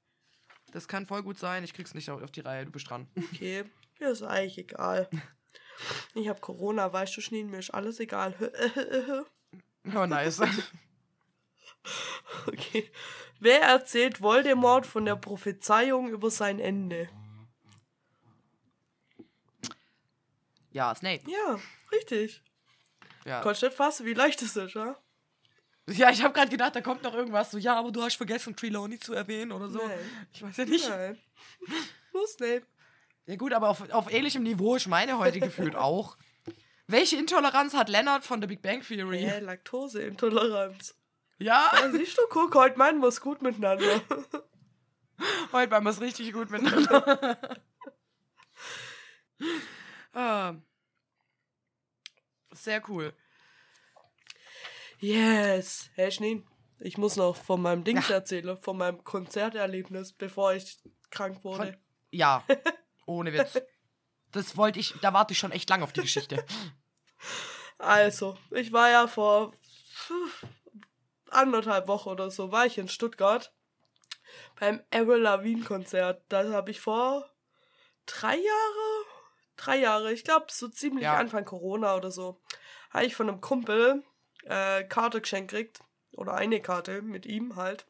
Das 0.73 0.89
kann 0.89 1.07
voll 1.07 1.23
gut 1.23 1.39
sein. 1.39 1.63
Ich 1.63 1.73
krieg's 1.73 1.95
nicht 1.95 2.11
auf 2.11 2.31
die 2.33 2.41
Reihe. 2.41 2.65
Du 2.65 2.73
bist 2.73 2.91
dran. 2.91 3.09
Okay, 3.33 3.65
mir 4.01 4.11
ist 4.11 4.23
eigentlich 4.23 4.59
egal. 4.59 5.09
Ich 6.15 6.29
habe 6.29 6.41
Corona, 6.41 6.93
weißt 6.93 7.17
du, 7.17 7.21
Schneen, 7.21 7.51
mir 7.51 7.59
ist 7.59 7.71
alles 7.71 8.01
egal. 8.01 8.35
Oh, 9.95 10.07
nice. 10.07 10.41
Okay. 12.47 12.91
Wer 13.39 13.63
erzählt 13.63 14.21
Voldemort 14.21 14.87
von 14.87 15.05
der 15.07 15.17
Prophezeiung 15.17 16.09
über 16.11 16.31
sein 16.31 16.59
Ende? 16.59 17.09
Ja, 20.73 20.95
Snape. 20.95 21.23
Ja, 21.31 21.59
richtig. 21.93 22.43
Ja, 23.25 23.45
nicht 23.45 23.73
fassen, 23.75 24.07
wie 24.07 24.15
leicht 24.15 24.41
es 24.43 24.57
ist, 24.57 24.75
ja? 24.75 24.97
ja 25.87 26.11
ich 26.11 26.23
habe 26.23 26.33
gerade 26.33 26.51
gedacht, 26.51 26.75
da 26.75 26.81
kommt 26.81 27.03
noch 27.03 27.15
irgendwas 27.15 27.51
so, 27.51 27.59
ja, 27.59 27.77
aber 27.77 27.93
du 27.93 28.03
hast 28.03 28.17
vergessen, 28.17 28.57
Trelawney 28.57 28.99
zu 28.99 29.13
erwähnen 29.13 29.53
oder 29.53 29.69
so. 29.69 29.79
Nein. 29.79 30.29
Ich 30.33 30.43
weiß 30.43 30.57
ja 30.57 30.65
nicht. 30.65 30.89
Nein. 30.89 31.19
Nur 32.13 32.27
Snape. 32.27 32.67
Ja 33.27 33.37
gut, 33.37 33.53
aber 33.53 33.69
auf, 33.69 33.89
auf 33.91 34.13
ähnlichem 34.13 34.43
Niveau 34.43 34.75
ist 34.75 34.89
meine 34.89 35.19
heute 35.19 35.41
gefühlt 35.41 35.77
auch. 35.77 36.17
Welche 36.87 37.17
Intoleranz 37.17 37.75
hat 37.75 37.89
Leonard 37.89 38.25
von 38.25 38.41
The 38.41 38.49
Big 38.49 38.63
Bang 38.63 38.83
Theory? 38.83 39.21
Hä, 39.21 39.39
Laktoseintoleranz. 39.41 40.97
Ja, 41.39 41.71
Ja, 41.73 41.91
siehst 41.93 42.19
du, 42.19 42.23
guck, 42.29 42.55
heute 42.55 42.77
meinen 42.77 43.01
wir 43.01 43.09
es 43.09 43.21
gut 43.21 43.41
miteinander. 43.43 44.03
heute 45.53 45.71
waren 45.71 45.85
wir 45.85 45.91
es 45.91 46.01
richtig 46.01 46.33
gut 46.33 46.51
miteinander. 46.51 47.39
ah. 50.13 50.55
Sehr 52.53 52.83
cool. 52.89 53.15
Yes. 54.99 55.91
Hey, 55.95 56.11
Schneen. 56.11 56.47
Ich 56.79 56.99
muss 56.99 57.17
noch 57.17 57.37
von 57.37 57.61
meinem 57.61 57.85
Dings 57.85 58.09
erzählen, 58.11 58.57
von 58.57 58.79
meinem 58.79 59.05
Konzerterlebnis, 59.05 60.13
bevor 60.13 60.55
ich 60.55 60.79
krank 61.11 61.45
wurde. 61.45 61.73
Von, 61.73 61.77
ja, 62.11 62.45
ohne 63.07 63.33
Witz. 63.33 63.61
Das 64.33 64.57
wollte 64.57 64.79
ich, 64.79 64.95
da 65.03 65.13
warte 65.13 65.33
ich 65.33 65.39
schon 65.39 65.53
echt 65.53 65.69
lang 65.69 65.83
auf 65.83 65.93
die 65.93 66.03
Geschichte. 66.03 66.45
Also, 67.79 68.37
ich 68.51 68.73
war 68.73 68.91
ja 68.91 69.07
vor 69.07 69.53
anderthalb 71.31 71.89
Wochen 71.89 72.11
oder 72.11 72.31
so, 72.31 72.53
war 72.53 72.67
ich 72.67 72.79
in 72.79 72.89
Stuttgart 72.89 73.53
beim 74.59 74.83
Avril 74.93 75.21
Lavigne 75.21 75.65
Konzert. 75.65 76.23
Da 76.29 76.51
habe 76.53 76.71
ich 76.71 76.81
vor 76.81 77.29
drei 78.07 78.37
Jahre, 78.37 79.00
drei 79.65 79.79
Jahre, 79.79 80.13
ich 80.13 80.25
glaube 80.25 80.47
so 80.51 80.69
ziemlich 80.69 81.05
Ja. 81.05 81.17
Anfang 81.17 81.45
Corona 81.45 81.97
oder 81.97 82.11
so, 82.11 82.41
habe 82.91 83.07
ich 83.07 83.15
von 83.15 83.29
einem 83.29 83.41
Kumpel 83.41 84.03
äh, 84.45 84.85
Karte 84.85 85.21
geschenkt 85.21 85.53
gekriegt. 85.53 85.81
Oder 86.13 86.35
eine 86.35 86.61
Karte 86.61 87.03
mit 87.03 87.25
ihm 87.25 87.55
halt, 87.55 87.87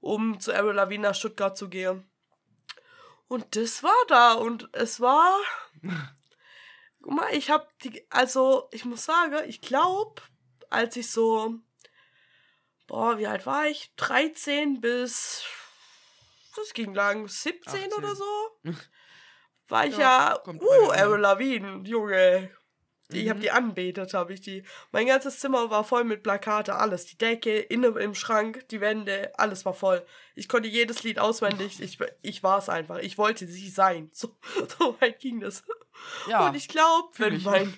um 0.00 0.40
zu 0.40 0.52
Avril 0.52 0.74
Lavigne 0.74 1.08
nach 1.08 1.14
Stuttgart 1.14 1.56
zu 1.56 1.68
gehen. 1.68 2.10
Und 3.28 3.56
das 3.56 3.82
war 3.82 4.04
da 4.08 4.32
und 4.32 4.68
es 4.72 5.00
war 5.00 5.32
Guck 7.06 7.14
mal, 7.14 7.32
ich 7.34 7.50
hab 7.50 7.78
die, 7.78 8.04
also 8.10 8.68
ich 8.72 8.84
muss 8.84 9.04
sagen, 9.04 9.48
ich 9.48 9.60
glaube, 9.60 10.22
als 10.70 10.96
ich 10.96 11.08
so, 11.08 11.54
boah, 12.88 13.16
wie 13.18 13.28
alt 13.28 13.46
war 13.46 13.68
ich? 13.68 13.92
13 13.94 14.80
bis, 14.80 15.44
das 16.56 16.72
ging 16.72 16.94
lang, 16.94 17.28
17 17.28 17.84
18. 17.84 17.92
oder 17.92 18.16
so, 18.16 18.24
war 19.68 19.86
ich 19.86 19.96
Ja, 19.96 20.40
ja, 20.46 20.52
uh, 20.52 20.90
Avril 20.90 21.20
Lavigne, 21.20 21.82
Junge. 21.84 22.50
Die, 23.12 23.22
Ich 23.22 23.28
hab 23.30 23.36
Mhm. 23.36 23.40
die 23.42 23.50
anbetet, 23.52 24.14
habe 24.14 24.32
ich 24.32 24.40
die. 24.40 24.64
Mein 24.90 25.06
ganzes 25.06 25.38
Zimmer 25.38 25.70
war 25.70 25.84
voll 25.84 26.02
mit 26.02 26.24
Plakate, 26.24 26.74
alles. 26.74 27.06
Die 27.06 27.16
Decke, 27.16 27.56
innen 27.58 27.96
im 27.98 28.16
Schrank, 28.16 28.66
die 28.70 28.80
Wände, 28.80 29.32
alles 29.38 29.64
war 29.64 29.74
voll. 29.74 30.04
Ich 30.34 30.48
konnte 30.48 30.68
jedes 30.68 31.04
Lied 31.04 31.20
auswendig. 31.20 31.80
Ich, 31.80 31.98
ich 32.22 32.42
war 32.42 32.58
es 32.58 32.68
einfach. 32.68 32.98
Ich 32.98 33.16
wollte 33.16 33.46
sie 33.46 33.68
sein. 33.70 34.10
So, 34.14 34.36
so 34.78 34.96
weit 35.00 35.20
ging 35.20 35.38
das. 35.38 35.62
Ja, 36.28 36.48
Und 36.48 36.56
ich 36.56 36.66
glaube, 36.68 37.08
wenn 37.18 37.34
ich. 37.36 37.44
mein 37.44 37.76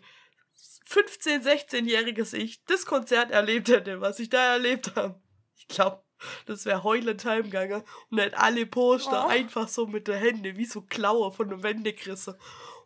15-, 0.89 1.43
16-jähriges 1.45 2.33
Ich 2.35 2.65
das 2.65 2.87
Konzert 2.87 3.31
erlebt 3.31 3.69
hätte, 3.69 4.01
was 4.01 4.19
ich 4.21 4.31
da 4.31 4.55
erlebt 4.55 4.93
habe, 4.97 5.21
ich 5.57 5.69
glaube, 5.69 6.03
das 6.47 6.65
wäre 6.65 6.83
heulend 6.85 7.25
heimgegangen 7.25 7.83
und 8.11 8.19
hätte 8.19 8.39
alle 8.39 8.67
Poster 8.67 9.25
Oh. 9.27 9.29
einfach 9.29 9.69
so 9.69 9.87
mit 9.87 10.09
der 10.09 10.17
Hände 10.17 10.57
wie 10.57 10.65
so 10.65 10.83
Klaue 10.83 11.33
von 11.33 11.49
der 11.49 11.63
Wände 11.63 11.93
gerissen 11.93 12.35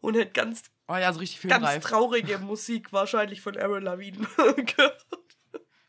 und 0.01 0.15
hätte 0.15 0.33
ganz, 0.33 0.65
oh 0.89 0.97
ja, 0.97 1.13
so 1.13 1.21
richtig 1.21 1.49
ganz 1.51 1.85
traurige 1.85 2.39
Musik 2.39 2.93
wahrscheinlich 2.93 3.41
von 3.41 3.57
Aaron 3.57 3.83
Lavigne 3.83 4.27
gehört. 4.37 5.07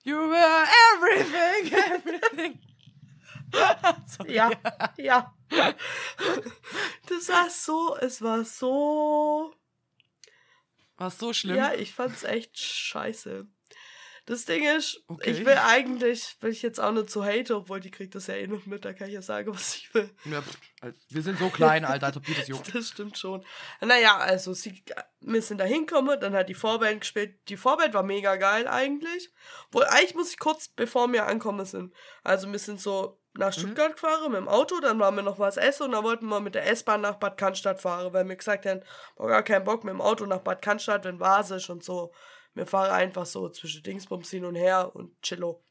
You 0.04 0.18
were 0.18 0.66
everything, 0.96 1.74
everything. 1.74 2.60
Sorry. 4.08 4.34
Ja, 4.34 4.52
ja. 4.98 5.34
Das 7.08 7.30
war 7.30 7.50
so, 7.50 7.96
es 7.98 8.22
war 8.22 8.44
so 8.44 9.54
War 10.98 11.10
so 11.12 11.34
schlimm. 11.34 11.56
Ja, 11.58 11.74
ich 11.74 11.94
fand's 11.94 12.24
echt 12.24 12.58
scheiße. 12.58 13.48
Das 14.26 14.46
Ding 14.46 14.64
ist, 14.78 15.04
Okay. 15.08 15.32
ich 15.32 15.46
will 15.46 15.58
eigentlich, 15.58 16.38
will 16.40 16.52
ich 16.52 16.62
jetzt 16.62 16.80
auch 16.80 16.92
nicht 16.94 17.10
so 17.10 17.26
hate, 17.26 17.56
obwohl 17.56 17.82
die 17.82 17.92
kriegt 17.92 18.16
das 18.16 18.28
ja 18.28 18.36
eh 18.36 18.48
noch 18.48 18.66
mit, 18.66 18.86
da 18.86 18.94
kann 18.94 19.08
ich 19.08 19.14
ja 19.14 19.22
sagen, 19.22 19.54
was 19.54 19.76
ich 19.76 19.94
will. 19.94 20.10
Ja, 20.26 20.42
also, 20.80 20.98
wir 21.10 21.22
sind 21.22 21.40
so 21.40 21.50
klein, 21.50 21.84
Alter, 21.86 22.06
als 22.08 22.18
ob 22.18 22.26
die 22.26 22.34
das 22.34 22.48
juckt. 22.48 22.74
Das 22.74 22.88
stimmt 22.90 23.18
schon. 23.18 23.44
Naja, 23.82 24.18
also 24.18 24.54
sie, 24.54 24.82
wir 25.20 25.42
sind 25.42 25.58
da 25.58 25.66
hingekommen, 25.66 26.20
dann 26.20 26.34
hat 26.34 26.48
die 26.48 26.54
Vorband 26.54 27.02
gespielt. 27.02 27.38
Die 27.50 27.58
Vorband 27.58 27.94
war 27.94 28.04
mega 28.04 28.38
geil 28.38 28.68
eigentlich. 28.68 29.30
Wohl, 29.72 29.84
eigentlich 29.86 30.16
muss 30.16 30.30
ich 30.32 30.40
kurz 30.40 30.70
bevor 30.70 31.12
wir 31.12 31.26
angekommen 31.28 31.66
sind. 31.66 31.94
Also 32.24 32.50
wir 32.50 32.60
sind 32.60 32.80
so 32.80 33.20
nach 33.36 33.52
Stuttgart 33.52 33.94
gefahren 33.94 34.32
mit 34.32 34.40
dem 34.40 34.48
Auto, 34.48 34.80
dann 34.80 35.00
waren 35.00 35.16
wir 35.16 35.24
noch 35.24 35.40
was 35.40 35.58
essen 35.58 35.84
und 35.84 35.92
dann 35.94 36.04
wollten 36.04 36.28
wir 36.28 36.40
mit 36.40 36.54
der 36.54 36.68
S-Bahn 36.70 37.02
nach 37.02 37.16
Bad 37.16 37.36
Cannstatt 37.38 37.82
fahren, 37.82 38.14
weil 38.14 38.26
wir 38.30 38.36
gesagt 38.36 38.66
haben, 38.68 38.82
boah, 39.16 39.28
gar 39.28 39.42
keinen 39.44 39.64
Bock 39.66 39.84
mit 39.84 39.92
dem 39.92 40.02
Auto 40.02 40.28
nach 40.28 40.42
Bad 40.42 40.62
Cannstatt, 40.62 41.04
wenn 41.04 41.20
was 41.20 41.50
ist 41.50 41.68
und 41.70 41.84
so. 41.84 42.14
Wir 42.54 42.66
fahren 42.66 42.92
einfach 42.92 43.26
so 43.26 43.50
zwischen 43.50 43.84
Dingsbums 43.84 44.30
hin 44.30 44.46
und 44.46 44.56
her 44.56 44.92
und 44.94 45.20
chillo. 45.22 45.64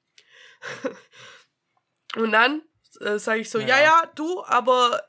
und 2.16 2.33
dann 2.33 2.62
äh, 3.01 3.18
sage 3.18 3.40
ich 3.40 3.51
so, 3.51 3.59
ja. 3.59 3.68
Ja. 3.68 3.83
ja, 3.83 4.12
du, 4.14 4.45
aber 4.45 5.03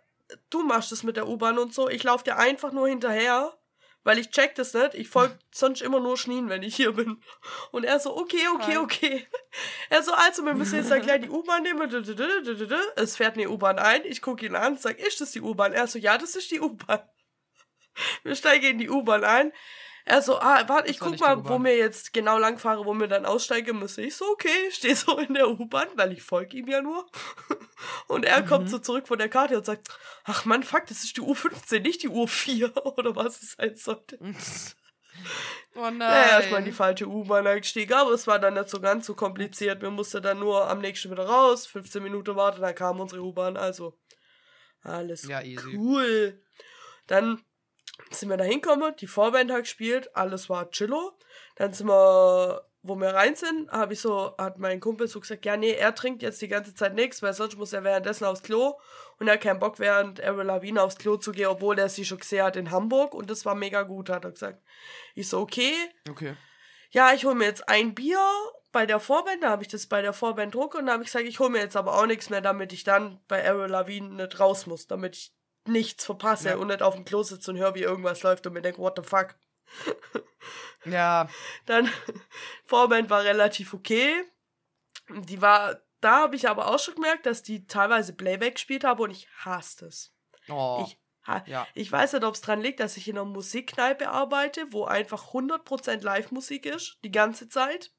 du 0.50 0.64
machst 0.64 0.92
es 0.92 1.04
mit 1.04 1.18
der 1.18 1.28
U-Bahn 1.28 1.58
und 1.58 1.74
so. 1.74 1.90
Ich 1.90 2.04
laufe 2.04 2.24
dir 2.24 2.38
einfach 2.38 2.72
nur 2.72 2.88
hinterher, 2.88 3.58
weil 4.04 4.20
ich 4.20 4.30
check 4.30 4.56
das 4.56 4.74
nicht. 4.74 4.94
Ich 4.94 5.10
folge 5.10 5.38
sonst 5.52 5.82
immer 5.82 6.00
nur 6.00 6.18
Schnien, 6.18 6.50
wenn 6.50 6.64
ich 6.64 6.76
hier 6.76 6.94
bin. 6.94 7.22
Und 7.72 7.84
er 7.86 8.00
so, 8.00 8.16
okay, 8.16 8.48
okay, 8.56 8.78
okay. 8.78 9.28
Er 9.90 10.04
so, 10.04 10.14
also, 10.14 10.44
wir 10.46 10.54
müssen 10.54 10.76
jetzt 10.76 10.92
dann 10.92 11.02
gleich 11.02 11.22
die 11.22 11.30
U-Bahn 11.30 11.64
nehmen. 11.64 11.92
Es 12.96 13.18
fährt 13.18 13.36
eine 13.36 13.50
U-Bahn 13.50 13.80
ein. 13.80 14.06
Ich 14.06 14.22
gucke 14.22 14.46
ihn 14.46 14.56
an, 14.56 14.78
sag, 14.78 15.00
ist 15.00 15.22
das 15.22 15.32
die 15.32 15.42
U-Bahn? 15.42 15.74
Er 15.74 15.88
so, 15.88 16.00
ja, 16.00 16.18
das 16.18 16.36
ist 16.36 16.52
die 16.52 16.60
U-Bahn. 16.60 17.02
Wir 18.24 18.36
steigen 18.36 18.66
in 18.66 18.78
die 18.80 18.90
U-Bahn 18.90 19.24
ein. 19.24 19.54
Er 20.06 20.22
so, 20.22 20.38
ah, 20.40 20.68
warte, 20.68 20.90
ich 20.92 21.00
guck 21.00 21.18
mal, 21.20 21.46
wo 21.46 21.60
wir 21.64 21.78
jetzt 21.78 22.12
genau 22.12 22.38
lang 22.38 22.58
fahren, 22.58 22.86
wo 22.86 22.94
wir 22.94 23.08
dann 23.08 23.26
aussteigen 23.26 23.80
müssen. 23.80 24.04
Ich 24.04 24.16
so, 24.16 24.26
okay, 24.32 24.50
ich 24.68 24.76
stehe 24.76 24.96
so 24.96 25.18
in 25.18 25.34
der 25.34 25.48
U-Bahn, 25.50 25.88
weil 25.96 26.12
ich 26.12 26.22
folge 26.24 26.58
ihm 26.58 26.68
ja 26.68 26.82
nur. 26.82 27.06
Und 28.08 28.26
er 28.26 28.42
Mhm. 28.42 28.46
kommt 28.48 28.70
so 28.70 28.80
zurück 28.80 29.08
von 29.08 29.18
der 29.18 29.30
Karte 29.30 29.58
und 29.58 29.66
sagt, 29.66 29.90
ach 30.26 30.46
Mann, 30.46 30.64
fuck, 30.64 30.86
das 30.88 31.04
ist 31.04 31.18
die 31.18 31.22
U15, 31.22 31.80
nicht 31.82 32.04
die 32.04 32.10
U4 32.10 32.76
oder 32.98 33.16
was 33.16 33.42
es 33.42 33.52
sein 33.54 33.76
sollte. 33.76 34.18
Oh 35.76 35.82
nein. 35.82 35.98
Naja, 35.98 36.30
erstmal 36.40 36.60
in 36.60 36.66
die 36.66 36.72
falsche 36.72 37.08
U-Bahn 37.08 37.46
eingestiegen, 37.48 37.94
aber 37.94 38.12
es 38.12 38.26
war 38.28 38.40
dann 38.40 38.56
nicht 38.56 38.70
so 38.70 38.80
ganz 38.80 39.06
so 39.06 39.16
kompliziert. 39.16 39.82
Wir 39.82 39.90
mussten 39.92 40.22
dann 40.22 40.40
nur 40.40 40.68
am 40.70 40.80
nächsten 40.80 41.10
wieder 41.12 41.26
raus, 41.26 41.66
15 41.68 42.02
Minuten 42.04 42.36
warten, 42.36 42.62
dann 42.62 42.76
kam 42.76 43.00
unsere 43.00 43.22
U-Bahn, 43.22 43.56
also 43.58 43.98
alles 44.82 45.24
Ja, 45.28 45.42
cool. 45.76 46.42
Dann 47.08 47.42
sind 48.12 48.30
wir 48.30 48.38
da 48.38 48.44
hingekommen, 48.44 48.96
die 48.98 49.08
Vorband 49.08 49.52
hat 49.52 49.62
gespielt, 49.62 50.16
alles 50.16 50.50
war 50.50 50.70
chillo. 50.72 51.14
Dann 51.56 51.74
sind 51.74 51.88
wir, 51.88 52.66
wo 52.82 52.96
wir 52.96 53.10
rein 53.14 53.36
sind, 53.36 53.72
habe 53.72 53.94
ich 53.94 54.02
so, 54.02 54.36
hat 54.38 54.58
mein 54.58 54.80
Kumpel 54.80 55.08
so 55.08 55.20
gesagt, 55.20 55.46
ja, 55.46 55.56
nee, 55.58 55.72
er 55.74 55.94
trinkt 55.96 56.22
jetzt 56.22 56.42
die 56.42 56.48
ganze 56.48 56.74
Zeit 56.74 56.96
nichts, 56.96 57.22
weil 57.22 57.34
sonst 57.34 57.58
muss 57.58 57.74
er 57.74 57.84
währenddessen 57.84 58.26
aufs 58.26 58.44
Klo. 58.44 58.80
Und 59.20 59.28
er 59.28 59.34
hat 59.34 59.42
keinen 59.42 59.60
Bock, 59.60 59.80
während 59.80 60.22
Avril 60.24 60.46
Lavigne 60.46 60.82
aufs 60.82 60.98
Klo 60.98 61.18
zu 61.18 61.32
gehen, 61.32 61.48
obwohl 61.48 61.78
er 61.78 61.90
sie 61.90 62.04
schon 62.06 62.18
gesehen 62.20 62.44
hat 62.44 62.56
in 62.56 62.72
Hamburg 62.72 63.14
und 63.14 63.30
das 63.30 63.46
war 63.46 63.56
mega 63.56 63.84
gut, 63.84 64.10
hat 64.10 64.26
er 64.26 64.32
gesagt. 64.32 64.62
Ich 65.16 65.30
so, 65.30 65.40
okay, 65.40 65.74
Okay. 66.10 66.36
ja, 66.90 67.14
ich 67.14 67.26
hole 67.26 67.36
mir 67.36 67.46
jetzt 67.46 67.70
ein 67.70 67.94
Bier 67.94 68.20
bei 68.72 68.88
der 68.88 69.00
Vorband, 69.00 69.44
da 69.44 69.50
habe 69.52 69.62
ich 69.62 69.70
das 69.70 69.86
bei 69.86 70.02
der 70.02 70.14
Vorband 70.14 70.56
druck 70.56 70.74
und 70.74 70.88
da 70.88 70.94
habe 70.94 71.04
ich 71.04 71.10
gesagt, 71.10 71.26
ich 71.26 71.40
hole 71.40 71.52
mir 71.52 71.60
jetzt 71.60 71.78
aber 71.78 71.96
auch 71.96 72.08
nichts 72.08 72.32
mehr, 72.32 72.42
damit 72.42 72.74
ich 72.74 72.84
dann 72.84 73.22
bei 73.28 73.48
Avril 73.48 73.70
Lavigne 73.70 74.10
nicht 74.16 74.40
raus 74.40 74.66
muss, 74.66 74.88
damit 74.88 75.16
ich 75.16 75.34
nichts 75.66 76.06
verpasse 76.06 76.50
ja. 76.50 76.56
und 76.58 76.68
nicht 76.68 76.82
auf 76.82 76.96
dem 76.96 77.06
Klo 77.06 77.24
sitze 77.24 77.52
und 77.52 77.58
höre, 77.58 77.76
wie 77.76 77.82
irgendwas 77.82 78.24
läuft 78.24 78.46
und 78.48 78.54
mir 78.54 78.62
denke, 78.62 78.80
what 78.80 78.98
the 78.98 79.08
fuck. 79.08 79.36
Ja. 80.86 81.30
Dann, 81.66 81.90
Vorband 82.66 83.10
war 83.10 83.24
relativ 83.24 83.74
okay. 83.74 84.24
Die 85.10 85.42
war, 85.42 85.82
da 86.02 86.22
habe 86.22 86.36
ich 86.36 86.50
aber 86.50 86.68
auch 86.68 86.80
schon 86.80 86.96
gemerkt, 86.96 87.26
dass 87.26 87.44
die 87.44 87.68
teilweise 87.68 88.14
Playback 88.14 88.56
gespielt 88.56 88.84
habe 88.84 89.04
und 89.04 89.12
ich 89.12 89.28
hasse 89.46 89.88
es. 89.88 90.14
Oh. 90.50 90.86
Ich, 90.86 90.98
ja. 91.46 91.68
ich 91.74 91.92
weiß 91.92 92.14
nicht, 92.14 92.26
ob 92.26 92.36
es 92.36 92.42
dran 92.42 92.62
liegt, 92.62 92.80
dass 92.80 92.98
ich 92.98 93.08
in 93.08 93.18
einer 93.18 93.26
Musikkneipe 93.26 94.10
arbeite, 94.10 94.72
wo 94.72 94.86
einfach 94.86 95.34
100% 95.34 96.04
Live-Musik 96.04 96.66
ist, 96.66 96.98
die 97.04 97.12
ganze 97.12 97.48
Zeit. 97.48 97.92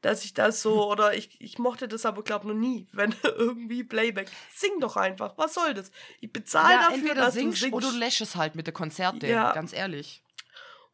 Dass 0.00 0.24
ich 0.24 0.32
das 0.32 0.62
so, 0.62 0.90
oder 0.90 1.14
ich, 1.14 1.40
ich 1.40 1.58
mochte 1.58 1.88
das 1.88 2.06
aber, 2.06 2.22
glaube 2.22 2.46
noch 2.48 2.54
nie, 2.54 2.86
wenn 2.92 3.14
irgendwie 3.22 3.84
Playback. 3.84 4.30
Sing 4.54 4.80
doch 4.80 4.96
einfach, 4.96 5.36
was 5.36 5.54
soll 5.54 5.74
das? 5.74 5.90
Ich 6.20 6.32
bezahle 6.32 6.74
ja, 6.74 6.90
dafür, 6.90 7.14
dass 7.14 7.34
singst 7.34 7.58
du 7.58 7.60
singst. 7.62 7.74
Oder 7.74 7.90
du 7.90 7.98
läschst 7.98 8.36
halt 8.36 8.54
mit 8.54 8.66
der 8.66 8.74
Konzerte, 8.74 9.26
ja. 9.26 9.52
ganz 9.52 9.72
ehrlich. 9.72 10.22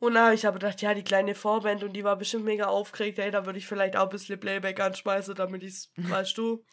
Und 0.05 0.15
da 0.15 0.27
habe 0.27 0.35
ich 0.35 0.47
aber 0.47 0.59
gedacht, 0.59 0.83
ja, 0.83 0.93
die 0.93 1.03
kleine 1.03 1.35
Vorband 1.35 1.83
und 1.83 1.95
die 1.95 2.05
war 2.05 2.17
bestimmt 2.17 2.45
mega 2.45 2.67
aufgeregt, 2.67 3.19
ey, 3.19 3.31
da 3.31 3.47
würde 3.47 3.59
ich 3.59 3.67
vielleicht 3.67 3.97
auch 3.97 4.03
ein 4.03 4.09
bisschen 4.11 4.39
Playback 4.39 4.79
anschmeißen, 4.79 5.35
damit 5.35 5.63
ich 5.63 5.73
es, 5.73 5.93
weißt 5.97 6.37
du. 6.37 6.65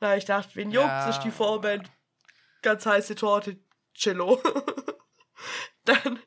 Na, 0.00 0.16
ich 0.16 0.24
dachte, 0.24 0.56
wen 0.56 0.70
juckt, 0.70 0.86
ja. 0.86 1.08
ist 1.08 1.20
die 1.20 1.30
Vorband. 1.30 1.90
Ganz 2.62 2.84
heiße 2.84 3.14
Torte, 3.14 3.60
Cello. 3.94 4.42
dann, 5.84 6.18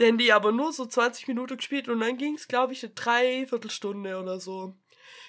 denn 0.00 0.18
die 0.18 0.32
aber 0.32 0.50
nur 0.50 0.72
so 0.72 0.86
20 0.86 1.28
Minuten 1.28 1.58
gespielt 1.58 1.88
und 1.88 2.00
dann 2.00 2.16
ging 2.16 2.34
es, 2.34 2.48
glaube 2.48 2.72
ich, 2.72 2.82
eine 2.82 2.94
Dreiviertelstunde 2.94 4.18
oder 4.18 4.40
so. 4.40 4.74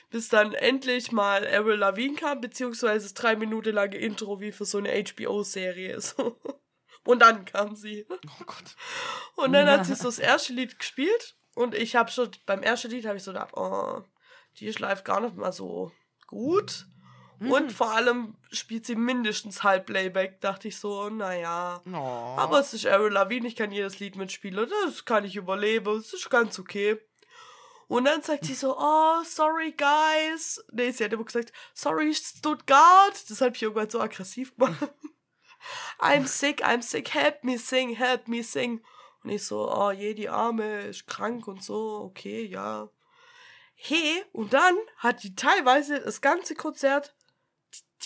Bis 0.09 0.29
dann 0.29 0.53
endlich 0.53 1.11
mal 1.11 1.45
Avril 1.45 1.75
Lavigne 1.75 2.17
kam, 2.17 2.41
beziehungsweise 2.41 3.05
das 3.05 3.13
drei 3.13 3.35
Minuten 3.35 3.75
lange 3.75 3.97
Intro 3.97 4.39
wie 4.39 4.51
für 4.51 4.65
so 4.65 4.77
eine 4.77 4.91
HBO-Serie. 4.91 5.99
So. 6.01 6.39
Und 7.03 7.19
dann 7.19 7.45
kam 7.45 7.75
sie. 7.75 8.05
Oh 8.09 8.43
Gott. 8.45 8.75
Und 9.35 9.53
dann 9.53 9.67
hat 9.67 9.85
sie 9.85 9.95
so 9.95 10.03
das 10.03 10.19
erste 10.19 10.53
Lied 10.53 10.77
gespielt. 10.77 11.35
Und 11.55 11.73
ich 11.73 11.95
habe 11.95 12.11
schon, 12.11 12.29
beim 12.45 12.61
ersten 12.61 12.91
Lied 12.91 13.05
habe 13.05 13.17
ich 13.17 13.23
so 13.23 13.33
gedacht, 13.33 13.53
oh, 13.55 14.03
die 14.57 14.67
ist 14.67 14.79
live 14.79 15.03
gar 15.03 15.19
nicht 15.19 15.35
mal 15.35 15.51
so 15.51 15.91
gut. 16.27 16.85
Mhm. 17.41 17.51
Und 17.51 17.71
vor 17.71 17.91
allem 17.91 18.35
spielt 18.51 18.85
sie 18.85 18.95
mindestens 18.95 19.63
halb 19.63 19.87
Playback, 19.87 20.41
dachte 20.41 20.67
ich 20.67 20.77
so, 20.77 21.09
naja. 21.09 21.81
Oh. 21.91 22.35
Aber 22.37 22.59
es 22.59 22.75
ist 22.75 22.85
Avril 22.85 23.11
Lavigne, 23.11 23.47
ich 23.47 23.55
kann 23.55 23.71
jedes 23.71 23.99
Lied 23.99 24.15
mitspielen. 24.15 24.69
Das 24.85 25.05
kann 25.05 25.25
ich 25.25 25.35
überleben, 25.35 25.97
es 25.97 26.13
ist 26.13 26.29
ganz 26.29 26.59
okay. 26.59 26.99
Und 27.87 28.05
dann 28.05 28.21
sagt 28.21 28.45
sie 28.45 28.53
so, 28.53 28.77
oh, 28.79 29.23
sorry, 29.23 29.71
guys. 29.75 30.63
Nee, 30.71 30.91
sie 30.91 31.03
hat 31.03 31.13
immer 31.13 31.23
gesagt, 31.23 31.51
sorry, 31.73 32.13
Stuttgart. 32.13 33.27
Das 33.27 33.41
habe 33.41 33.55
ich 33.55 33.63
irgendwann 33.63 33.89
so 33.89 33.99
aggressiv 33.99 34.55
gemacht. 34.55 34.93
I'm 35.99 36.27
sick, 36.27 36.63
I'm 36.63 36.83
sick, 36.83 37.09
help 37.09 37.43
me 37.43 37.57
sing, 37.57 37.95
help 37.95 38.27
me 38.27 38.43
sing. 38.43 38.83
Und 39.23 39.31
ich 39.31 39.45
so, 39.45 39.67
oh 39.67 39.89
je, 39.89 40.13
die 40.13 40.29
Arme 40.29 40.81
ist 40.81 41.07
krank 41.07 41.47
und 41.47 41.63
so, 41.63 42.01
okay, 42.03 42.45
ja. 42.45 42.89
Hey, 43.73 44.23
und 44.31 44.53
dann 44.53 44.77
hat 44.97 45.23
die 45.23 45.33
teilweise 45.33 46.01
das 46.01 46.21
ganze 46.21 46.53
Konzert, 46.53 47.15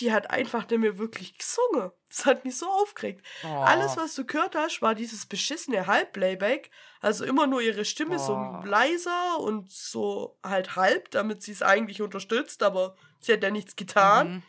die, 0.00 0.12
hat 0.12 0.30
einfach 0.30 0.68
nicht 0.68 0.80
mehr 0.80 0.98
wirklich 0.98 1.38
gesungen. 1.38 1.90
Das 2.08 2.26
hat 2.26 2.44
mich 2.44 2.56
so 2.56 2.66
aufgeregt. 2.66 3.24
Oh. 3.44 3.48
Alles, 3.48 3.96
was 3.96 4.14
du 4.14 4.24
gehört 4.24 4.54
hast, 4.54 4.82
war 4.82 4.94
dieses 4.94 5.26
beschissene 5.26 5.86
Halbplayback. 5.86 6.70
Also 7.00 7.24
immer 7.24 7.46
nur 7.46 7.60
ihre 7.60 7.84
Stimme 7.84 8.16
oh. 8.16 8.18
so 8.18 8.68
leiser 8.68 9.38
und 9.40 9.70
so 9.70 10.38
halt 10.42 10.76
halb, 10.76 11.10
damit 11.10 11.42
sie 11.42 11.52
es 11.52 11.62
eigentlich 11.62 12.02
unterstützt, 12.02 12.62
aber 12.62 12.96
sie 13.20 13.32
hat 13.32 13.42
ja 13.42 13.50
nichts 13.50 13.76
getan. 13.76 14.34
Mhm. 14.34 14.42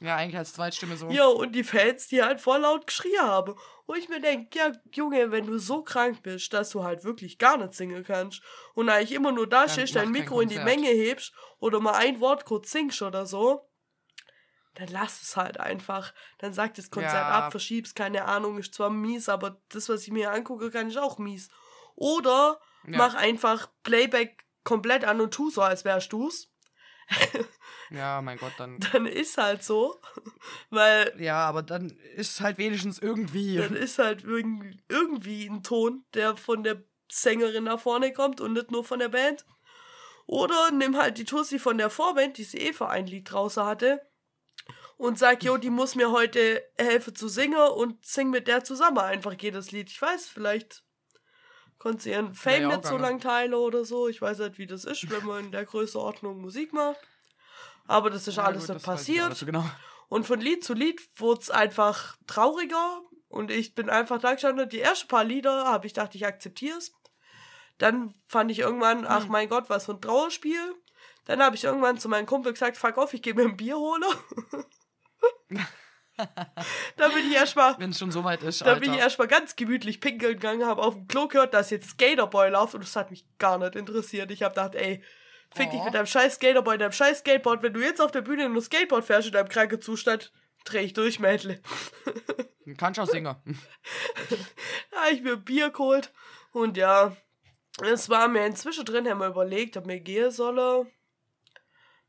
Ja, 0.00 0.16
eigentlich 0.16 0.36
als 0.36 0.52
Zweitstimme 0.52 0.96
so. 0.96 1.08
Ja, 1.10 1.26
und 1.26 1.52
die 1.52 1.64
Fans, 1.64 2.08
die 2.08 2.22
halt 2.22 2.40
voll 2.40 2.60
laut 2.60 2.86
geschrien 2.86 3.22
haben. 3.22 3.54
Wo 3.86 3.94
ich 3.94 4.08
mir 4.08 4.20
denke, 4.20 4.58
ja, 4.58 4.72
Junge, 4.92 5.30
wenn 5.30 5.46
du 5.46 5.58
so 5.58 5.82
krank 5.82 6.22
bist, 6.22 6.52
dass 6.52 6.70
du 6.70 6.82
halt 6.82 7.04
wirklich 7.04 7.38
gar 7.38 7.56
nicht 7.56 7.72
singen 7.74 8.02
kannst 8.04 8.42
und 8.74 8.88
eigentlich 8.88 9.12
immer 9.12 9.30
nur 9.32 9.48
da 9.48 9.68
stehst, 9.68 9.94
dein 9.94 10.10
Mikro 10.10 10.40
in 10.40 10.48
die 10.48 10.58
Menge 10.58 10.88
hebst 10.88 11.32
oder 11.60 11.78
mal 11.80 11.94
ein 11.94 12.20
Wort 12.20 12.44
kurz 12.44 12.72
singst 12.72 13.00
oder 13.02 13.26
so, 13.26 13.68
dann 14.76 14.88
lass 14.88 15.22
es 15.22 15.36
halt 15.36 15.58
einfach. 15.58 16.14
Dann 16.38 16.52
sag 16.52 16.74
das 16.74 16.90
Konzert 16.90 17.14
ja. 17.14 17.30
ab, 17.30 17.50
verschieb's, 17.50 17.94
keine 17.94 18.24
Ahnung, 18.24 18.58
ist 18.58 18.74
zwar 18.74 18.90
mies, 18.90 19.28
aber 19.28 19.60
das, 19.70 19.88
was 19.88 20.02
ich 20.02 20.10
mir 20.10 20.30
angucke, 20.30 20.70
kann 20.70 20.88
ich 20.88 20.98
auch 20.98 21.18
mies. 21.18 21.48
Oder 21.94 22.60
ja. 22.86 22.98
mach 22.98 23.14
einfach 23.14 23.68
Playback 23.82 24.44
komplett 24.64 25.04
an 25.04 25.20
und 25.20 25.32
tu 25.32 25.50
so, 25.50 25.62
als 25.62 25.84
wärst 25.84 26.12
du's. 26.12 26.50
Ja, 27.90 28.20
mein 28.20 28.38
Gott, 28.38 28.52
dann. 28.58 28.78
Dann 28.92 29.06
ist 29.06 29.38
halt 29.38 29.62
so. 29.62 30.00
Weil. 30.70 31.14
Ja, 31.20 31.46
aber 31.46 31.62
dann 31.62 31.90
ist 32.16 32.40
halt 32.40 32.58
wenigstens 32.58 32.98
irgendwie. 32.98 33.56
Dann 33.56 33.76
ist 33.76 33.98
halt 33.98 34.24
irgendwie 34.24 35.46
ein 35.46 35.62
Ton, 35.62 36.04
der 36.14 36.36
von 36.36 36.62
der 36.62 36.82
Sängerin 37.10 37.64
nach 37.64 37.80
vorne 37.80 38.12
kommt 38.12 38.40
und 38.40 38.54
nicht 38.54 38.70
nur 38.70 38.84
von 38.84 38.98
der 38.98 39.08
Band. 39.08 39.46
Oder 40.26 40.72
nimm 40.72 40.96
halt 40.96 41.18
die 41.18 41.24
Tussi 41.24 41.60
von 41.60 41.78
der 41.78 41.88
Vorband, 41.88 42.36
die 42.38 42.44
sie 42.44 42.58
eh 42.58 42.72
für 42.72 42.88
ein 42.88 43.06
Lied 43.06 43.30
draußen 43.30 43.62
hatte. 43.62 44.00
Und 44.96 45.18
sag, 45.18 45.42
jo, 45.44 45.58
die 45.58 45.70
muss 45.70 45.94
mir 45.94 46.10
heute 46.10 46.62
helfen 46.78 47.14
zu 47.14 47.28
singen 47.28 47.58
und 47.58 48.04
sing 48.04 48.30
mit 48.30 48.48
der 48.48 48.64
zusammen 48.64 48.98
einfach 48.98 49.34
jedes 49.38 49.70
Lied. 49.70 49.90
Ich 49.90 50.00
weiß, 50.00 50.26
vielleicht 50.26 50.84
konnte 51.78 52.04
sie 52.04 52.10
ihren 52.10 52.34
Fame 52.34 52.62
ja, 52.62 52.68
nicht 52.68 52.86
so 52.86 52.96
lang 52.96 53.20
teilen 53.20 53.52
oder 53.52 53.84
so. 53.84 54.08
Ich 54.08 54.22
weiß 54.22 54.38
nicht, 54.38 54.58
wie 54.58 54.66
das 54.66 54.84
ist, 54.84 55.10
wenn 55.10 55.24
man 55.26 55.44
in 55.46 55.52
der 55.52 55.66
Größenordnung 55.66 56.40
Musik 56.40 56.72
macht. 56.72 56.98
Aber 57.86 58.10
das 58.10 58.26
ist 58.26 58.36
ja, 58.36 58.44
alles 58.44 58.66
gut, 58.66 58.76
nicht 58.76 58.86
passiert. 58.86 59.36
So 59.36 59.44
genau. 59.44 59.64
Und 60.08 60.26
von 60.26 60.40
Lied 60.40 60.64
zu 60.64 60.72
Lied 60.72 61.00
wurde 61.16 61.40
es 61.42 61.50
einfach 61.50 62.16
trauriger. 62.26 63.02
Und 63.28 63.50
ich 63.50 63.74
bin 63.74 63.90
einfach 63.90 64.18
da 64.18 64.32
gestanden. 64.32 64.68
Die 64.68 64.80
ersten 64.80 65.08
paar 65.08 65.24
Lieder 65.24 65.66
habe 65.66 65.86
ich 65.86 65.94
gedacht, 65.94 66.14
ich 66.14 66.26
akzeptiere 66.26 66.78
es. 66.78 66.92
Dann 67.78 68.14
fand 68.26 68.50
ich 68.50 68.60
irgendwann, 68.60 69.04
ach 69.06 69.24
hm. 69.24 69.32
mein 69.32 69.48
Gott, 69.48 69.68
was 69.68 69.84
für 69.84 69.92
ein 69.92 70.00
Trauerspiel. 70.00 70.74
Dann 71.26 71.42
habe 71.42 71.56
ich 71.56 71.64
irgendwann 71.64 71.98
zu 71.98 72.08
meinem 72.08 72.26
Kumpel 72.26 72.52
gesagt, 72.52 72.76
fuck 72.76 72.96
off, 72.96 73.12
ich 73.12 73.20
gehe 73.20 73.34
mir 73.34 73.42
ein 73.42 73.56
Bier 73.56 73.76
holen. 73.76 74.02
da 76.96 77.08
bin 77.08 77.28
ich 77.28 77.34
erstmal. 77.34 77.78
Wenn 77.78 77.90
es 77.90 77.98
schon 77.98 78.10
so 78.10 78.24
weit 78.24 78.42
ist. 78.42 78.62
Da 78.62 78.66
Alter. 78.66 78.80
bin 78.80 78.94
ich 78.94 78.98
erstmal 78.98 79.28
ganz 79.28 79.54
gemütlich 79.54 80.00
pinkeln 80.00 80.34
gegangen, 80.34 80.66
habe 80.66 80.82
auf 80.82 80.94
dem 80.94 81.08
Klo 81.08 81.28
gehört, 81.28 81.54
dass 81.54 81.70
jetzt 81.70 81.90
Skaterboy 81.90 82.50
läuft 82.50 82.74
und 82.74 82.82
das 82.82 82.96
hat 82.96 83.10
mich 83.10 83.26
gar 83.38 83.58
nicht 83.58 83.76
interessiert. 83.76 84.30
Ich 84.30 84.42
habe 84.42 84.54
gedacht, 84.54 84.74
ey, 84.74 85.02
Fick 85.54 85.68
oh. 85.68 85.72
dich 85.72 85.84
mit 85.84 85.94
deinem 85.94 86.06
scheiß 86.06 86.34
Skaterboard, 86.34 86.80
deinem 86.80 86.92
scheiß 86.92 87.20
Skateboard. 87.20 87.62
Wenn 87.62 87.72
du 87.72 87.80
jetzt 87.80 88.00
auf 88.00 88.10
der 88.10 88.22
Bühne 88.22 88.48
nur 88.48 88.62
Skateboard 88.62 89.04
fährst 89.04 89.28
in 89.28 89.32
deinem 89.32 89.48
kranken 89.48 89.80
Zustand, 89.80 90.32
dreh 90.64 90.80
ich 90.80 90.92
durch, 90.92 91.20
Mädle. 91.20 91.60
Kannst 92.76 92.98
auch 92.98 93.06
singen. 93.06 93.36
da 94.90 94.96
habe 95.02 95.14
ich 95.14 95.22
mir 95.22 95.36
Bier 95.36 95.70
geholt. 95.70 96.12
Und 96.52 96.76
ja, 96.76 97.16
es 97.82 98.08
war 98.08 98.28
mir 98.28 98.44
inzwischen 98.44 98.84
drin, 98.84 99.08
haben 99.08 99.20
wir 99.20 99.28
überlegt, 99.28 99.76
ob 99.76 99.86
wir 99.86 100.00
gehen 100.00 100.30
sollen. 100.30 100.90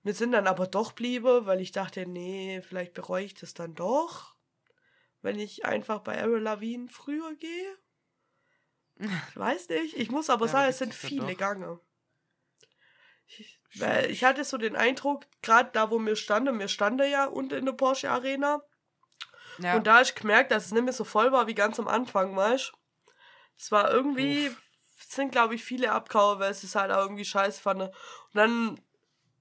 Wir 0.07 0.13
sind 0.13 0.31
dann 0.31 0.47
aber 0.47 0.67
doch 0.67 0.93
bliebe, 0.93 1.45
weil 1.47 1.59
ich 1.59 1.73
dachte, 1.73 2.05
nee, 2.05 2.61
vielleicht 2.61 2.93
bereue 2.93 3.25
ich 3.25 3.33
das 3.33 3.53
dann 3.53 3.75
doch, 3.75 4.35
wenn 5.21 5.37
ich 5.37 5.65
einfach 5.65 5.99
bei 5.99 6.17
Avril 6.17 6.39
Lavigne 6.39 6.87
früher 6.87 7.35
gehe. 7.35 7.77
Ich 8.95 9.35
weiß 9.35 9.67
nicht. 9.67 9.97
Ich 9.97 10.09
muss 10.09 10.29
aber 10.29 10.45
ja, 10.45 10.51
sagen, 10.53 10.69
es 10.69 10.77
sind 10.77 10.93
viele 10.93 11.35
Gange. 11.35 11.81
Ich, 13.25 13.59
weil 13.75 14.09
ich 14.09 14.23
hatte 14.23 14.45
so 14.45 14.57
den 14.57 14.77
Eindruck, 14.77 15.25
gerade 15.41 15.71
da, 15.73 15.91
wo 15.91 15.99
wir 15.99 16.15
standen, 16.15 16.57
wir 16.57 16.69
standen 16.69 17.11
ja 17.11 17.25
unten 17.25 17.55
in 17.55 17.65
der 17.65 17.73
Porsche 17.73 18.09
Arena. 18.09 18.61
Ja. 19.57 19.75
Und 19.75 19.87
da 19.87 19.95
habe 19.95 20.03
ich 20.03 20.15
gemerkt, 20.15 20.53
dass 20.53 20.67
es 20.67 20.71
nicht 20.71 20.85
mehr 20.85 20.93
so 20.93 21.03
voll 21.03 21.33
war 21.33 21.47
wie 21.47 21.53
ganz 21.53 21.81
am 21.81 21.89
Anfang, 21.89 22.33
weißt 22.33 22.71
Es 23.57 23.73
war 23.73 23.91
irgendwie, 23.91 24.47
Uff. 24.47 24.57
sind 25.09 25.33
glaube 25.33 25.55
ich 25.55 25.65
viele 25.65 25.91
abgehauen, 25.91 26.39
weil 26.39 26.51
es 26.51 26.63
ist 26.63 26.75
halt 26.75 26.93
auch 26.93 27.01
irgendwie 27.01 27.25
scheiße 27.25 27.61
fand. 27.61 27.81
Und 27.81 27.91
dann 28.31 28.79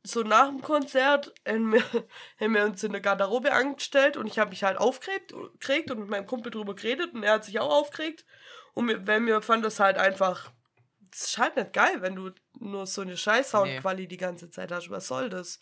so 0.06 0.22
nach 0.22 0.48
dem 0.48 0.62
Konzert 0.62 1.34
haben 1.46 1.72
wir, 1.72 1.82
haben 2.40 2.54
wir 2.54 2.64
uns 2.64 2.82
in 2.84 2.92
der 2.92 3.00
Garderobe 3.00 3.52
angestellt 3.52 4.16
und 4.16 4.26
ich 4.26 4.38
habe 4.38 4.50
mich 4.50 4.62
halt 4.62 4.78
aufgeregt 4.78 5.32
und 5.32 5.98
mit 5.98 6.08
meinem 6.08 6.26
Kumpel 6.26 6.50
drüber 6.50 6.74
geredet 6.74 7.14
und 7.14 7.22
er 7.22 7.34
hat 7.34 7.44
sich 7.44 7.58
auch 7.58 7.70
aufgeregt. 7.70 8.24
Und 8.74 8.88
wir, 8.88 9.06
weil 9.06 9.24
wir 9.24 9.40
fanden 9.42 9.64
das 9.64 9.80
halt 9.80 9.96
einfach 9.96 10.50
das 11.10 11.28
ist 11.28 11.38
halt 11.38 11.56
nicht 11.56 11.72
geil, 11.72 12.02
wenn 12.02 12.14
du 12.14 12.30
nur 12.58 12.86
so 12.86 13.00
eine 13.00 13.16
scheiß 13.16 13.50
Soundquali 13.50 14.02
nee. 14.02 14.08
die 14.08 14.16
ganze 14.18 14.50
Zeit 14.50 14.70
hast. 14.70 14.90
Was 14.90 15.06
soll 15.06 15.30
das? 15.30 15.60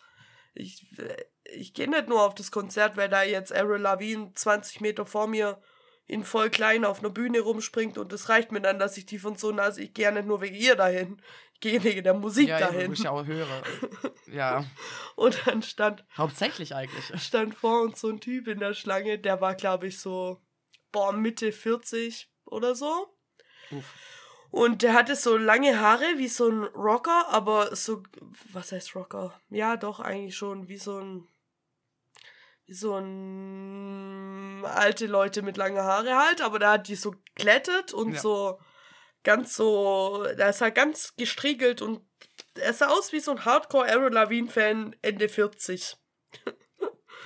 Ich, 0.53 0.85
ich 1.45 1.73
gehe 1.73 1.89
nicht 1.89 2.09
nur 2.09 2.23
auf 2.23 2.35
das 2.35 2.51
Konzert, 2.51 2.97
weil 2.97 3.09
da 3.09 3.23
jetzt 3.23 3.55
Avril 3.55 3.81
Lavigne 3.81 4.31
20 4.33 4.81
Meter 4.81 5.05
vor 5.05 5.27
mir 5.27 5.61
in 6.07 6.23
voll 6.23 6.49
klein 6.49 6.83
auf 6.83 6.99
einer 6.99 7.09
Bühne 7.09 7.39
rumspringt 7.39 7.97
und 7.97 8.11
das 8.11 8.29
reicht 8.29 8.51
mir 8.51 8.61
dann, 8.61 8.79
dass 8.79 8.97
ich 8.97 9.05
die 9.05 9.17
von 9.17 9.37
so 9.37 9.51
nah, 9.51 9.63
also 9.63 9.81
ich 9.81 9.93
gehe 9.93 10.05
ja 10.05 10.11
nicht 10.11 10.27
nur 10.27 10.41
wegen 10.41 10.55
ihr 10.55 10.75
dahin, 10.75 11.21
gehe 11.59 11.83
wegen 11.83 12.03
der 12.03 12.13
Musik 12.13 12.49
ja, 12.49 12.59
dahin. 12.59 12.87
Ja, 12.87 12.93
ich 12.93 13.07
auch 13.07 13.25
höre. 13.25 13.63
ja. 14.31 14.65
Und 15.15 15.41
dann 15.45 15.61
stand... 15.61 16.05
Hauptsächlich 16.17 16.75
eigentlich. 16.75 17.21
Stand 17.21 17.55
vor 17.55 17.81
uns 17.81 18.01
so 18.01 18.09
ein 18.09 18.19
Typ 18.19 18.47
in 18.47 18.59
der 18.59 18.73
Schlange, 18.73 19.19
der 19.19 19.41
war 19.41 19.55
glaube 19.55 19.87
ich 19.87 19.99
so, 19.99 20.41
boah, 20.91 21.11
Mitte 21.11 21.51
40 21.51 22.29
oder 22.45 22.75
so. 22.75 23.17
Uff. 23.71 23.93
Und 24.51 24.83
der 24.83 24.93
hatte 24.93 25.15
so 25.17 25.35
lange 25.35 25.81
Haare 25.81 26.05
wie 26.17 26.29
so 26.29 26.47
ein 26.47 26.63
Rocker, 26.63 27.27
aber 27.29 27.75
so, 27.75 28.03
was 28.53 28.71
heißt 28.71 28.95
Rocker? 28.95 29.37
Ja, 29.49 29.75
doch, 29.75 29.99
eigentlich 29.99 30.37
schon 30.37 30.69
wie 30.69 30.77
so 30.77 30.97
ein, 30.97 31.27
wie 32.65 32.73
so 32.73 32.95
ein 32.95 34.63
alte 34.63 35.07
Leute 35.07 35.41
mit 35.41 35.57
langen 35.57 35.83
Haare 35.83 36.15
halt, 36.15 36.41
aber 36.41 36.59
da 36.59 36.73
hat 36.73 36.87
die 36.87 36.95
so 36.95 37.15
glättet 37.35 37.93
und 37.93 38.13
Ja. 38.13 38.19
so 38.21 38.59
ganz 39.25 39.55
so, 39.55 40.25
da 40.37 40.49
ist 40.49 40.61
er 40.61 40.71
ganz 40.71 41.13
gestriegelt 41.17 41.81
und 41.81 42.01
er 42.53 42.71
sah 42.71 42.87
aus 42.87 43.11
wie 43.11 43.19
so 43.19 43.31
ein 43.31 43.43
Hardcore 43.43 43.91
Avril 43.91 44.13
Lavigne 44.13 44.49
Fan 44.49 44.95
Ende 45.01 45.27
40. 45.27 45.97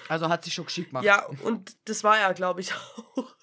Also 0.07 0.27
hat 0.27 0.43
sich 0.43 0.55
schon 0.55 0.65
geschickt 0.65 0.89
gemacht. 0.89 1.05
Ja, 1.05 1.27
und 1.43 1.77
das 1.87 2.03
war 2.03 2.17
er, 2.17 2.33
glaube 2.33 2.61
ich, 2.61 2.73
auch. 2.73 3.35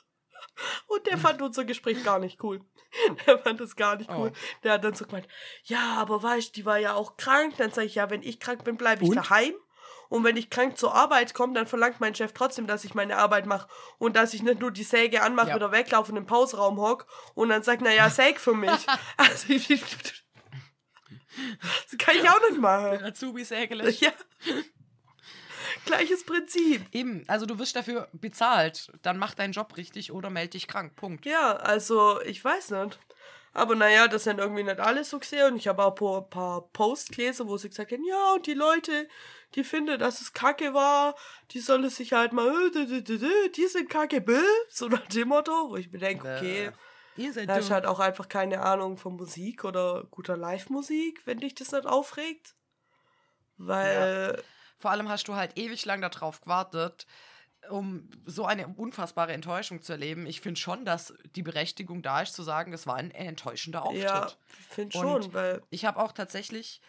Und 0.89 1.07
der 1.07 1.19
fand 1.19 1.41
unser 1.43 1.65
Gespräch 1.65 2.03
gar 2.03 2.19
nicht 2.19 2.43
cool. 2.43 2.61
Der 3.27 3.39
fand 3.39 3.61
das 3.61 3.77
gar 3.77 3.97
nicht 3.97 4.11
cool. 4.11 4.33
Oh. 4.33 4.59
Der 4.65 4.73
hat 4.73 4.85
dann 4.85 4.95
so 4.95 5.05
gemeint, 5.05 5.29
ja, 5.65 5.97
aber 5.99 6.23
weißt 6.23 6.49
du, 6.49 6.53
die 6.55 6.65
war 6.65 6.79
ja 6.79 6.95
auch 6.95 7.17
krank. 7.17 7.55
Dann 7.59 7.71
sage 7.71 7.87
ich, 7.87 7.97
ja, 7.97 8.11
wenn 8.11 8.23
ich 8.23 8.41
krank 8.41 8.65
bin, 8.65 8.77
bleibe 8.77 9.05
ich 9.05 9.11
Und? 9.11 9.17
daheim. 9.17 9.55
Und 10.09 10.25
wenn 10.25 10.37
ich 10.37 10.51
krank 10.51 10.79
zur 10.79 10.95
Arbeit 10.95 11.35
komme, 11.35 11.55
dann 11.55 11.67
verlangt 11.67 12.01
mein 12.01 12.15
Chef 12.15 12.33
trotzdem, 12.33 12.67
dass 12.67 12.85
ich 12.85 12.95
meine 12.95 13.17
Arbeit 13.17 13.47
mache. 13.47 13.69
Und 13.99 14.17
dass 14.17 14.35
ich 14.35 14.43
nicht 14.43 14.61
nur 14.61 14.71
die 14.71 14.85
Säge 14.85 15.23
anmache, 15.23 15.49
Ja. 15.49 15.57
wieder 15.57 15.73
weglaufe 15.73 16.13
und 16.13 16.19
im 16.19 16.27
Pauseraum 16.27 16.79
hock 16.81 17.07
und 17.35 17.49
dann 17.49 17.63
sagt, 17.63 17.83
naja, 17.83 18.09
Säg 18.11 18.41
für 18.41 18.55
mich. 18.55 18.71
also, 19.17 19.53
ich, 19.53 19.69
das 19.69 21.99
kann 21.99 22.17
ich 22.17 22.29
auch 22.29 22.41
nicht 22.49 22.61
machen. 22.61 23.05
Azubi 23.05 23.45
sägelich. 23.45 24.01
Ja. 24.01 24.13
Gleiches 25.85 26.25
Prinzip. 26.25 26.83
Eben, 26.93 27.25
also 27.29 27.47
du 27.47 27.59
wirst 27.59 27.77
dafür 27.77 28.09
bezahlt. 28.13 28.91
Dann 29.03 29.19
mach 29.19 29.35
deinen 29.35 29.53
Job 29.53 29.77
richtig 29.77 30.13
oder 30.13 30.31
melde 30.31 30.51
dich 30.51 30.69
krank. 30.69 30.97
Punkt. 30.97 31.27
Ja, 31.27 31.57
also 31.57 32.21
ich 32.23 32.45
weiß 32.45 32.71
nicht. 32.71 32.99
Aber 33.57 33.75
naja, 33.75 34.07
das 34.07 34.25
sind 34.25 34.39
irgendwie 34.39 34.65
nicht 34.65 34.81
alle 34.81 35.03
so 35.03 35.19
gesehen. 35.19 35.53
Und 35.53 35.57
ich 35.57 35.67
habe 35.67 35.83
auch 35.83 35.99
ein 36.21 36.29
paar, 36.29 36.69
Posts 36.75 37.09
gelesen, 37.13 37.49
wo 37.49 37.57
sie 37.57 37.71
gesagt 37.71 37.91
haben, 37.91 38.05
ja, 38.05 38.35
und 38.35 38.47
die 38.47 38.53
Leute, 38.53 39.09
die 39.55 39.65
finden, 39.65 39.99
dass 39.99 40.21
es 40.21 40.35
kacke 40.35 40.75
war, 40.75 41.15
die 41.53 41.61
sollen 41.61 41.89
sich 41.89 42.13
halt 42.13 42.35
mal, 42.35 42.53
äh, 42.75 43.01
die 43.03 43.67
sind 43.67 43.89
kacke, 43.89 44.21
bäh, 44.21 44.43
so 44.69 44.89
nach 44.89 45.07
dem 45.07 45.29
Motto, 45.29 45.71
wo 45.71 45.77
ich 45.77 45.91
mir 45.91 45.99
denke, 45.99 46.37
okay, 46.37 46.71
Ihr 47.17 47.33
seid 47.33 47.49
da 47.49 47.57
ist 47.57 47.71
halt 47.71 47.87
auch 47.87 47.99
einfach 47.99 48.29
keine 48.29 48.61
Ahnung 48.61 48.99
von 48.99 49.17
Musik 49.17 49.65
oder 49.65 50.05
guter 50.11 50.37
Live-Musik, 50.37 51.23
wenn 51.25 51.39
dich 51.39 51.55
das 51.55 51.73
nicht 51.73 51.87
aufregt. 51.87 52.55
Weil, 53.57 54.43
Vor 54.77 54.91
allem 54.91 55.09
hast 55.09 55.29
du 55.29 55.35
halt 55.35 55.57
ewig 55.57 55.87
lang 55.87 56.03
darauf 56.03 56.43
gewartet, 56.43 57.07
um 57.71 58.09
so 58.25 58.45
eine 58.47 58.69
unfassbare 58.69 59.33
Enttäuschung 59.33 59.83
zu 59.83 59.93
erleben. 59.93 60.27
Ich 60.27 60.41
finde 60.41 60.61
schon, 60.61 60.85
dass 60.85 61.15
die 61.35 61.43
Berechtigung 61.43 62.03
da 62.03 62.23
ist, 62.23 62.35
zu 62.35 62.43
sagen, 62.43 62.73
es 62.73 62.87
war 62.87 62.97
ein 62.97 63.11
enttäuschender 63.11 63.83
Auftritt. 63.85 64.03
ja, 64.05 64.29
finde 64.71 64.97
schon, 64.99 65.33
weil, 65.35 65.63
Ich 65.71 65.85
habe 65.85 65.99
auch 66.01 66.13
tatsächlich, 66.13 66.81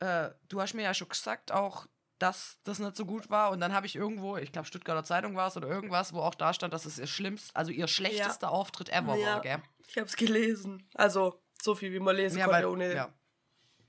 äh, 0.00 0.30
du 0.48 0.60
hast 0.60 0.74
mir 0.74 0.82
ja 0.82 0.94
schon 0.94 1.08
gesagt, 1.08 1.52
auch, 1.52 1.86
dass 2.18 2.58
das 2.62 2.78
nicht 2.78 2.94
so 2.96 3.04
gut 3.04 3.30
war. 3.30 3.50
Und 3.50 3.58
dann 3.60 3.72
habe 3.72 3.86
ich 3.86 3.96
irgendwo, 3.96 4.36
ich 4.36 4.52
glaube, 4.52 4.66
Stuttgarter 4.68 5.02
Zeitung 5.04 5.34
war 5.34 5.48
es 5.48 5.56
oder 5.56 5.66
irgendwas, 5.68 6.12
wo 6.12 6.20
auch 6.20 6.36
da 6.36 6.52
stand, 6.54 6.72
dass 6.72 6.84
es 6.86 6.98
ihr 6.98 7.08
schlimmst, 7.08 7.54
also 7.56 7.72
ihr 7.72 7.88
schlechtester 7.88 8.50
Auftritt 8.52 8.90
ever 8.90 9.16
Ja. 9.16 9.26
war, 9.34 9.40
gell? 9.40 9.62
ich 9.88 9.96
habe 9.96 10.06
es 10.06 10.14
gelesen. 10.16 10.88
Also, 10.94 11.42
so 11.60 11.74
viel 11.74 11.92
wie 11.92 11.98
man 12.00 12.14
lesen 12.16 12.38
konnte, 12.40 12.52
weil- 12.54 12.66
ohne 12.66 12.94
ja. 12.94 13.12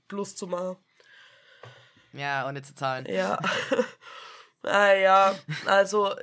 Plus 0.08 0.34
zu 0.36 0.46
machen. 0.48 0.76
ja, 2.12 2.46
ohne 2.48 2.60
zu 2.62 2.74
zahlen. 2.74 3.06
Ja. 3.08 3.38
naja, 4.64 5.34
also 5.66 6.14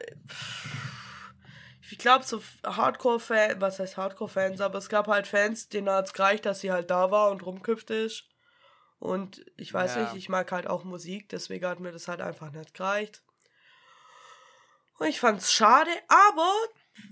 ich 1.89 1.97
glaube 1.97 2.23
so 2.25 2.41
Hardcore-Fans, 2.65 3.55
was 3.59 3.79
heißt 3.79 3.97
Hardcore-Fans, 3.97 4.61
aber 4.61 4.77
es 4.77 4.89
gab 4.89 5.07
halt 5.07 5.27
Fans, 5.27 5.69
denen 5.69 5.89
hat 5.89 6.07
es 6.07 6.13
gereicht, 6.13 6.45
dass 6.45 6.59
sie 6.61 6.71
halt 6.71 6.89
da 6.89 7.11
war 7.11 7.31
und 7.31 7.45
rumküpft 7.45 7.89
ist. 7.89 8.23
Und 8.99 9.43
ich 9.57 9.73
weiß 9.73 9.95
Ja. 9.95 10.03
nicht, 10.03 10.15
ich 10.15 10.29
mag 10.29 10.51
halt 10.51 10.67
auch 10.67 10.83
Musik, 10.83 11.29
deswegen 11.29 11.65
hat 11.65 11.79
mir 11.79 11.91
das 11.91 12.07
halt 12.07 12.21
einfach 12.21 12.51
nicht 12.51 12.73
gereicht. 12.73 13.23
Und 14.99 15.07
ich 15.07 15.19
fand's 15.19 15.51
schade, 15.51 15.89
aber 16.07 16.53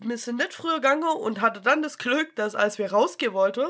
wir 0.01 0.17
sind 0.17 0.37
nicht 0.37 0.53
früher 0.53 0.75
gegangen 0.75 1.03
und 1.03 1.41
hatte 1.41 1.61
dann 1.61 1.81
das 1.81 1.97
Glück, 1.97 2.35
dass 2.35 2.53
als 2.53 2.77
wir 2.77 2.91
rausgehen 2.91 3.33
wollten, 3.33 3.67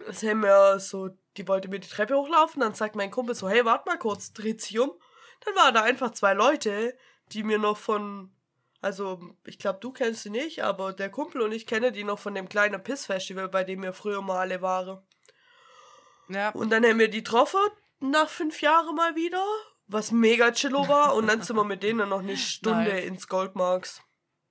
haben 0.00 0.42
wir 0.42 0.80
so, 0.80 1.10
die 1.36 1.46
wollte 1.46 1.68
mir 1.68 1.80
die 1.80 1.88
Treppe 1.88 2.16
hochlaufen, 2.16 2.60
dann 2.60 2.74
sagt 2.74 2.96
mein 2.96 3.10
Kumpel 3.10 3.34
so, 3.34 3.48
hey, 3.48 3.64
warte 3.64 3.88
mal 3.88 3.98
kurz, 3.98 4.32
dreht 4.32 4.62
sich 4.62 4.78
um. 4.78 4.92
Dann 5.40 5.54
waren 5.54 5.74
da 5.74 5.82
einfach 5.82 6.12
zwei 6.12 6.34
Leute, 6.34 6.96
die 7.32 7.42
mir 7.42 7.58
noch 7.58 7.76
von, 7.76 8.34
also 8.80 9.20
ich 9.44 9.58
glaube, 9.58 9.78
du 9.80 9.92
kennst 9.92 10.22
sie 10.22 10.30
nicht, 10.30 10.62
aber 10.62 10.92
der 10.92 11.10
Kumpel 11.10 11.42
und 11.42 11.52
ich 11.52 11.66
kenne 11.66 11.92
die 11.92 12.04
noch 12.04 12.18
von 12.18 12.34
dem 12.34 12.48
kleinen 12.48 12.82
Piss-Festival, 12.82 13.48
bei 13.48 13.64
dem 13.64 13.82
wir 13.82 13.92
früher 13.92 14.22
mal 14.22 14.40
alle 14.40 14.62
waren. 14.62 15.02
Ja. 16.28 16.50
Und 16.50 16.70
dann 16.70 16.84
haben 16.84 16.98
wir 16.98 17.08
die 17.08 17.22
getroffen, 17.22 17.60
nach 18.00 18.28
fünf 18.28 18.60
Jahren 18.60 18.94
mal 18.94 19.14
wieder, 19.14 19.44
was 19.86 20.10
mega 20.10 20.52
chillo 20.52 20.88
war. 20.88 21.14
Und 21.14 21.26
dann 21.26 21.42
sind 21.42 21.56
wir 21.56 21.64
mit 21.64 21.82
denen 21.82 22.08
noch 22.08 22.20
eine 22.20 22.36
Stunde 22.36 22.92
Nice. 22.92 23.04
ins 23.04 23.28
Goldmarks 23.28 24.02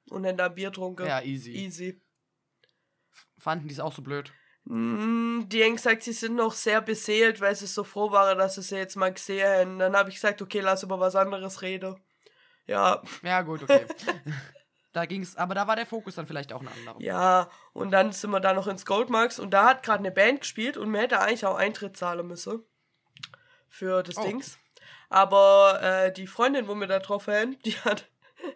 und 0.09 0.25
haben 0.25 0.37
da 0.37 0.49
Bier 0.49 0.69
getrunken. 0.69 1.05
Ja, 1.07 1.21
easy. 1.21 1.51
Easy. 1.51 2.01
Fanden 3.37 3.67
die 3.67 3.73
es 3.73 3.79
auch 3.79 3.93
so 3.93 4.01
blöd. 4.01 4.31
Mm, 4.65 5.41
Die 5.49 5.63
haben 5.63 5.75
gesagt, 5.75 6.03
sie 6.03 6.13
sind 6.13 6.35
noch 6.35 6.53
sehr 6.53 6.81
beseelt, 6.81 7.41
weil 7.41 7.55
sie 7.55 7.67
so 7.67 7.83
froh 7.83 8.11
waren, 8.11 8.37
dass 8.37 8.55
sie 8.55 8.61
sie 8.61 8.77
jetzt 8.77 8.95
mal 8.95 9.13
gesehen 9.13 9.47
haben. 9.47 9.79
Dann 9.79 9.95
habe 9.95 10.09
ich 10.09 10.15
gesagt, 10.15 10.41
okay, 10.41 10.59
lass 10.61 10.83
über 10.83 10.99
was 10.99 11.15
anderes 11.15 11.61
reden. 11.61 11.99
Ja, 12.65 13.01
Ja, 13.23 13.41
gut, 13.41 13.63
okay. 13.63 13.85
da 14.93 15.05
ging's, 15.05 15.35
aber 15.35 15.53
da 15.53 15.67
war 15.67 15.75
der 15.75 15.85
Fokus 15.85 16.15
dann 16.15 16.27
vielleicht 16.27 16.53
auch 16.53 16.61
ein 16.61 16.69
anderer. 16.69 16.95
ja. 16.99 17.49
Und 17.73 17.91
dann 17.91 18.11
sind 18.13 18.31
wir 18.31 18.39
da 18.39 18.53
noch 18.53 18.67
ins 18.67 18.85
Goldmarks 18.85 19.37
und 19.39 19.51
da 19.51 19.65
hat 19.65 19.83
gerade 19.83 19.99
eine 19.99 20.11
Band 20.11 20.41
gespielt 20.41 20.77
und 20.77 20.89
man 20.89 21.01
hätte 21.01 21.19
eigentlich 21.19 21.45
auch 21.45 21.57
Eintritt 21.57 21.97
zahlen 21.97 22.25
müssen. 22.27 22.63
Für 23.67 24.01
das 24.03 24.17
Oh. 24.17 24.23
Dings. 24.23 24.57
Aber 25.09 25.79
äh, 25.81 26.13
die 26.13 26.27
Freundin, 26.27 26.67
wo 26.67 26.75
wir 26.75 26.87
da 26.87 26.99
drauf 26.99 27.27
haben, 27.27 27.57
die 27.65 27.73
hat, 27.79 28.07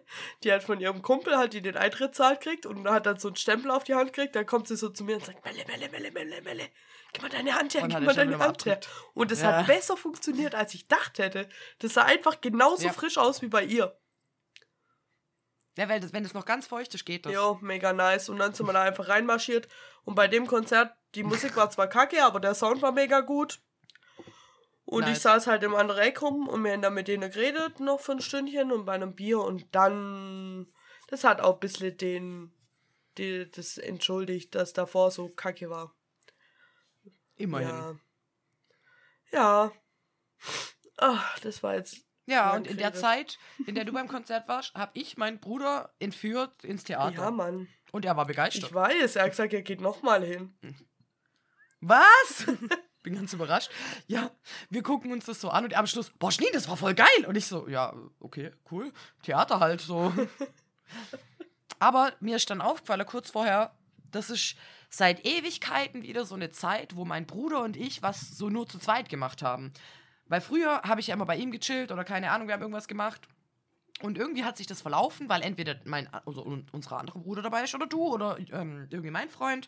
die 0.44 0.52
hat 0.52 0.62
von 0.62 0.80
ihrem 0.80 1.02
Kumpel 1.02 1.36
halt 1.36 1.52
die 1.52 1.62
den 1.62 1.76
Eintritt 1.76 2.14
zahlt 2.14 2.40
kriegt 2.40 2.66
und 2.66 2.88
hat 2.88 3.06
dann 3.06 3.18
so 3.18 3.28
einen 3.28 3.36
Stempel 3.36 3.70
auf 3.70 3.84
die 3.84 3.94
Hand 3.94 4.12
gekriegt. 4.12 4.36
Dann 4.36 4.46
kommt 4.46 4.68
sie 4.68 4.76
so 4.76 4.88
zu 4.88 5.04
mir 5.04 5.16
und 5.16 5.24
sagt, 5.24 5.44
Melle, 5.44 5.64
Melle, 5.66 5.88
Melle, 5.90 6.10
Melle, 6.10 6.42
Melle. 6.42 6.68
Gib 7.12 7.22
mal 7.22 7.30
deine 7.30 7.54
Hand 7.54 7.74
her, 7.74 7.88
gib 7.88 8.00
mal 8.00 8.14
deine 8.14 8.38
Hand 8.38 8.66
her. 8.66 8.80
Und 9.14 9.32
es 9.32 9.40
Ja. 9.40 9.58
hat 9.58 9.66
besser 9.66 9.96
funktioniert, 9.96 10.54
als 10.54 10.74
ich 10.74 10.88
dachte 10.88 11.22
hätte. 11.22 11.48
Das 11.78 11.94
sah 11.94 12.02
einfach 12.04 12.40
genauso 12.40 12.86
Ja. 12.86 12.92
frisch 12.92 13.16
aus 13.16 13.40
wie 13.42 13.48
bei 13.48 13.64
ihr. 13.64 13.98
Ja, 15.78 15.88
weil 15.88 16.00
das, 16.00 16.12
wenn 16.12 16.24
es 16.24 16.34
noch 16.34 16.44
ganz 16.44 16.66
feucht 16.66 16.92
ist, 16.94 17.06
geht 17.06 17.24
das. 17.24 17.32
Jo, 17.32 17.56
mega 17.62 17.92
nice. 17.92 18.28
Und 18.28 18.38
dann 18.38 18.52
sind 18.52 18.66
wir 18.66 18.72
da 18.72 18.82
einfach 18.82 19.08
reinmarschiert. 19.08 19.68
Und 20.04 20.16
bei 20.16 20.26
dem 20.26 20.46
Konzert, 20.48 20.92
die 21.14 21.22
Musik 21.22 21.54
war 21.56 21.70
zwar 21.70 21.86
kacke, 21.86 22.24
aber 22.24 22.40
der 22.40 22.54
Sound 22.54 22.82
war 22.82 22.90
mega 22.92 23.20
gut. 23.20 23.60
Und 24.88 25.02
ich 25.02 25.08
Nice. 25.10 25.22
saß 25.22 25.46
halt 25.48 25.62
im 25.64 25.74
anderen 25.74 26.00
Eck 26.00 26.22
rum 26.22 26.48
und 26.48 26.64
wir 26.64 26.72
haben 26.72 26.80
dann 26.80 26.94
mit 26.94 27.08
denen 27.08 27.30
geredet, 27.30 27.78
noch 27.78 28.00
für 28.00 28.12
ein 28.12 28.22
Stündchen 28.22 28.72
und 28.72 28.86
bei 28.86 28.94
einem 28.94 29.14
Bier. 29.14 29.38
Und 29.40 29.66
dann, 29.74 30.66
das 31.08 31.24
hat 31.24 31.42
auch 31.42 31.54
ein 31.54 31.60
bisschen 31.60 31.94
den, 31.98 32.54
die, 33.18 33.50
das 33.50 33.76
entschuldigt, 33.76 34.54
dass 34.54 34.72
davor 34.72 35.10
so 35.10 35.28
kacke 35.28 35.68
war. 35.68 35.94
Immerhin. 37.36 37.68
Ja. 37.68 37.96
Ja. 39.30 39.72
Ach, 40.96 41.38
das 41.40 41.62
war 41.62 41.74
jetzt. 41.74 41.98
Ja, 42.24 42.54
und 42.56 42.66
in 42.66 42.78
der. 42.78 42.94
Zeit, 42.94 43.38
in 43.66 43.74
der 43.74 43.84
du 43.84 43.92
beim 43.92 44.08
Konzert 44.08 44.48
warst, 44.48 44.72
habe 44.74 44.92
ich 44.94 45.18
meinen 45.18 45.38
Bruder 45.38 45.94
entführt 45.98 46.64
ins 46.64 46.84
Theater. 46.84 47.24
Ja, 47.24 47.30
Mann. 47.30 47.68
und 47.92 48.06
er 48.06 48.16
war 48.16 48.24
begeistert. 48.24 48.64
Ich 48.64 48.74
weiß, 48.74 49.16
er 49.16 49.24
hat 49.24 49.30
gesagt, 49.32 49.52
er 49.52 49.60
geht 49.60 49.82
nochmal 49.82 50.24
hin. 50.24 50.56
Was? 51.82 52.46
Bin 53.08 53.16
ganz 53.16 53.32
überrascht. 53.32 53.70
Ja, 54.06 54.30
wir 54.68 54.82
gucken 54.82 55.12
uns 55.12 55.24
das 55.24 55.40
so 55.40 55.48
an 55.48 55.64
und 55.64 55.74
am 55.74 55.86
Schluss, 55.86 56.10
boah, 56.18 56.30
Schnee, 56.30 56.50
das 56.52 56.68
war 56.68 56.76
voll 56.76 56.92
geil. 56.94 57.06
Und 57.26 57.36
ich 57.36 57.46
so, 57.46 57.66
ja, 57.66 57.94
okay, 58.20 58.52
cool. 58.70 58.92
Theater 59.22 59.60
halt 59.60 59.80
so. 59.80 60.12
Aber 61.78 62.12
mir 62.20 62.36
ist 62.36 62.50
dann 62.50 62.60
aufgefallen, 62.60 63.06
kurz 63.06 63.30
vorher, 63.30 63.74
das 64.10 64.28
ist 64.28 64.56
seit 64.90 65.24
Ewigkeiten 65.24 66.02
wieder 66.02 66.26
so 66.26 66.34
eine 66.34 66.50
Zeit, 66.50 66.96
wo 66.96 67.06
mein 67.06 67.24
Bruder 67.26 67.62
und 67.62 67.78
ich 67.78 68.02
was 68.02 68.36
so 68.36 68.50
nur 68.50 68.68
zu 68.68 68.78
zweit 68.78 69.08
gemacht 69.08 69.40
haben. 69.42 69.72
Weil 70.26 70.42
früher 70.42 70.82
habe 70.82 71.00
ich 71.00 71.06
ja 71.06 71.14
immer 71.14 71.24
bei 71.24 71.36
ihm 71.36 71.50
gechillt 71.50 71.90
oder 71.90 72.04
keine 72.04 72.30
Ahnung, 72.30 72.48
wir 72.48 72.52
haben 72.54 72.60
irgendwas 72.62 72.88
gemacht. 72.88 73.26
Und 74.02 74.18
irgendwie 74.18 74.44
hat 74.44 74.58
sich 74.58 74.66
das 74.66 74.82
verlaufen, 74.82 75.30
weil 75.30 75.40
entweder 75.40 75.76
mein, 75.84 76.12
also 76.26 76.44
un- 76.44 76.66
unser 76.72 76.98
anderer 76.98 77.20
Bruder 77.20 77.40
dabei 77.40 77.64
ist 77.64 77.74
oder 77.74 77.86
du 77.86 78.06
oder 78.06 78.38
ähm, 78.38 78.86
irgendwie 78.90 79.10
mein 79.10 79.30
Freund. 79.30 79.66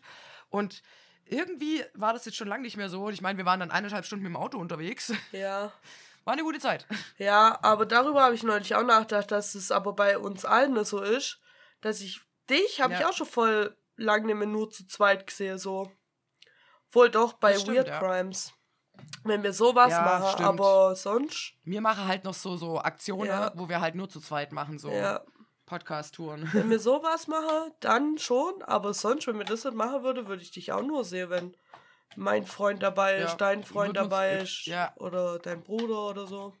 Und 0.49 0.83
irgendwie 1.31 1.83
war 1.95 2.13
das 2.13 2.25
jetzt 2.25 2.37
schon 2.37 2.47
lange 2.47 2.63
nicht 2.63 2.77
mehr 2.77 2.89
so. 2.89 3.05
Und 3.05 3.13
ich 3.13 3.21
meine, 3.21 3.37
wir 3.37 3.45
waren 3.45 3.59
dann 3.59 3.71
eineinhalb 3.71 4.05
Stunden 4.05 4.23
mit 4.23 4.31
dem 4.31 4.37
Auto 4.37 4.57
unterwegs. 4.59 5.13
Ja. 5.31 5.71
War 6.23 6.33
eine 6.33 6.43
gute 6.43 6.59
Zeit. 6.59 6.85
Ja, 7.17 7.57
aber 7.63 7.87
darüber 7.87 8.21
habe 8.21 8.35
ich 8.35 8.43
neulich 8.43 8.75
auch 8.75 8.83
nachgedacht, 8.83 9.31
dass 9.31 9.55
es 9.55 9.71
aber 9.71 9.93
bei 9.93 10.19
uns 10.19 10.45
allen 10.45 10.85
so 10.85 11.01
ist, 11.01 11.39
dass 11.81 11.99
ich 11.99 12.21
dich 12.47 12.79
habe 12.79 12.93
ich 12.93 12.99
Ja. 12.99 13.09
auch 13.09 13.13
schon 13.13 13.25
voll 13.25 13.75
lange 13.95 14.27
nicht 14.27 14.35
mehr 14.35 14.45
nur 14.47 14.69
zu 14.69 14.85
zweit 14.85 15.25
gesehen, 15.25 15.57
so. 15.57 15.91
Wohl 16.91 17.09
doch 17.09 17.33
bei 17.33 17.57
stimmt, 17.57 17.75
Weird 17.75 17.87
ja. 17.87 17.97
Crimes. 17.99 18.53
Wenn 19.23 19.41
wir 19.41 19.51
sowas 19.51 19.89
Ja, 19.89 20.01
machen, 20.03 20.29
stimmt. 20.33 20.47
aber 20.47 20.95
sonst. 20.95 21.53
Wir 21.63 21.81
machen 21.81 22.05
halt 22.07 22.23
noch 22.23 22.35
so, 22.35 22.55
so 22.55 22.79
Aktionen, 22.79 23.49
wo 23.55 23.67
wir 23.67 23.81
halt 23.81 23.95
nur 23.95 24.07
zu 24.07 24.19
zweit 24.19 24.51
machen, 24.51 24.77
so 24.77 24.91
Ja. 24.91 25.21
Podcast-Touren. 25.71 26.49
Wenn 26.51 26.69
wir 26.69 26.79
sowas 26.91 27.27
machen, 27.27 27.71
dann 27.79 28.17
schon, 28.17 28.61
aber 28.63 28.93
sonst, 28.93 29.25
wenn 29.27 29.37
wir 29.37 29.45
das 29.45 29.63
nicht 29.63 29.73
machen 29.73 30.03
würde, 30.03 30.27
würde 30.27 30.41
ich 30.41 30.51
dich 30.51 30.73
auch 30.73 30.83
nur 30.83 31.05
sehen, 31.05 31.29
wenn 31.29 31.55
mein 32.17 32.45
Freund 32.45 32.83
dabei 32.83 33.19
Ja, 33.19 33.25
ist, 33.27 33.37
dein 33.37 33.63
Freund 33.63 33.95
dabei 33.95 34.39
ist 34.39 34.65
ja. 34.65 34.93
oder 34.97 35.39
dein 35.39 35.63
Bruder 35.63 36.09
oder 36.09 36.27
so. 36.27 36.53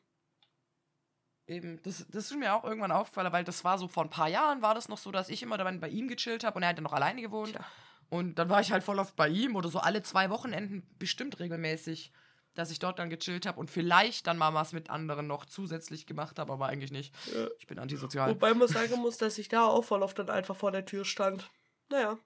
Eben, 1.45 1.81
das, 1.83 2.05
das 2.07 2.31
ist 2.31 2.37
mir 2.37 2.55
auch 2.55 2.63
irgendwann 2.63 2.93
aufgefallen, 2.93 3.33
weil 3.33 3.43
das 3.43 3.65
war 3.65 3.77
so 3.77 3.89
vor 3.89 4.03
ein 4.03 4.09
paar 4.09 4.29
Jahren, 4.29 4.61
war 4.61 4.75
das 4.75 4.87
noch 4.87 4.97
so, 4.97 5.11
dass 5.11 5.27
ich 5.27 5.43
immer 5.43 5.57
dann 5.57 5.81
bei 5.81 5.89
ihm 5.89 6.07
gechillt 6.07 6.45
habe 6.45 6.55
und 6.55 6.63
er 6.63 6.69
hat 6.69 6.77
ja 6.77 6.81
noch 6.81 6.93
alleine 6.93 7.21
gewohnt. 7.21 7.51
Tja. 7.51 7.65
Und 8.09 8.35
dann 8.35 8.47
war 8.47 8.61
ich 8.61 8.71
halt 8.71 8.83
voll 8.83 8.99
oft 8.99 9.17
bei 9.17 9.27
ihm 9.27 9.57
oder 9.57 9.67
so 9.67 9.79
alle 9.79 10.03
zwei 10.03 10.29
Wochenenden 10.29 10.87
bestimmt 10.99 11.39
regelmäßig, 11.39 12.13
dass 12.53 12.71
ich 12.71 12.79
dort 12.79 12.99
dann 12.99 13.09
gechillt 13.09 13.45
habe 13.45 13.59
und 13.59 13.71
vielleicht 13.71 14.27
dann 14.27 14.37
mal 14.37 14.53
was 14.53 14.73
mit 14.73 14.89
anderen 14.89 15.27
noch 15.27 15.45
zusätzlich 15.45 16.05
gemacht 16.05 16.39
habe, 16.39 16.51
aber 16.51 16.67
eigentlich 16.67 16.91
nicht. 16.91 17.13
Ja. 17.33 17.47
Ich 17.59 17.67
bin 17.67 17.79
antisozial. 17.79 18.29
Wobei 18.29 18.53
man 18.53 18.67
sagen 18.67 18.99
muss, 18.99 19.17
dass 19.17 19.37
ich 19.37 19.47
da 19.47 19.65
auch 19.65 19.83
voll 19.83 20.03
oft 20.03 20.19
dann 20.19 20.29
einfach 20.29 20.55
vor 20.55 20.71
der 20.71 20.85
Tür 20.85 21.05
stand. 21.05 21.49
Naja. 21.89 22.17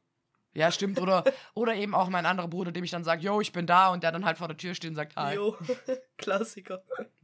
Ja, 0.53 0.71
stimmt. 0.71 0.99
Oder, 0.99 1.23
oder 1.53 1.75
eben 1.75 1.93
auch 1.93 2.09
mein 2.09 2.25
anderer 2.25 2.47
Bruder, 2.47 2.71
dem 2.71 2.83
ich 2.83 2.91
dann 2.91 3.03
sage, 3.03 3.21
yo, 3.21 3.41
ich 3.41 3.51
bin 3.51 3.67
da 3.67 3.89
und 3.89 4.03
der 4.03 4.11
dann 4.11 4.25
halt 4.25 4.37
vor 4.37 4.47
der 4.47 4.57
Tür 4.57 4.73
steht 4.73 4.89
und 4.89 4.95
sagt, 4.95 5.15
hi. 5.15 5.35
Jo. 5.35 5.57
Klassiker. 6.17 6.81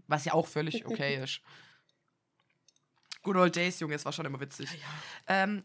Was 0.07 0.25
ja 0.25 0.33
auch 0.33 0.47
völlig 0.47 0.85
okay 0.85 1.23
ist. 1.23 1.41
Good 3.23 3.35
old 3.35 3.55
days, 3.55 3.79
Junge, 3.79 3.93
es 3.95 4.03
war 4.03 4.11
schon 4.11 4.25
immer 4.25 4.39
witzig. 4.39 4.67
Ähm, 5.27 5.61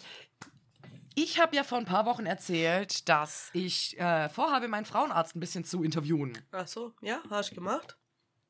ich 1.16 1.40
habe 1.40 1.56
ja 1.56 1.64
vor 1.64 1.78
ein 1.78 1.86
paar 1.86 2.04
Wochen 2.04 2.26
erzählt, 2.26 3.08
dass 3.08 3.48
ich 3.54 3.98
äh, 3.98 4.28
vorhabe, 4.28 4.68
meinen 4.68 4.84
Frauenarzt 4.84 5.34
ein 5.34 5.40
bisschen 5.40 5.64
zu 5.64 5.82
interviewen. 5.82 6.38
Ach 6.52 6.68
so, 6.68 6.92
ja, 7.00 7.22
hast 7.30 7.52
du 7.52 7.54
gemacht? 7.54 7.96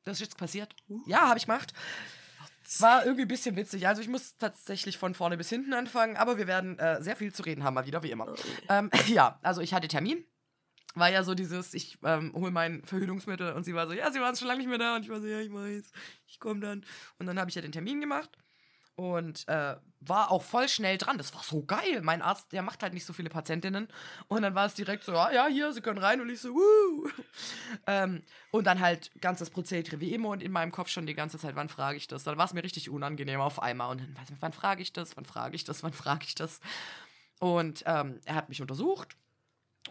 Das 0.03 0.17
ist 0.17 0.27
jetzt 0.27 0.37
passiert? 0.37 0.75
Ja, 1.05 1.29
habe 1.29 1.37
ich 1.37 1.45
gemacht. 1.45 1.73
War 2.79 3.05
irgendwie 3.05 3.21
ein 3.21 3.29
bisschen 3.29 3.55
witzig. 3.55 3.87
Also 3.87 4.01
ich 4.01 4.09
muss 4.09 4.35
tatsächlich 4.35 4.97
von 4.97 5.15
vorne 5.15 5.37
bis 5.37 5.49
hinten 5.49 5.73
anfangen, 5.73 6.17
aber 6.17 6.37
wir 6.37 6.45
werden 6.45 6.77
äh, 6.77 7.01
sehr 7.01 7.15
viel 7.15 7.33
zu 7.33 7.43
reden 7.43 7.63
haben, 7.63 7.73
mal 7.73 7.85
wieder, 7.85 8.03
wie 8.03 8.11
immer. 8.11 8.35
Ähm, 8.67 8.91
ja, 9.07 9.39
also 9.43 9.61
ich 9.61 9.73
hatte 9.73 9.87
Termin. 9.87 10.25
War 10.93 11.09
ja 11.09 11.23
so 11.23 11.35
dieses, 11.35 11.73
ich 11.73 11.97
ähm, 12.03 12.33
hole 12.33 12.51
mein 12.51 12.83
Verhütungsmittel 12.83 13.53
und 13.53 13.63
sie 13.63 13.75
war 13.75 13.87
so, 13.87 13.93
ja, 13.93 14.11
sie 14.11 14.19
waren 14.19 14.35
schon 14.35 14.49
lange 14.49 14.59
nicht 14.59 14.67
mehr 14.67 14.77
da. 14.77 14.97
Und 14.97 15.03
ich 15.03 15.09
war 15.09 15.21
so, 15.21 15.27
ja, 15.27 15.39
ich 15.39 15.53
weiß, 15.53 15.91
ich 16.25 16.39
komme 16.39 16.59
dann. 16.59 16.85
Und 17.17 17.27
dann 17.27 17.39
habe 17.39 17.49
ich 17.49 17.55
ja 17.55 17.61
den 17.61 17.71
Termin 17.71 18.01
gemacht 18.01 18.37
und 18.97 19.47
äh, 19.47 19.75
war 20.01 20.31
auch 20.31 20.41
voll 20.41 20.67
schnell 20.67 20.97
dran. 20.97 21.19
Das 21.19 21.33
war 21.35 21.43
so 21.43 21.63
geil. 21.63 22.01
Mein 22.01 22.23
Arzt, 22.23 22.51
der 22.51 22.63
macht 22.63 22.81
halt 22.81 22.95
nicht 22.95 23.05
so 23.05 23.13
viele 23.13 23.29
Patientinnen. 23.29 23.87
Und 24.27 24.41
dann 24.41 24.55
war 24.55 24.65
es 24.65 24.73
direkt 24.73 25.03
so, 25.03 25.13
ja, 25.13 25.31
ja, 25.31 25.45
hier, 25.45 25.71
Sie 25.71 25.81
können 25.81 25.99
rein. 25.99 26.19
Und 26.19 26.29
ich 26.29 26.41
so, 26.41 26.49
wuh. 26.49 27.07
ähm, 27.87 28.23
und 28.49 28.65
dann 28.65 28.79
halt 28.79 29.11
ganzes 29.21 29.51
Prozedere 29.51 29.99
wie 29.99 30.13
immer 30.15 30.29
und 30.29 30.41
in 30.41 30.51
meinem 30.51 30.71
Kopf 30.71 30.89
schon 30.89 31.05
die 31.05 31.13
ganze 31.13 31.37
Zeit, 31.37 31.55
wann 31.55 31.69
frage 31.69 31.95
ich 31.95 32.07
das? 32.07 32.23
Dann 32.23 32.39
war 32.39 32.45
es 32.45 32.53
mir 32.53 32.63
richtig 32.63 32.89
unangenehm 32.89 33.39
auf 33.39 33.61
einmal. 33.61 33.91
Und 33.91 34.01
dann, 34.01 34.17
weiß 34.17 34.31
ich, 34.31 34.37
wann 34.39 34.53
frage 34.53 34.81
ich 34.81 34.93
das? 34.93 35.15
Wann 35.15 35.25
frage 35.25 35.55
ich 35.55 35.63
das? 35.63 35.83
Wann 35.83 35.93
frage 35.93 36.25
ich 36.25 36.33
das? 36.33 36.59
Und 37.39 37.83
ähm, 37.85 38.19
er 38.25 38.33
hat 38.33 38.49
mich 38.49 38.61
untersucht 38.61 39.15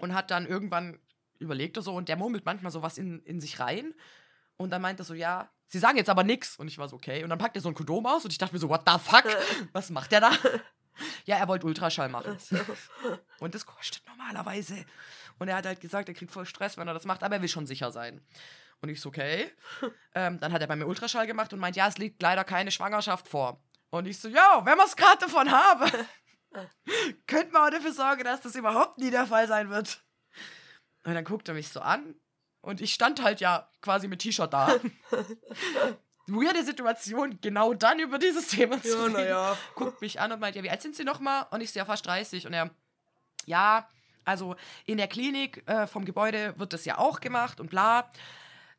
und 0.01 0.15
hat 0.15 0.33
dann 0.33 0.47
irgendwann 0.47 0.99
überlegt 1.39 1.77
er 1.77 1.83
so 1.83 1.95
und 1.95 2.09
der 2.09 2.17
murmelt 2.17 2.45
manchmal 2.45 2.73
so 2.73 2.83
was 2.83 2.99
in, 2.99 3.21
in 3.21 3.41
sich 3.41 3.61
rein. 3.61 3.95
Und 4.57 4.71
dann 4.71 4.83
meint 4.83 4.99
er 4.99 5.05
so, 5.05 5.15
ja, 5.15 5.49
sie 5.69 5.79
sagen 5.79 5.97
jetzt 5.97 6.11
aber 6.11 6.25
nix. 6.25 6.57
Und 6.57 6.69
ich 6.69 6.79
war 6.79 6.89
so, 6.89 6.97
okay. 6.97 7.23
Und 7.23 7.31
dann 7.31 7.39
packt 7.39 7.57
er 7.57 7.63
so 7.63 7.69
ein 7.69 7.75
Kondom 7.75 8.07
aus 8.07 8.25
und 8.25 8.33
ich 8.33 8.39
dachte 8.39 8.55
mir 8.55 8.59
so, 8.59 8.69
what 8.69 8.83
the 8.87 8.99
fuck? 8.99 9.25
Was 9.73 9.91
macht 9.91 10.13
der 10.13 10.21
da? 10.21 10.31
ja, 11.25 11.37
er 11.37 11.49
wollte 11.49 11.67
Ultraschall 11.67 12.09
machen. 12.09 12.39
Und 13.41 13.55
das 13.55 13.67
kostet 13.67 14.07
normalerweise. 14.07 14.85
Und 15.39 15.49
er 15.49 15.57
hat 15.57 15.67
halt 15.67 15.81
gesagt, 15.81 16.09
er 16.09 16.15
kriegt 16.15 16.33
voll 16.33 16.47
Stress, 16.47 16.77
wenn 16.77 16.89
er 16.89 16.95
das 16.95 17.05
macht, 17.05 17.23
aber 17.23 17.37
er 17.37 17.43
will 17.43 17.49
schon 17.49 17.67
sicher 17.67 17.93
sein. 17.93 18.25
Und 18.81 18.89
ich 18.89 19.01
so, 19.01 19.09
okay. 19.09 19.51
ähm, 20.15 20.39
dann 20.39 20.53
hat 20.53 20.61
er 20.61 20.67
bei 20.67 20.77
mir 20.77 20.87
Ultraschall 20.87 21.27
gemacht 21.27 21.53
und 21.53 21.59
meint, 21.59 21.77
ja, 21.77 21.89
es 21.89 21.99
liegt 21.99 22.23
leider 22.23 22.45
keine 22.45 22.71
Schwangerschaft 22.71 23.29
vor. 23.29 23.63
Und 23.91 24.07
ich 24.07 24.19
so, 24.19 24.29
ja, 24.29 24.63
wenn 24.65 24.77
man 24.77 24.87
es 24.87 24.97
gerade 24.97 25.19
davon 25.19 25.51
habe, 25.51 25.91
könnte 27.27 27.53
man 27.53 27.63
auch 27.63 27.71
dafür 27.71 27.93
sorgen, 27.93 28.25
dass 28.25 28.41
das 28.41 28.55
überhaupt 28.55 28.99
nie 28.99 29.11
der 29.11 29.27
Fall 29.27 29.49
sein 29.49 29.71
wird. 29.71 30.03
Und 31.05 31.15
dann 31.15 31.25
guckt 31.25 31.49
er 31.49 31.55
mich 31.55 31.69
so 31.69 31.81
an 31.81 32.15
und 32.67 32.81
ich 32.81 32.93
stand 32.93 33.23
halt 33.23 33.41
ja 33.41 33.69
quasi 33.81 34.09
mit 34.09 34.21
T-Shirt 34.21 34.53
da. 34.53 34.75
Weirde 36.27 36.65
Situation, 36.65 37.39
genau 37.41 37.73
dann 37.73 38.01
über 38.01 38.19
dieses 38.19 38.49
Thema 38.49 38.83
zu 38.83 38.89
Ja, 38.89 39.03
reden 39.05 39.13
naja. 39.13 39.57
guckt 39.77 40.01
mich 40.01 40.21
an 40.21 40.33
und 40.33 40.41
meint, 40.41 40.57
ja, 40.57 40.63
wie 40.65 40.71
alt 40.71 40.83
sind 40.83 40.97
Sie 40.97 41.05
noch 41.05 41.21
mal? 41.21 41.43
Und 41.51 41.61
ich 41.61 41.71
sehe 41.71 41.81
ja 41.83 41.85
fast 41.87 42.05
30. 42.05 42.47
Und 42.49 42.53
er, 42.53 42.71
ja, 43.45 43.89
also 44.25 44.57
in 44.87 44.99
der 44.99 45.07
Klinik 45.07 45.63
äh, 45.69 45.87
vom 45.87 46.05
Gebäude 46.05 46.55
wird 46.59 46.73
das 46.73 46.85
ja 46.85 46.99
auch 46.99 47.21
gemacht 47.21 47.61
und 47.61 47.71
bla. 47.71 48.11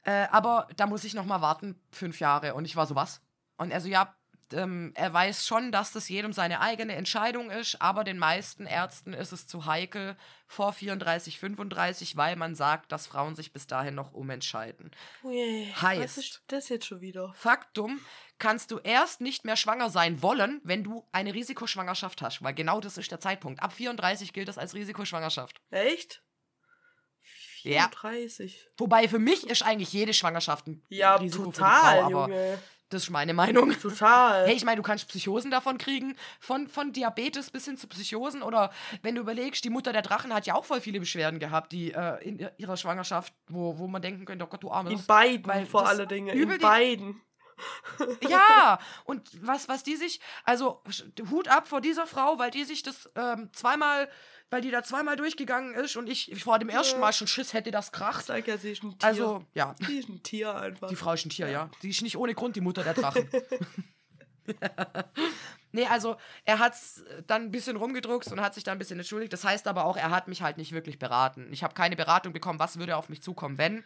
Äh, 0.04 0.28
aber 0.30 0.68
da 0.76 0.88
muss 0.88 1.06
ich 1.06 1.14
noch 1.14 1.24
mal 1.26 1.40
warten, 1.40 1.80
fünf 1.90 2.20
Jahre. 2.20 2.54
Und 2.54 2.66
ich 2.66 2.76
war 2.76 2.86
so, 2.86 2.96
was? 2.96 3.22
Und 3.56 3.72
er 3.72 3.80
so, 3.80 3.88
ja, 3.88 4.14
ähm, 4.54 4.92
er 4.96 5.14
weiß 5.14 5.46
schon, 5.46 5.72
dass 5.72 5.92
das 5.92 6.10
jedem 6.10 6.34
seine 6.34 6.62
eigene 6.62 6.96
Entscheidung 6.96 7.50
ist, 7.52 7.82
aber 7.82 8.04
den 8.04 8.18
meisten 8.18 8.66
Ärzten 8.66 9.14
ist 9.14 9.32
es 9.32 9.48
zu 9.48 9.66
heikel 9.66 10.16
vor 10.48 10.74
34, 10.74 11.40
35, 11.40 12.18
weil 12.18 12.36
man 12.36 12.56
sagt, 12.56 12.92
dass 12.92 13.08
Frauen 13.08 13.36
sich 13.36 13.52
bis 13.52 13.68
dahin 13.68 13.96
noch 13.96 14.14
umentscheiden. 14.14 14.92
Ui, 15.24 15.74
Heißt. 15.82 16.02
Was 16.02 16.18
ist 16.18 16.42
das 16.48 16.70
jetzt 16.70 16.86
schon 16.86 17.02
wieder? 17.02 17.34
Faktum, 17.36 18.00
kannst 18.40 18.72
du 18.72 18.80
erst 18.80 19.22
nicht 19.22 19.46
mehr 19.46 19.58
schwanger 19.58 19.90
sein 19.90 20.22
wollen, 20.22 20.62
wenn 20.64 20.84
du 20.84 21.06
eine 21.12 21.34
Risikoschwangerschaft 21.34 22.22
hast, 22.22 22.42
weil 22.44 22.54
genau 22.54 22.80
das 22.80 22.98
ist 22.98 23.12
der 23.12 23.20
Zeitpunkt. 23.20 23.62
Ab 23.62 23.74
34 23.74 24.34
gilt 24.34 24.48
das 24.48 24.58
als 24.58 24.74
Risikoschwangerschaft. 24.74 25.62
Echt? 25.72 26.22
Ja. 27.64 27.90
34. 27.90 28.68
Wobei 28.78 29.08
für 29.08 29.20
mich 29.20 29.48
ist 29.50 29.64
eigentlich 29.64 29.92
jede 29.92 30.14
Schwangerschaft 30.14 30.68
ein 30.68 30.84
Ja, 30.90 31.16
Risiko 31.16 31.44
für 31.44 31.50
die 31.50 31.56
total, 31.58 32.00
Frau, 32.00 32.06
aber 32.06 32.34
Junge. 32.34 32.60
Das 32.90 33.04
ist 33.04 33.10
meine 33.10 33.34
Meinung. 33.34 33.72
Total. 33.82 34.46
Hey, 34.48 34.56
ich 34.56 34.64
meine, 34.66 34.78
du 34.78 34.82
kannst 34.84 35.08
Psychosen 35.08 35.52
davon 35.52 35.78
kriegen, 35.78 36.16
von, 36.40 36.68
von 36.68 36.94
Diabetes 36.94 37.50
bis 37.52 37.66
hin 37.66 37.78
zu 37.78 37.88
Psychosen. 37.88 38.44
Oder 38.44 38.72
wenn 39.02 39.16
du 39.16 39.22
überlegst, 39.22 39.64
die 39.64 39.70
Mutter 39.70 39.92
der 39.94 40.02
Drachen 40.02 40.34
hat 40.34 40.46
ja 40.46 40.56
auch 40.56 40.66
voll 40.66 40.82
viele 40.82 41.00
Beschwerden 41.00 41.40
gehabt, 41.40 41.72
die 41.72 41.92
äh, 41.94 42.24
in 42.24 42.40
ihr- 42.40 42.54
ihrer 42.58 42.78
Schwangerschaft, 42.78 43.34
wo, 43.48 43.78
wo 43.78 43.88
man 43.88 44.02
denken 44.02 44.26
könnte, 44.26 44.46
oh 44.46 44.48
Gott, 44.48 44.64
du 44.64 44.72
Armes. 44.72 44.94
in 44.94 45.06
beiden, 45.06 45.66
vor 45.66 45.88
allen 45.88 46.08
Dingen. 46.08 46.30
In 46.38 46.58
beiden. 46.60 47.22
Ja, 48.28 48.80
und 49.06 49.30
was, 49.46 49.68
was 49.68 49.84
die 49.84 49.96
sich, 49.96 50.20
also 50.44 50.82
Hut 51.32 51.48
ab 51.48 51.68
vor 51.68 51.82
dieser 51.82 52.06
Frau, 52.08 52.38
weil 52.38 52.52
die 52.52 52.64
sich 52.64 52.84
das 52.84 53.10
ähm, 53.16 53.50
zweimal, 53.54 54.10
weil 54.50 54.62
die 54.62 54.72
da 54.72 54.84
zweimal 54.84 55.16
durchgegangen 55.16 55.74
ist 55.74 55.96
und 55.96 56.08
ich 56.08 56.42
vor 56.44 56.60
dem 56.60 56.70
ersten 56.70 56.96
Ja. 56.96 57.02
Mal 57.02 57.14
schon 57.14 57.28
Schiss 57.28 57.54
hätte 57.54 57.72
das 57.72 57.88
Ich 57.88 57.92
kracht. 57.94 58.26
sag 58.26 58.48
ja, 58.48 58.58
sie 58.58 58.72
ist 58.72 58.84
ein 58.84 58.98
Tier. 58.98 59.08
Also, 59.08 59.46
ja, 59.54 59.76
sie 59.86 59.98
ist 60.00 60.10
ein 60.10 60.22
Tier 60.24 60.56
einfach. 60.56 60.88
die 60.90 60.96
Frau 60.96 61.14
ist 61.14 61.26
ein 61.26 61.30
Tier, 61.30 61.50
ja. 61.50 61.70
Die 61.82 61.90
ist 61.90 62.02
nicht 62.02 62.18
ohne 62.18 62.34
Grund 62.36 62.56
die 62.56 62.62
Mutter 62.62 62.84
der 62.84 62.94
Drachen. 62.94 63.30
nee, 65.72 65.86
also 65.88 66.16
er 66.46 66.60
hat's 66.60 67.04
dann 67.28 67.44
ein 67.44 67.52
bisschen 67.52 67.76
rumgedruckst 67.76 68.32
und 68.32 68.42
hat 68.42 68.54
sich 68.54 68.64
dann 68.64 68.78
ein 68.78 68.80
bisschen 68.80 69.00
entschuldigt. 69.00 69.34
Das 69.34 69.44
heißt 69.44 69.68
aber 69.68 69.86
auch, 69.86 69.98
er 69.98 70.12
hat 70.12 70.28
mich 70.28 70.42
halt 70.42 70.58
nicht 70.58 70.72
wirklich 70.72 71.00
beraten. 71.00 71.52
Ich 71.52 71.64
habe 71.64 71.74
keine 71.74 71.96
Beratung 71.96 72.34
bekommen, 72.34 72.60
was 72.60 72.80
würde 72.80 72.96
auf 72.96 73.10
mich 73.10 73.22
zukommen, 73.22 73.58
wenn. 73.58 73.84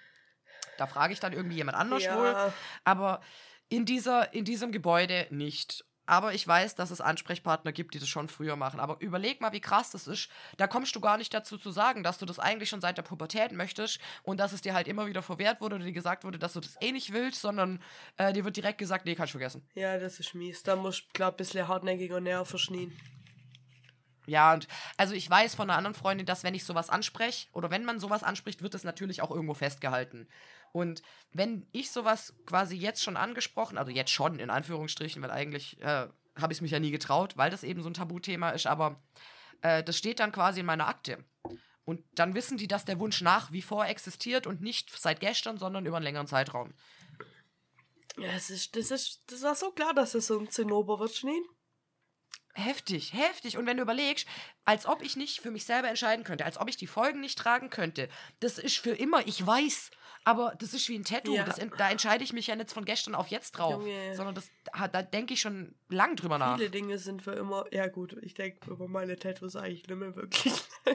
Da 0.78 0.88
frage 0.88 1.14
ich 1.14 1.20
dann 1.20 1.34
irgendwie 1.34 1.58
jemand 1.58 1.78
anders 1.78 2.04
wohl. 2.04 2.28
ja, 2.28 2.54
Aber 2.84 3.22
in, 3.72 3.86
dieser, 3.86 4.34
in 4.34 4.44
diesem 4.44 4.72
Gebäude 4.72 5.28
nicht. 5.30 5.86
Aber 6.06 6.34
ich 6.34 6.46
weiß, 6.46 6.76
dass 6.76 6.92
es 6.92 7.00
Ansprechpartner 7.00 7.72
gibt, 7.72 7.94
die 7.94 8.00
das 8.00 8.10
schon 8.10 8.28
früher 8.28 8.58
machen. 8.58 8.82
Aber 8.82 8.98
überleg 9.00 9.40
mal, 9.40 9.54
wie 9.54 9.62
krass 9.62 9.92
das 9.92 10.08
ist. 10.08 10.30
Da 10.58 10.68
kommst 10.68 10.94
du 10.94 11.00
gar 11.00 11.18
nicht 11.18 11.34
dazu 11.34 11.58
zu 11.58 11.72
sagen, 11.72 12.04
dass 12.04 12.18
du 12.18 12.26
das 12.26 12.38
eigentlich 12.38 12.68
schon 12.68 12.82
seit 12.82 12.98
der 12.98 13.04
Pubertät 13.04 13.54
möchtest 13.54 14.00
und 14.24 14.42
dass 14.42 14.52
es 14.52 14.60
dir 14.60 14.74
halt 14.74 14.90
immer 14.90 15.08
wieder 15.08 15.22
verwehrt 15.22 15.62
wurde 15.62 15.76
oder 15.76 15.86
dir 15.86 15.94
gesagt 15.94 16.26
wurde, 16.26 16.38
dass 16.38 16.52
du 16.52 16.60
das 16.60 16.76
eh 16.82 16.92
nicht 16.92 17.14
willst, 17.14 17.40
sondern 17.40 17.82
äh, 18.18 18.34
dir 18.34 18.44
wird 18.44 18.58
direkt 18.58 18.78
gesagt, 18.78 19.06
nee, 19.06 19.16
kannst 19.16 19.34
du 19.34 19.38
vergessen. 19.38 19.66
ja, 19.74 19.98
das 19.98 20.20
ist 20.20 20.36
mies. 20.36 20.64
Da 20.64 20.76
musst 20.76 21.04
du, 21.04 21.06
glaub, 21.14 21.36
ein 21.36 21.38
bisschen 21.38 21.68
hartnäckiger 21.70 22.20
Nerven 22.20 22.60
schnien. 22.60 22.98
Ja, 24.28 24.54
und 24.54 24.68
also 24.98 25.14
ich 25.14 25.30
weiß 25.30 25.56
von 25.56 25.70
einer 25.70 25.78
anderen 25.78 25.96
Freundin, 25.96 26.26
dass 26.26 26.44
wenn 26.44 26.54
ich 26.54 26.64
sowas 26.64 26.90
anspreche 26.90 27.48
oder 27.54 27.72
wenn 27.72 27.86
man 27.86 28.00
sowas 28.00 28.24
anspricht, 28.24 28.62
wird 28.62 28.76
es 28.76 28.84
natürlich 28.84 29.22
auch 29.22 29.32
irgendwo 29.32 29.54
festgehalten. 29.54 30.28
Und 30.72 31.02
wenn 31.32 31.68
ich 31.72 31.92
sowas 31.92 32.34
quasi 32.46 32.76
jetzt 32.76 33.04
schon 33.04 33.18
angesprochen, 33.18 33.78
also 33.78 33.92
jetzt 33.92 34.12
schon 34.12 34.40
in 34.40 34.50
Anführungsstrichen, 34.50 35.22
weil 35.22 35.32
eigentlich 35.32 35.82
äh, 35.82 36.08
habe 36.36 36.54
ich 36.54 36.58
es 36.58 36.62
mich 36.62 36.72
ja 36.72 36.80
nie 36.80 36.92
getraut, 36.92 37.38
weil 37.38 37.52
das 37.52 37.64
eben 37.64 37.82
so 37.82 37.90
ein 37.90 37.94
Tabuthema 37.94 38.52
ist, 38.52 38.68
aber 38.68 39.02
äh, 39.62 39.84
das 39.84 39.98
steht 39.98 40.20
dann 40.20 40.32
quasi 40.32 40.62
in 40.62 40.66
meiner 40.66 40.88
Akte. 40.88 41.24
Und 41.84 42.04
dann 42.14 42.36
wissen 42.36 42.58
die, 42.58 42.68
dass 42.68 42.86
der 42.86 43.00
Wunsch 43.00 43.22
nach 43.22 43.52
wie 43.52 43.62
vor 43.62 43.86
existiert 43.86 44.48
und 44.48 44.62
nicht 44.62 44.98
seit 44.98 45.20
gestern, 45.20 45.58
sondern 45.58 45.86
über 45.86 45.98
einen 45.98 46.06
längeren 46.06 46.28
Zeitraum. 46.28 46.74
Ja, 48.18 48.30
es 48.34 48.50
ist, 48.50 48.76
das 48.76 48.92
ist, 48.92 49.24
das 49.28 49.42
war 49.42 49.56
so 49.56 49.72
klar, 49.72 49.94
dass 49.94 50.14
es 50.14 50.28
so 50.28 50.40
ein 50.40 50.50
Zinnober 50.50 51.00
wird 51.00 51.16
schnien. 51.16 51.44
Heftig, 52.54 53.14
heftig. 53.14 53.58
Und 53.58 53.66
wenn 53.66 53.78
du 53.78 53.84
überlegst, 53.84 54.28
als 54.66 54.86
ob 54.86 55.02
ich 55.02 55.16
nicht 55.16 55.40
für 55.40 55.52
mich 55.52 55.66
selber 55.66 55.88
entscheiden 55.88 56.26
könnte, 56.26 56.46
als 56.46 56.58
ob 56.58 56.70
ich 56.70 56.76
die 56.76 56.88
Folgen 56.88 57.22
nicht 57.22 57.38
tragen 57.38 57.70
könnte, 57.70 58.10
das 58.42 58.58
ist 58.58 58.78
für 58.78 58.92
immer, 58.92 59.26
ich 59.26 59.46
weiß, 59.46 59.92
aber 60.24 60.54
das 60.60 60.74
ist 60.74 60.88
wie 60.90 60.98
ein 60.98 61.04
Tattoo. 61.04 61.34
Ja. 61.34 61.44
Das, 61.44 61.60
da 61.78 61.90
entscheide 61.90 62.24
ich 62.24 62.34
mich 62.34 62.48
ja 62.48 62.56
nicht 62.56 62.72
von 62.72 62.86
gestern 62.86 63.16
auf 63.16 63.28
jetzt 63.28 63.52
drauf, 63.54 63.74
Junge. 63.74 64.16
sondern 64.16 64.36
das, 64.36 64.50
da, 64.66 64.88
da 64.88 65.02
denke 65.02 65.34
ich 65.34 65.42
schon 65.42 65.74
lang 65.90 66.16
drüber 66.16 66.38
nach. 66.38 66.58
Viele 66.58 66.70
Dinge 66.70 66.98
sind 66.98 67.22
für 67.22 67.34
immer. 67.34 67.66
Ja, 67.72 67.88
gut, 67.88 68.16
ich 68.22 68.34
denke 68.34 68.70
über 68.70 68.88
meine 68.88 69.18
Tattoos 69.18 69.56
eigentlich 69.56 69.88
nicht 69.88 69.98
mehr 69.98 70.16
wirklich. 70.16 70.54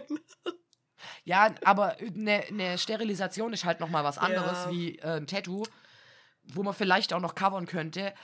Ja, 1.25 1.55
aber 1.65 1.97
eine 1.99 2.45
ne 2.51 2.79
Sterilisation 2.79 3.53
ist 3.53 3.65
halt 3.65 3.81
nochmal 3.81 4.05
was 4.05 4.17
anderes 4.17 4.65
Ja. 4.65 4.71
wie 4.71 4.99
äh, 4.99 5.17
ein 5.17 5.27
Tattoo, 5.27 5.65
wo 6.45 6.63
man 6.63 6.73
vielleicht 6.75 7.13
auch 7.13 7.21
noch 7.21 7.35
covern 7.35 7.67
könnte. 7.67 8.15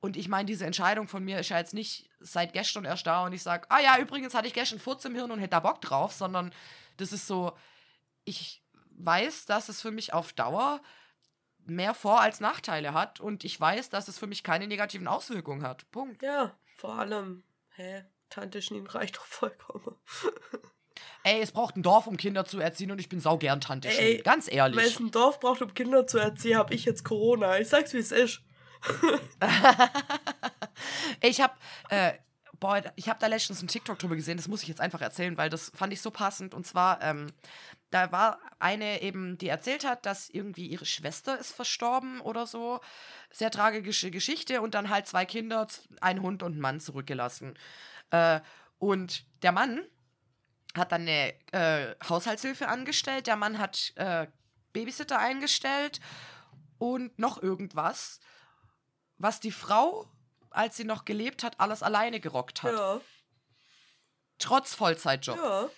Und 0.00 0.16
ich 0.16 0.28
meine, 0.28 0.46
diese 0.46 0.64
Entscheidung 0.64 1.06
von 1.06 1.22
mir 1.22 1.38
ist 1.38 1.50
ja 1.50 1.58
jetzt 1.58 1.74
nicht 1.74 2.08
seit 2.18 2.52
gestern 2.54 2.86
erst 2.86 3.06
da 3.06 3.24
und 3.26 3.34
ich 3.34 3.42
sage, 3.42 3.66
ah 3.68 3.80
ja, 3.80 3.98
übrigens 3.98 4.34
hatte 4.34 4.48
ich 4.48 4.54
gestern 4.54 4.78
Furz 4.78 5.04
im 5.04 5.14
Hirn 5.14 5.30
und 5.30 5.38
hätte 5.38 5.50
da 5.50 5.60
Bock 5.60 5.80
drauf, 5.82 6.12
sondern 6.12 6.52
das 6.96 7.12
ist 7.12 7.26
so, 7.26 7.52
ich 8.24 8.59
weiß, 9.04 9.46
dass 9.46 9.68
es 9.68 9.80
für 9.80 9.90
mich 9.90 10.12
auf 10.12 10.32
Dauer 10.32 10.80
mehr 11.66 11.94
Vor- 11.94 12.20
als 12.20 12.40
Nachteile 12.40 12.94
hat 12.94 13.20
und 13.20 13.44
ich 13.44 13.60
weiß, 13.60 13.90
dass 13.90 14.08
es 14.08 14.18
für 14.18 14.26
mich 14.26 14.42
keine 14.42 14.66
negativen 14.66 15.06
Auswirkungen 15.08 15.62
hat. 15.62 15.90
Punkt. 15.90 16.22
Ja, 16.22 16.56
vor 16.76 16.98
allem, 16.98 17.44
hä, 17.70 18.04
Tante 18.28 18.62
Schneen 18.62 18.86
reicht 18.86 19.16
doch 19.16 19.24
vollkommen. 19.24 19.96
Ey, 21.22 21.40
es 21.42 21.52
braucht 21.52 21.76
ein 21.76 21.82
Dorf, 21.82 22.06
um 22.06 22.16
Kinder 22.16 22.46
zu 22.46 22.58
erziehen 22.60 22.90
und 22.90 22.98
ich 22.98 23.08
bin 23.10 23.20
saugern 23.20 23.60
Tante 23.60 23.88
Ey, 23.88 23.94
Schnee. 23.94 24.22
Ganz 24.22 24.50
ehrlich. 24.50 24.78
Wenn 24.78 24.86
es 24.86 24.98
ein 25.00 25.10
Dorf 25.10 25.38
braucht, 25.40 25.60
um 25.60 25.74
Kinder 25.74 26.06
zu 26.06 26.18
erziehen, 26.18 26.56
habe 26.56 26.74
ich 26.74 26.86
jetzt 26.86 27.04
Corona. 27.04 27.58
Ich 27.58 27.68
sag's, 27.68 27.92
wie 27.92 27.98
es 27.98 28.10
ist. 28.10 28.42
ich 31.20 31.42
habe 31.42 31.52
äh, 31.90 32.14
boah, 32.60 32.82
ich 32.94 33.08
habe 33.08 33.18
da 33.18 33.26
letztens 33.26 33.58
einen 33.58 33.68
TikTok 33.68 33.98
drüber 33.98 34.14
gesehen, 34.14 34.36
das 34.36 34.46
muss 34.46 34.62
ich 34.62 34.68
jetzt 34.68 34.80
einfach 34.80 35.00
erzählen, 35.00 35.36
weil 35.36 35.50
das 35.50 35.72
fand 35.74 35.92
ich 35.92 36.00
so 36.00 36.10
passend. 36.10 36.54
Und 36.54 36.66
zwar, 36.66 37.02
ähm, 37.02 37.32
da 37.90 38.12
war 38.12 38.40
eine 38.58 39.02
eben, 39.02 39.38
die 39.38 39.48
erzählt 39.48 39.84
hat, 39.84 40.06
dass 40.06 40.30
irgendwie 40.30 40.66
ihre 40.66 40.86
Schwester 40.86 41.38
ist 41.38 41.52
verstorben 41.52 42.20
oder 42.20 42.46
so. 42.46 42.80
Sehr 43.30 43.50
tragische 43.50 44.10
Geschichte 44.10 44.62
und 44.62 44.74
dann 44.74 44.90
halt 44.90 45.06
zwei 45.06 45.24
Kinder, 45.24 45.66
ein 46.00 46.22
Hund 46.22 46.42
und 46.42 46.56
ein 46.56 46.60
Mann 46.60 46.80
zurückgelassen. 46.80 47.58
Äh, 48.10 48.40
und 48.78 49.24
der 49.42 49.52
Mann 49.52 49.84
hat 50.74 50.92
dann 50.92 51.02
eine 51.02 51.34
äh, 51.52 51.94
Haushaltshilfe 52.08 52.68
angestellt, 52.68 53.26
der 53.26 53.36
Mann 53.36 53.58
hat 53.58 53.92
äh, 53.96 54.28
Babysitter 54.72 55.18
eingestellt 55.18 56.00
und 56.78 57.18
noch 57.18 57.42
irgendwas, 57.42 58.20
was 59.18 59.40
die 59.40 59.50
Frau 59.50 60.08
als 60.50 60.76
sie 60.76 60.84
noch 60.84 61.04
gelebt 61.04 61.42
hat, 61.42 61.58
alles 61.58 61.82
alleine 61.82 62.20
gerockt 62.20 62.62
hat. 62.62 62.74
Ja. 62.74 63.00
Trotz 64.38 64.74
Vollzeitjob. 64.74 65.36
Ja. 65.36 65.68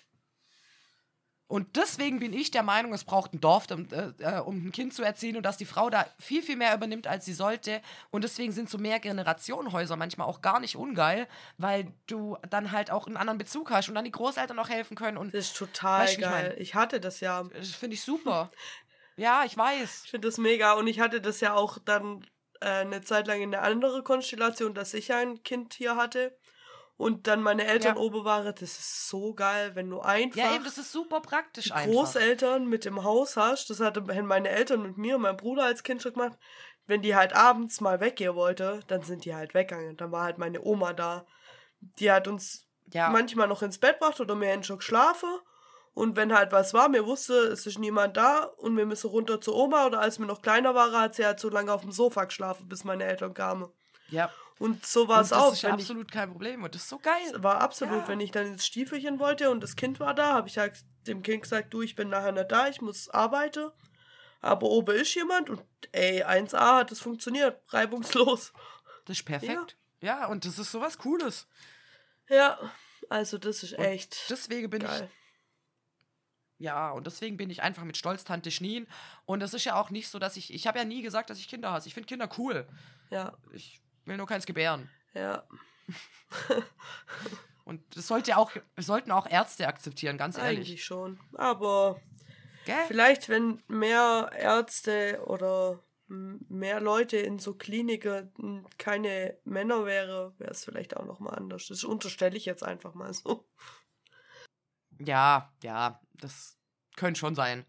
Und 1.52 1.76
deswegen 1.76 2.18
bin 2.18 2.32
ich 2.32 2.50
der 2.50 2.62
Meinung, 2.62 2.94
es 2.94 3.04
braucht 3.04 3.34
ein 3.34 3.40
Dorf, 3.42 3.70
um, 3.70 3.86
äh, 3.90 4.38
um 4.38 4.68
ein 4.68 4.72
Kind 4.72 4.94
zu 4.94 5.02
erziehen 5.02 5.36
und 5.36 5.42
dass 5.42 5.58
die 5.58 5.66
Frau 5.66 5.90
da 5.90 6.06
viel, 6.18 6.42
viel 6.42 6.56
mehr 6.56 6.74
übernimmt, 6.74 7.06
als 7.06 7.26
sie 7.26 7.34
sollte. 7.34 7.82
Und 8.08 8.24
deswegen 8.24 8.52
sind 8.52 8.70
so 8.70 8.78
mehr 8.78 8.98
Generationenhäuser 9.00 9.96
manchmal 9.96 10.28
auch 10.28 10.40
gar 10.40 10.60
nicht 10.60 10.76
ungeil, 10.76 11.28
weil 11.58 11.92
du 12.06 12.38
dann 12.48 12.72
halt 12.72 12.90
auch 12.90 13.06
einen 13.06 13.18
anderen 13.18 13.36
Bezug 13.36 13.70
hast 13.70 13.90
und 13.90 13.96
dann 13.96 14.06
die 14.06 14.12
Großeltern 14.12 14.56
noch 14.56 14.70
helfen 14.70 14.96
können. 14.96 15.18
Und 15.18 15.34
das 15.34 15.48
ist 15.48 15.58
total 15.58 16.06
weißt, 16.06 16.20
geil. 16.20 16.54
Ich, 16.56 16.70
ich, 16.70 16.74
hatte 16.74 17.00
das 17.00 17.20
ja. 17.20 17.42
Das 17.42 17.72
finde 17.72 17.96
ich 17.96 18.00
super. 18.00 18.50
ja, 19.16 19.44
ich 19.44 19.54
weiß. 19.54 20.04
Ich 20.06 20.10
finde 20.10 20.28
das 20.28 20.38
mega. 20.38 20.72
Und 20.72 20.86
ich 20.86 21.00
hatte 21.00 21.20
das 21.20 21.42
ja 21.42 21.52
auch 21.52 21.76
dann 21.84 22.26
äh, 22.62 22.66
eine 22.66 23.02
Zeit 23.02 23.26
lang 23.26 23.42
in 23.42 23.54
eine 23.54 23.62
andere 23.62 24.02
Konstellation, 24.02 24.72
dass 24.72 24.94
ich 24.94 25.12
ein 25.12 25.42
Kind 25.42 25.74
hier 25.74 25.96
hatte 25.96 26.34
und 26.96 27.26
dann 27.26 27.42
meine 27.42 27.66
Eltern 27.66 27.96
ja. 27.96 28.00
oben 28.00 28.24
waren. 28.24 28.44
Das 28.44 28.62
ist 28.62 29.08
so 29.08 29.34
geil, 29.34 29.74
wenn 29.74 29.90
du 29.90 30.00
einfach. 30.00 30.36
Ja, 30.36 30.54
eben, 30.54 30.64
das 30.64 30.78
ist 30.78 30.92
super 30.92 31.20
praktisch 31.20 31.66
die 31.66 31.72
einfach. 31.72 31.90
Großeltern 31.90 32.66
mit 32.66 32.86
im 32.86 33.02
Haus 33.02 33.36
hast. 33.36 33.70
Das 33.70 33.80
hatten 33.80 34.26
meine 34.26 34.48
Eltern 34.48 34.82
und 34.82 34.98
mir 34.98 35.16
und 35.16 35.22
mein 35.22 35.36
Bruder 35.36 35.64
als 35.64 35.82
Kind 35.82 36.02
schon 36.02 36.12
gemacht. 36.12 36.38
Wenn 36.86 37.02
die 37.02 37.14
halt 37.14 37.34
abends 37.34 37.80
mal 37.80 38.00
weggehen 38.00 38.34
wollte, 38.34 38.80
dann 38.88 39.02
sind 39.02 39.24
die 39.24 39.34
halt 39.34 39.54
weggegangen. 39.54 39.96
Dann 39.96 40.12
war 40.12 40.24
halt 40.24 40.38
meine 40.38 40.62
Oma 40.62 40.92
da. 40.92 41.26
Die 41.80 42.10
hat 42.10 42.28
uns 42.28 42.68
ja. 42.92 43.08
manchmal 43.10 43.48
noch 43.48 43.62
ins 43.62 43.78
Bett 43.78 43.98
gebracht 43.98 44.20
oder 44.20 44.38
wir 44.38 44.48
hätten 44.48 44.64
schon 44.64 44.78
geschlafen. 44.78 45.28
Und 45.94 46.16
wenn 46.16 46.32
halt 46.32 46.52
was 46.52 46.72
war, 46.72 46.88
mir 46.88 47.06
wusste, 47.06 47.34
es 47.34 47.66
ist 47.66 47.78
niemand 47.78 48.16
da 48.16 48.44
und 48.44 48.76
wir 48.76 48.86
müssen 48.86 49.10
runter 49.10 49.40
zur 49.40 49.56
Oma 49.56 49.86
oder 49.86 50.00
als 50.00 50.18
wir 50.18 50.26
noch 50.26 50.40
kleiner 50.40 50.74
waren, 50.74 51.02
hat 51.02 51.14
sie 51.14 51.26
halt 51.26 51.38
so 51.38 51.50
lange 51.50 51.72
auf 51.72 51.82
dem 51.82 51.92
Sofa 51.92 52.24
geschlafen, 52.24 52.66
bis 52.66 52.84
meine 52.84 53.04
Eltern 53.04 53.34
kamen. 53.34 53.68
Ja. 54.08 54.30
Und 54.62 54.86
so 54.86 55.08
war 55.08 55.20
es 55.20 55.32
auch. 55.32 55.50
Das 55.50 55.58
ist 55.58 55.64
absolut 55.64 56.06
ich, 56.06 56.12
kein 56.12 56.30
Problem 56.30 56.62
und 56.62 56.72
das 56.72 56.82
ist 56.82 56.88
so 56.88 57.00
geil. 57.00 57.32
War 57.34 57.60
absolut, 57.60 58.02
ja. 58.02 58.08
wenn 58.08 58.20
ich 58.20 58.30
dann 58.30 58.46
ins 58.46 58.64
Stiefelchen 58.64 59.18
wollte 59.18 59.50
und 59.50 59.60
das 59.60 59.74
Kind 59.74 59.98
war 59.98 60.14
da, 60.14 60.34
habe 60.34 60.46
ich 60.46 60.56
halt 60.56 60.76
dem 61.08 61.22
Kind 61.24 61.42
gesagt, 61.42 61.74
du, 61.74 61.82
ich 61.82 61.96
bin 61.96 62.10
nachher 62.10 62.30
nicht 62.30 62.52
da, 62.52 62.68
ich 62.68 62.80
muss 62.80 63.08
arbeiten. 63.08 63.72
Aber 64.40 64.68
oben 64.68 64.94
ist 64.94 65.16
jemand 65.16 65.50
und 65.50 65.64
ey, 65.90 66.22
1A 66.22 66.76
hat 66.76 66.92
es 66.92 67.00
funktioniert, 67.00 67.60
reibungslos. 67.72 68.52
Das 69.04 69.18
ist 69.18 69.24
perfekt. 69.24 69.76
Ja. 70.00 70.20
ja, 70.20 70.26
und 70.28 70.44
das 70.44 70.60
ist 70.60 70.70
sowas 70.70 70.96
Cooles. 70.96 71.48
Ja, 72.28 72.56
also 73.10 73.38
das 73.38 73.64
ist 73.64 73.76
echt. 73.80 74.14
Und 74.14 74.30
deswegen 74.30 74.70
bin 74.70 74.82
geil. 74.82 75.10
ich 75.10 76.62
ja, 76.62 76.92
und 76.92 77.08
deswegen 77.08 77.36
bin 77.36 77.50
ich 77.50 77.64
einfach 77.64 77.82
mit 77.82 77.96
Stolz 77.96 78.22
Tante 78.22 78.52
Schnien. 78.52 78.86
Und 79.24 79.42
es 79.42 79.54
ist 79.54 79.64
ja 79.64 79.74
auch 79.74 79.90
nicht 79.90 80.08
so, 80.08 80.20
dass 80.20 80.36
ich. 80.36 80.54
Ich 80.54 80.68
habe 80.68 80.78
ja 80.78 80.84
nie 80.84 81.02
gesagt, 81.02 81.30
dass 81.30 81.40
ich 81.40 81.48
Kinder 81.48 81.72
hasse. 81.72 81.88
Ich 81.88 81.94
finde 81.94 82.06
Kinder 82.06 82.28
cool. 82.38 82.68
Ja. 83.10 83.36
Ich 83.50 83.82
will 84.04 84.16
nur 84.16 84.26
keins 84.26 84.46
gebären. 84.46 84.90
Ja. 85.14 85.44
und 87.64 87.82
das 87.96 88.06
sollte 88.06 88.36
auch, 88.36 88.52
sollten 88.76 89.10
auch 89.10 89.26
Ärzte 89.26 89.68
akzeptieren, 89.68 90.18
ganz 90.18 90.38
ehrlich. 90.38 90.68
Eigentlich 90.68 90.84
schon. 90.84 91.20
Aber 91.34 92.00
Gell? 92.64 92.84
vielleicht, 92.86 93.28
wenn 93.28 93.62
mehr 93.68 94.30
Ärzte 94.34 95.22
oder 95.26 95.82
mehr 96.08 96.80
Leute 96.80 97.16
in 97.16 97.38
so 97.38 97.54
Kliniken 97.54 98.66
keine 98.78 99.38
Männer 99.44 99.86
wäre, 99.86 100.34
wäre 100.38 100.50
es 100.50 100.64
vielleicht 100.64 100.96
auch 100.96 101.06
nochmal 101.06 101.36
anders. 101.36 101.68
Das 101.68 101.84
unterstelle 101.84 102.36
ich 102.36 102.44
jetzt 102.44 102.62
einfach 102.62 102.94
mal 102.94 103.12
so. 103.14 103.48
Ja, 104.98 105.52
ja, 105.62 106.00
das 106.14 106.58
könnte 106.96 107.18
schon 107.18 107.34
sein. 107.34 107.64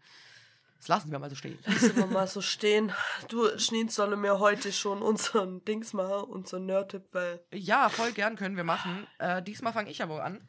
Das 0.84 0.88
lassen 0.88 1.12
wir 1.12 1.18
mal 1.18 1.30
so 1.30 1.36
stehen. 1.36 1.58
Lassen 1.64 1.96
wir 1.96 2.04
mal 2.04 2.26
so 2.26 2.42
stehen. 2.42 2.92
Du, 3.28 3.58
Schneen 3.58 3.88
solle 3.88 4.16
mir 4.16 4.38
heute 4.38 4.70
schon 4.70 5.00
unseren 5.00 5.64
Dings 5.64 5.94
machen, 5.94 6.28
unseren 6.28 6.66
Nerd-Tipp, 6.66 7.04
weil. 7.12 7.40
Ja, 7.54 7.88
voll 7.88 8.12
gern 8.12 8.36
können 8.36 8.58
wir 8.58 8.64
machen. 8.64 9.06
Äh, 9.18 9.42
diesmal 9.42 9.72
fange 9.72 9.90
ich 9.90 10.02
aber 10.02 10.22
an. 10.22 10.46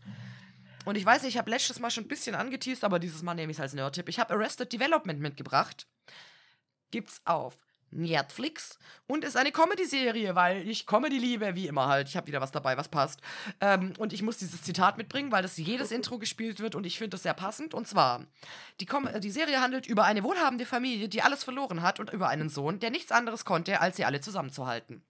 Und 0.83 0.97
ich 0.97 1.05
weiß 1.05 1.23
nicht, 1.23 1.35
ich 1.35 1.37
habe 1.37 1.49
letztes 1.49 1.79
Mal 1.79 1.89
schon 1.89 2.03
ein 2.03 2.09
bisschen 2.09 2.35
angeteased, 2.35 2.83
aber 2.83 2.99
dieses 2.99 3.23
Mal 3.23 3.33
nehme 3.33 3.49
ich 3.49 3.57
es 3.57 3.61
als 3.61 3.75
Nerd-Tipp. 3.75 4.09
Ich 4.09 4.19
habe 4.19 4.33
Arrested 4.33 4.73
Development 4.73 5.21
mitgebracht. 5.21 5.87
Gibt's 6.91 7.21
auf 7.23 7.55
Netflix 7.91 8.77
und 9.07 9.23
ist 9.23 9.37
eine 9.37 9.51
Comedy-Serie, 9.51 10.35
weil 10.35 10.67
ich 10.67 10.85
Comedy 10.85 11.17
liebe, 11.17 11.55
wie 11.55 11.67
immer 11.67 11.87
halt. 11.87 12.07
Ich 12.07 12.17
habe 12.17 12.27
wieder 12.27 12.41
was 12.41 12.51
dabei, 12.51 12.77
was 12.77 12.89
passt. 12.89 13.21
Ähm, 13.61 13.93
und 13.97 14.13
ich 14.13 14.21
muss 14.21 14.37
dieses 14.37 14.61
Zitat 14.61 14.97
mitbringen, 14.97 15.31
weil 15.31 15.43
das 15.43 15.57
jedes 15.57 15.91
Intro 15.91 16.17
gespielt 16.17 16.59
wird 16.59 16.75
und 16.75 16.85
ich 16.85 16.97
finde 16.97 17.11
das 17.11 17.23
sehr 17.23 17.33
passend. 17.33 17.73
Und 17.73 17.87
zwar, 17.87 18.25
die, 18.79 18.85
Com 18.85 19.09
die 19.19 19.31
Serie 19.31 19.61
handelt 19.61 19.87
über 19.87 20.03
eine 20.05 20.23
wohlhabende 20.23 20.65
Familie, 20.65 21.09
die 21.09 21.21
alles 21.21 21.43
verloren 21.43 21.81
hat 21.81 21.99
und 21.99 22.11
über 22.11 22.27
einen 22.27 22.49
Sohn, 22.49 22.79
der 22.79 22.91
nichts 22.91 23.11
anderes 23.11 23.45
konnte, 23.45 23.81
als 23.81 23.97
sie 23.97 24.05
alle 24.05 24.21
zusammenzuhalten. 24.21 25.03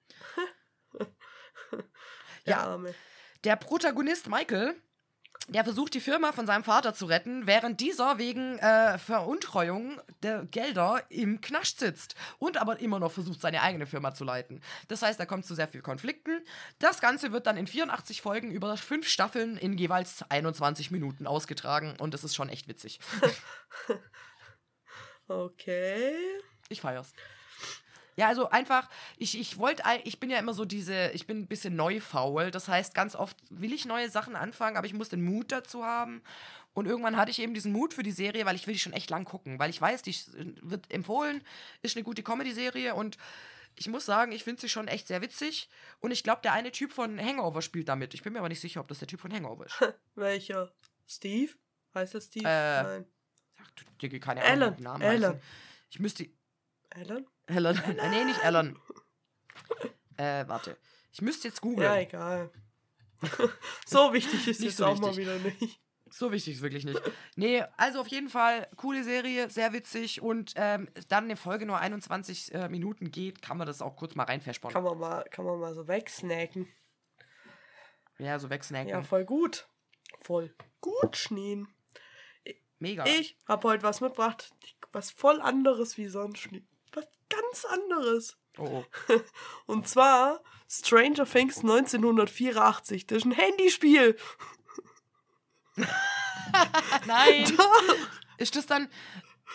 ja. 2.46 2.80
Der 3.44 3.56
Protagonist 3.56 4.30
Michael 4.30 4.76
der 5.48 5.64
versucht, 5.64 5.94
die 5.94 6.00
Firma 6.00 6.32
von 6.32 6.48
seinem 6.48 6.64
Vater 6.64 6.94
zu 6.94 7.06
retten, 7.06 7.46
während 7.46 7.80
dieser 7.80 8.18
wegen 8.18 8.58
äh, 8.60 8.98
Veruntreuung 8.98 10.02
der 10.24 10.46
Gelder 10.46 11.04
im 11.10 11.40
Knast 11.42 11.80
sitzt 11.80 12.16
und 12.40 12.58
aber 12.58 12.80
immer 12.80 13.00
noch 13.00 13.12
versucht, 13.12 13.42
seine 13.42 13.62
eigene 13.62 13.86
Firma 13.86 14.14
zu 14.14 14.24
leiten. 14.24 14.62
Das 14.88 15.02
heißt, 15.02 15.20
da 15.20 15.26
kommt 15.26 15.46
zu 15.46 15.54
sehr 15.54 15.68
viel 15.68 15.82
Konflikten. 15.82 16.44
Das 16.80 17.00
Ganze 17.00 17.32
wird 17.32 17.46
dann 17.46 17.58
in 17.58 17.68
84 17.68 18.22
Folgen 18.22 18.52
über 18.52 18.76
fünf 18.78 19.08
Staffeln 19.08 19.58
in 19.58 19.78
jeweils 19.78 20.24
21 20.30 20.90
Minuten 20.90 21.28
ausgetragen 21.28 21.96
und 22.00 22.14
das 22.14 22.24
ist 22.24 22.36
schon 22.36 22.50
echt 22.50 22.68
witzig. 22.68 23.00
okay. 25.28 26.16
Ich 26.70 26.82
feier's. 26.82 27.14
Ja, 28.18 28.28
also 28.28 28.50
einfach, 28.50 28.90
ich, 29.18 29.40
ich 29.40 29.58
wollte, 29.58 29.84
ich 30.04 30.20
bin 30.20 30.30
ja 30.30 30.40
immer 30.40 30.54
so 30.54 30.64
diese, 30.64 31.12
ich 31.12 31.28
bin 31.28 31.40
ein 31.40 31.48
bisschen 31.48 31.76
neu 31.76 32.00
faul. 32.00 32.50
Das 32.52 32.68
heißt, 32.68 32.94
ganz 32.96 33.16
oft 33.16 33.38
will 33.50 33.74
ich 33.74 33.86
neue 33.86 34.10
Sachen 34.10 34.36
anfangen, 34.36 34.78
aber 34.78 34.88
ich 34.88 34.94
muss 34.94 35.10
den 35.10 35.24
Mut 35.24 35.52
dazu 35.52 35.84
haben. 35.84 36.22
Und 36.74 36.88
irgendwann 36.88 37.18
hatte 37.18 37.32
ich 37.32 37.40
eben 37.40 37.54
diesen 37.54 37.72
Mut 37.72 37.94
für 37.94 38.04
die 38.04 38.12
Serie, 38.12 38.46
weil 38.46 38.56
ich 38.56 38.68
will 38.68 38.74
die 38.74 38.80
schon 38.80 38.94
echt 38.94 39.10
lang 39.10 39.26
gucken. 39.26 39.60
Weil 39.60 39.70
ich 39.70 39.80
weiß, 39.80 40.02
die 40.02 40.16
wird 40.62 40.92
empfohlen, 40.92 41.42
ist 41.82 41.96
eine 41.96 42.04
gute 42.04 42.24
Comedy-Serie 42.24 42.96
und 42.96 43.18
ich 43.78 43.88
muss 43.90 44.06
sagen, 44.06 44.32
ich 44.32 44.44
finde 44.44 44.62
sie 44.62 44.70
schon 44.70 44.88
echt 44.88 45.08
sehr 45.08 45.22
witzig. 45.22 45.70
Und 46.00 46.12
ich 46.12 46.24
glaube, 46.24 46.42
der 46.42 46.54
eine 46.54 46.72
Typ 46.72 46.94
von 46.94 47.20
Hangover 47.20 47.62
spielt 47.62 47.90
damit. 47.90 48.14
Ich 48.14 48.24
bin 48.24 48.34
mir 48.34 48.40
aber 48.40 48.50
nicht 48.50 48.62
sicher, 48.62 48.80
ob 48.80 48.88
das 48.88 49.00
der 49.00 49.08
Typ 49.08 49.20
von 49.20 49.34
Hangover 49.34 49.66
ist. 49.66 49.76
Welcher? 50.16 50.72
Steve? 51.08 51.54
Heißt 51.94 52.16
das 52.16 52.26
Steve? 52.26 52.48
Äh, 52.48 52.84
Nein. 52.84 53.06
Ach, 53.62 53.72
du, 53.72 54.20
keine 54.20 54.44
Ahnung, 54.44 54.64
Alan. 54.64 54.84
Namen 54.84 55.04
Alan. 55.04 55.34
Heißen. 55.34 55.42
Ich 55.92 56.00
müsste. 56.00 56.30
Alan? 56.96 57.28
Alan. 57.48 57.78
Alan. 57.78 58.12
nee, 58.12 58.26
nicht 58.26 58.44
Alan. 58.44 58.80
äh, 60.18 60.48
warte. 60.48 60.78
Ich 61.12 61.22
müsste 61.22 61.48
jetzt 61.48 61.62
googeln. 61.62 61.84
Ja, 61.84 61.98
egal. 61.98 62.52
so 63.86 64.14
wichtig 64.14 64.48
ist 64.48 64.60
nicht 64.60 64.70
jetzt 64.70 64.78
so 64.78 64.86
auch 64.86 65.00
mal 65.00 65.16
wieder 65.16 65.38
nicht. 65.40 65.82
So 66.10 66.32
wichtig 66.32 66.56
ist 66.56 66.62
wirklich 66.62 66.86
nicht. 66.86 67.02
Nee, 67.36 67.64
also 67.78 68.00
auf 68.00 68.08
jeden 68.08 68.30
Fall 68.30 68.70
coole 68.78 69.04
Serie, 69.04 69.50
sehr 69.50 69.74
witzig 69.74 70.22
und 70.22 70.54
ähm, 70.56 70.88
dann 71.10 71.26
eine 71.26 71.36
Folge 71.36 71.66
nur 71.66 71.80
21 71.80 72.54
äh, 72.54 72.70
Minuten 72.70 73.12
geht, 73.12 73.42
kann 73.42 73.58
man 73.58 73.68
das 73.68 73.82
auch 73.82 73.98
kurz 73.98 74.16
mal 74.16 74.24
rein 74.24 74.42
verspannen. 74.42 74.74
Kann 74.74 74.84
man 74.84 74.98
mal, 74.98 75.26
kann 75.32 75.44
man 75.44 75.60
mal 75.60 75.74
so 75.74 75.88
wegsnacken. 75.88 76.68
Ja, 78.20 78.40
so 78.40 78.50
wegsnacken. 78.50 78.90
Ja, 78.90 79.02
voll 79.02 79.26
gut. 79.26 79.68
Voll 80.22 80.56
gut, 80.80 81.18
Schneen. 81.18 81.68
Mega. 82.80 83.06
Ich 83.06 83.38
habe 83.48 83.68
heute 83.68 83.84
was 83.84 84.00
mitgebracht, 84.00 84.54
was 84.92 85.12
voll 85.12 85.42
anderes 85.42 85.98
wie 85.98 86.08
sonst 86.08 86.40
Schnee 86.40 86.64
was 86.96 87.08
ganz 87.30 87.66
anderes. 87.66 88.38
Oh, 88.58 88.84
oh. 89.10 89.20
Und 89.66 89.88
zwar 89.88 90.42
Stranger 90.70 91.26
Things 91.26 91.60
1984. 91.60 93.08
Das 93.08 93.20
ist 93.20 93.26
ein 93.26 93.32
Handyspiel. 93.32 94.18
Nein. 97.06 97.54
Doch. 97.58 97.96
Ist 98.38 98.56
das 98.56 98.66
dann. 98.66 98.90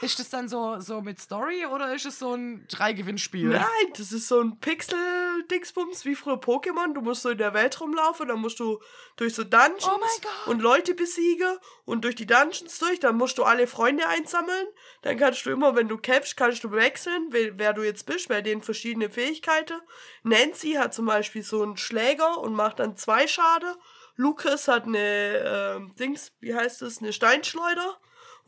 Ist 0.02 0.18
das 0.18 0.30
dann 0.30 0.48
so, 0.48 0.78
so 0.78 1.02
mit 1.02 1.20
Story 1.20 1.66
oder 1.66 1.94
ist 1.94 2.06
es 2.06 2.18
so 2.18 2.34
ein 2.34 2.66
Drei-Gewinnspiel? 2.68 3.48
Nein, 3.48 3.92
das 3.96 4.12
ist 4.12 4.28
so 4.28 4.40
ein 4.40 4.58
Pixel-Dingsbums 4.58 6.04
wie 6.04 6.14
früher 6.14 6.40
Pokémon. 6.40 6.94
Du 6.94 7.02
musst 7.02 7.22
so 7.22 7.30
in 7.30 7.38
der 7.38 7.52
Welt 7.52 7.78
rumlaufen, 7.80 8.28
dann 8.28 8.40
musst 8.40 8.60
du 8.60 8.80
durch 9.16 9.34
so 9.34 9.44
Dungeons 9.44 9.86
Oh 9.86 10.50
und 10.50 10.62
Leute 10.62 10.94
besiegen 10.94 11.58
und 11.84 12.04
durch 12.04 12.14
die 12.14 12.26
Dungeons 12.26 12.78
durch. 12.78 13.00
Dann 13.00 13.16
musst 13.16 13.36
du 13.36 13.44
alle 13.44 13.66
Freunde 13.66 14.06
einsammeln. 14.06 14.66
Dann 15.02 15.18
kannst 15.18 15.44
du 15.44 15.50
immer, 15.50 15.76
wenn 15.76 15.88
du 15.88 15.98
kämpfst, 15.98 16.36
kannst 16.36 16.64
du 16.64 16.70
wechseln, 16.70 17.26
wer, 17.30 17.58
wer 17.58 17.72
du 17.74 17.82
jetzt 17.82 18.06
bist, 18.06 18.28
bei 18.28 18.40
denen 18.40 18.62
verschiedene 18.62 19.10
Fähigkeiten. 19.10 19.80
Nancy 20.22 20.72
hat 20.74 20.94
zum 20.94 21.06
Beispiel 21.06 21.42
so 21.42 21.62
einen 21.62 21.76
Schläger 21.76 22.38
und 22.38 22.54
macht 22.54 22.78
dann 22.78 22.96
zwei 22.96 23.26
Schade. 23.26 23.76
Lucas 24.16 24.68
hat 24.68 24.84
eine, 24.84 25.76
ähm, 25.76 25.94
Dings, 25.96 26.32
wie 26.40 26.54
heißt 26.54 26.80
das, 26.80 26.98
eine 26.98 27.12
Steinschleuder 27.12 27.98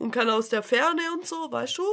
und 0.03 0.11
kann 0.11 0.29
aus 0.29 0.49
der 0.49 0.63
Ferne 0.63 1.01
und 1.13 1.25
so, 1.25 1.49
weißt 1.49 1.77
du? 1.77 1.85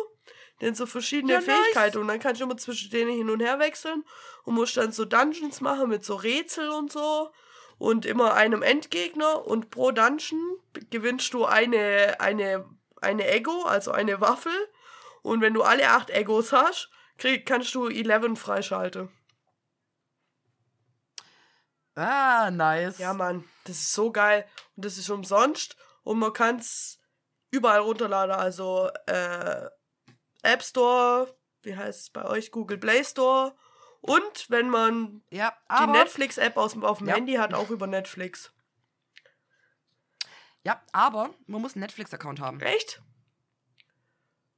Denn 0.60 0.74
so 0.74 0.84
verschiedene 0.84 1.34
Ja, 1.34 1.38
nice. 1.38 1.46
Fähigkeiten 1.46 1.98
und 1.98 2.08
dann 2.08 2.18
kannst 2.18 2.40
du 2.40 2.44
immer 2.44 2.56
zwischen 2.56 2.90
denen 2.90 3.12
hin 3.12 3.30
und 3.30 3.38
her 3.40 3.60
wechseln 3.60 4.04
und 4.42 4.54
musst 4.54 4.76
dann 4.76 4.90
so 4.90 5.04
Dungeons 5.04 5.60
machen 5.60 5.88
mit 5.88 6.04
so 6.04 6.16
Rätsel 6.16 6.70
und 6.70 6.90
so 6.90 7.30
und 7.78 8.04
immer 8.06 8.34
einem 8.34 8.62
Endgegner 8.62 9.46
und 9.46 9.70
pro 9.70 9.92
Dungeon 9.92 10.58
gewinnst 10.90 11.32
du 11.34 11.44
eine, 11.44 12.16
eine, 12.18 12.68
eine 13.00 13.28
Ego, 13.30 13.62
also 13.62 13.92
eine 13.92 14.20
Waffel 14.20 14.52
und 15.22 15.40
wenn 15.40 15.54
du 15.54 15.62
alle 15.62 15.88
acht 15.90 16.10
Egos 16.10 16.52
hast, 16.52 16.90
krieg, 17.16 17.46
kannst 17.46 17.76
du 17.76 17.86
11 17.86 18.36
freischalten. 18.36 19.08
Ah, 21.94 22.50
nice. 22.50 22.98
Ja, 22.98 23.14
Mann, 23.14 23.44
das 23.64 23.76
ist 23.76 23.92
so 23.92 24.10
geil 24.10 24.46
und 24.74 24.84
das 24.84 24.98
ist 24.98 25.10
umsonst 25.10 25.76
und 26.02 26.18
man 26.18 26.32
kann 26.32 26.56
es 26.56 26.99
überall 27.50 27.80
runterladen, 27.80 28.34
also 28.34 28.90
äh, 29.06 29.66
App 30.42 30.62
Store, 30.62 31.36
wie 31.62 31.76
heißt 31.76 32.00
es 32.00 32.10
bei 32.10 32.24
euch, 32.24 32.50
Google 32.50 32.78
Play 32.78 33.04
Store 33.04 33.54
und 34.00 34.48
wenn 34.48 34.70
man 34.70 35.22
ja 35.30 35.52
die 35.80 35.86
Netflix-App 35.86 36.56
auf 36.56 36.72
dem 36.72 36.82
Ja. 37.08 37.14
Handy 37.14 37.34
hat, 37.34 37.52
auch 37.54 37.70
über 37.70 37.86
Netflix. 37.86 38.52
ja, 40.62 40.80
aber 40.92 41.30
man 41.46 41.60
muss 41.62 41.74
einen 41.74 41.82
Netflix-Account 41.82 42.40
haben. 42.40 42.60
Echt? 42.60 43.02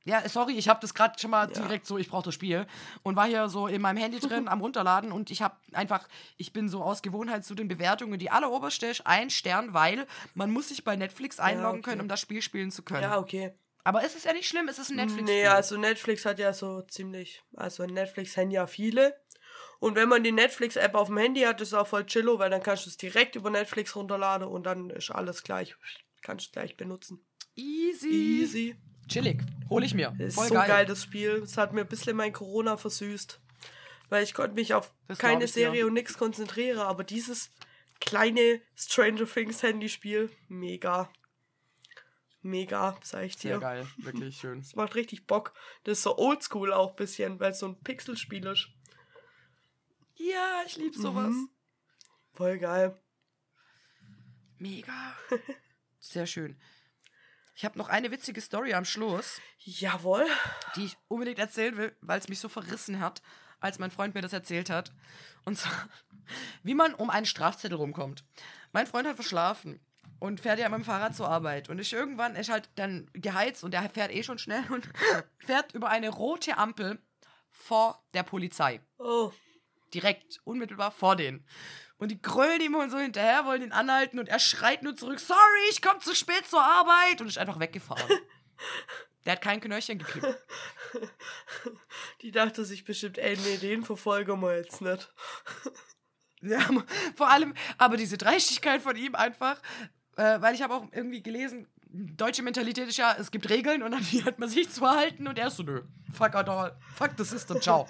Ja, 0.05 0.29
sorry, 0.29 0.55
ich 0.55 0.69
habe 0.69 0.81
das 0.81 0.95
gerade 0.95 1.19
schon 1.19 1.31
mal 1.31 1.49
Ja. 1.49 1.63
direkt 1.63 1.87
so, 1.87 1.99
ich 1.99 2.09
brauche 2.09 2.25
das 2.25 2.35
Spiel 2.35 2.67
und 3.03 3.17
war 3.17 3.27
hier 3.27 3.49
so 3.49 3.67
in 3.67 3.81
meinem 3.81 3.99
Handy 3.99 4.19
drin 4.21 4.49
am 4.49 4.61
runterladen 4.61 5.13
und 5.13 5.31
ich 5.31 5.43
habe 5.43 5.57
einfach, 5.73 6.09
ich 6.37 6.53
bin 6.53 6.69
so 6.69 6.83
aus 6.83 7.03
Gewohnheit 7.03 7.45
zu 7.45 7.55
den 7.55 7.69
Bewertungen, 7.69 8.19
die 8.19 8.31
alleroberste 8.31 8.87
ist 8.87 9.07
ein 9.07 9.31
Stern, 9.31 9.75
weil 9.75 10.07
man 10.35 10.51
muss 10.51 10.69
sich 10.69 10.85
bei 10.85 10.97
Netflix 10.97 11.39
einloggen 11.39 11.81
okay. 11.81 11.91
können, 11.91 12.01
um 12.03 12.09
das 12.09 12.21
Spiel 12.21 12.43
spielen 12.43 12.71
zu 12.71 12.83
können. 12.83 13.03
Ja, 13.03 13.19
okay. 13.19 13.53
Aber 13.85 14.05
es 14.05 14.15
ist 14.15 14.25
ja 14.25 14.33
nicht 14.33 14.49
schlimm, 14.49 14.69
es 14.69 14.79
ist 14.79 14.91
ein 14.91 14.97
Netflix. 14.97 15.25
Nee, 15.25 15.47
also 15.47 15.77
Netflix 15.77 16.25
hat 16.25 16.39
ja 16.39 16.53
so 16.53 16.83
ziemlich, 16.83 17.43
also 17.57 17.85
Netflix 17.85 18.37
haben 18.37 18.51
ja 18.51 18.67
viele. 18.67 19.17
Und 19.81 19.97
wenn 19.97 20.09
man 20.09 20.23
die 20.23 20.31
Netflix-App 20.31 20.95
auf 20.95 21.09
dem 21.09 21.19
Handy 21.19 21.41
hat, 21.41 21.61
ist 21.61 21.69
es 21.69 21.75
auch 21.75 21.89
voll 21.89 22.07
chillo, 22.07 22.39
weil 22.39 22.51
dann 22.51 22.63
kannst 22.63 22.87
du 22.87 22.91
es 22.91 22.97
direkt 22.97 23.35
über 23.35 23.51
Netflix 23.51 23.97
runterladen 23.97 24.47
und 24.47 24.65
dann 24.65 24.91
ist 24.91 25.11
alles 25.11 25.43
gleich. 25.43 25.75
Kannst 26.21 26.47
du 26.47 26.53
gleich 26.53 26.77
benutzen. 26.77 27.27
Easy. 27.57 28.09
Easy. 28.09 28.77
Chillig. 29.09 29.43
Hol 29.69 29.85
ich 29.85 29.95
mir. 29.95 30.15
Ist 30.19 30.35
Voll 30.35 30.49
so 30.49 30.55
geil. 30.55 30.69
geil. 30.69 30.87
das 30.87 31.03
Spiel. 31.03 31.43
Es 31.43 31.57
hat 31.57 31.73
mir 31.73 31.83
ein 31.83 31.87
bisschen 31.89 32.17
mein 32.17 32.33
Corona 32.33 32.77
versüßt. 32.77 33.41
Weil 34.09 34.25
ich 34.25 34.35
konnte 34.35 34.55
mich 34.55 34.75
auf 34.75 34.93
Das 35.09 35.19
keine 35.19 35.45
ich. 35.45 35.53
Serie 35.53 35.87
und 35.87 35.95
nichts 35.95 36.19
konzentrieren, 36.19 36.79
aber 36.81 37.03
dieses 37.05 37.51
kleine 38.01 38.61
Stranger 38.77 39.27
Things 39.27 39.63
Handyspiel, 39.63 40.31
mega. 40.49 41.11
Mega, 42.43 42.99
sag 43.03 43.25
ich 43.25 43.37
Sehr 43.39 43.55
dir. 43.57 43.61
geil. 43.61 43.87
Wirklich 43.99 44.37
schön. 44.37 44.59
Das 44.63 44.75
macht 44.75 44.95
richtig 44.97 45.27
Bock. 45.27 45.55
Das 45.85 45.99
ist 45.99 46.03
so 46.05 46.19
oldschool 46.19 46.73
auch 46.73 46.91
ein 46.91 46.97
bisschen, 46.97 47.39
weil 47.41 47.53
es 47.53 47.61
so 47.61 47.67
ein 47.67 47.81
Pixelspiel 47.83 48.47
ist. 48.47 48.69
Ja, 50.17 50.63
ich 50.67 50.77
liebe 50.77 50.99
sowas. 50.99 51.31
Mhm. 51.31 51.49
Voll 52.35 52.59
geil. 52.59 52.99
Mega. 54.59 55.17
Sehr 56.01 56.27
schön. 56.27 56.57
Ich 57.63 57.65
habe 57.65 57.79
noch 57.79 57.89
eine 57.89 58.11
witzige 58.11 58.41
Story 58.41 58.75
am 58.75 58.85
Schluss, 58.85 59.41
Jawohl. 59.61 60.27
die 60.75 60.87
ich 60.87 60.97
unbedingt 61.07 61.39
erzählen 61.39 61.77
will, 61.77 61.95
weil 62.01 62.19
es 62.19 62.29
mich 62.29 62.41
so 62.41 62.49
verrissen 62.49 62.99
hat, 62.99 63.23
als 63.61 63.79
mein 63.79 63.93
Freund 63.93 64.17
mir 64.17 64.21
das 64.21 64.33
erzählt 64.33 64.69
hat. 64.69 64.93
Und 65.45 65.57
zwar, 65.57 65.89
wie 66.65 66.75
man 66.75 66.93
um 66.93 67.09
einen 67.09 67.25
Strafzettel 67.25 67.77
rumkommt. 67.77 68.25
Mein 68.73 68.89
Freund 68.89 69.07
hat 69.07 69.15
verschlafen 69.15 69.79
und 70.19 70.41
fährt 70.41 70.59
ja 70.59 70.69
mit 70.69 70.79
dem 70.81 70.85
Fahrrad 70.85 71.15
zur 71.15 71.29
Arbeit. 71.29 71.69
Und 71.69 71.79
ist 71.79 71.93
irgendwann 71.93 72.35
ist 72.35 72.51
halt 72.51 72.69
dann 72.75 73.09
geheizt 73.13 73.63
und 73.63 73.75
er 73.75 73.89
fährt 73.89 74.11
eh 74.11 74.25
schon 74.25 74.39
schnell 74.39 74.65
und 74.73 74.89
fährt 75.39 75.73
über 75.73 75.89
eine 75.89 76.09
rote 76.09 76.59
Ampel 76.59 77.01
vor 77.49 78.03
der 78.13 78.25
Polizei. 78.25 78.81
Oh. 78.99 79.31
direkt, 79.95 80.41
unmittelbar 80.43 80.91
vor 80.91 81.15
denen. 81.15 81.47
Und 82.03 82.09
die 82.09 82.21
grölen 82.21 82.61
ihm 82.61 82.75
und 82.75 82.91
so 82.91 82.99
hinterher, 82.99 83.45
wollen 83.45 83.63
ihn 83.63 83.71
anhalten 83.71 84.19
und 84.19 84.29
er 84.29 84.41
schreit 84.41 84.83
nur 84.83 84.97
zurück, 84.97 85.21
sorry, 85.21 85.71
ich 85.71 85.81
komme 85.81 86.01
zu 86.01 86.17
spät 86.17 86.45
zur 86.49 86.61
Arbeit 86.61 87.21
und 87.21 87.29
ist 87.29 87.39
einfach 87.39 87.61
weggefahren. 87.61 88.03
Der 89.25 89.35
hat 89.35 89.41
kein 89.41 89.61
Knöllchen 89.61 90.01
gekriegt. 90.01 90.27
Die 92.23 92.33
dachte 92.33 92.65
sich 92.65 92.83
bestimmt, 92.83 93.19
ey, 93.19 93.39
nee, 93.45 93.57
den 93.57 93.85
verfolgen 93.85 94.41
wir 94.43 94.57
jetzt 94.57 94.81
nicht. 94.81 95.13
Ja, 96.45 96.59
vor 97.15 97.31
allem, 97.31 97.55
aber 97.79 97.97
diese 97.97 98.19
Dreistigkeit 98.19 98.83
von 98.83 98.97
ihm 98.97 99.15
einfach, 99.15 99.63
äh, 100.17 100.41
weil 100.41 100.57
ich 100.57 100.63
habe 100.63 100.75
auch 100.75 100.89
irgendwie 100.91 101.23
gelesen, 101.23 101.69
deutsche 101.89 102.43
Mentalität 102.43 102.89
ist 102.89 102.97
ja, 102.97 103.15
es 103.17 103.31
gibt 103.31 103.49
Regeln 103.49 103.81
und 103.85 103.95
an 103.95 104.05
die 104.11 104.25
hat 104.25 104.41
man 104.41 104.49
sich 104.49 104.69
zu 104.69 104.91
halten 104.91 105.29
und 105.29 105.39
er 105.39 105.47
ist 105.47 105.59
so, 105.59 105.63
nö, 105.63 105.83
fuck 106.13 106.35
out 106.35 106.49
all, 106.49 106.77
fuck 106.97 107.13
the 107.17 107.23
system, 107.23 107.61
ciao. 107.61 107.87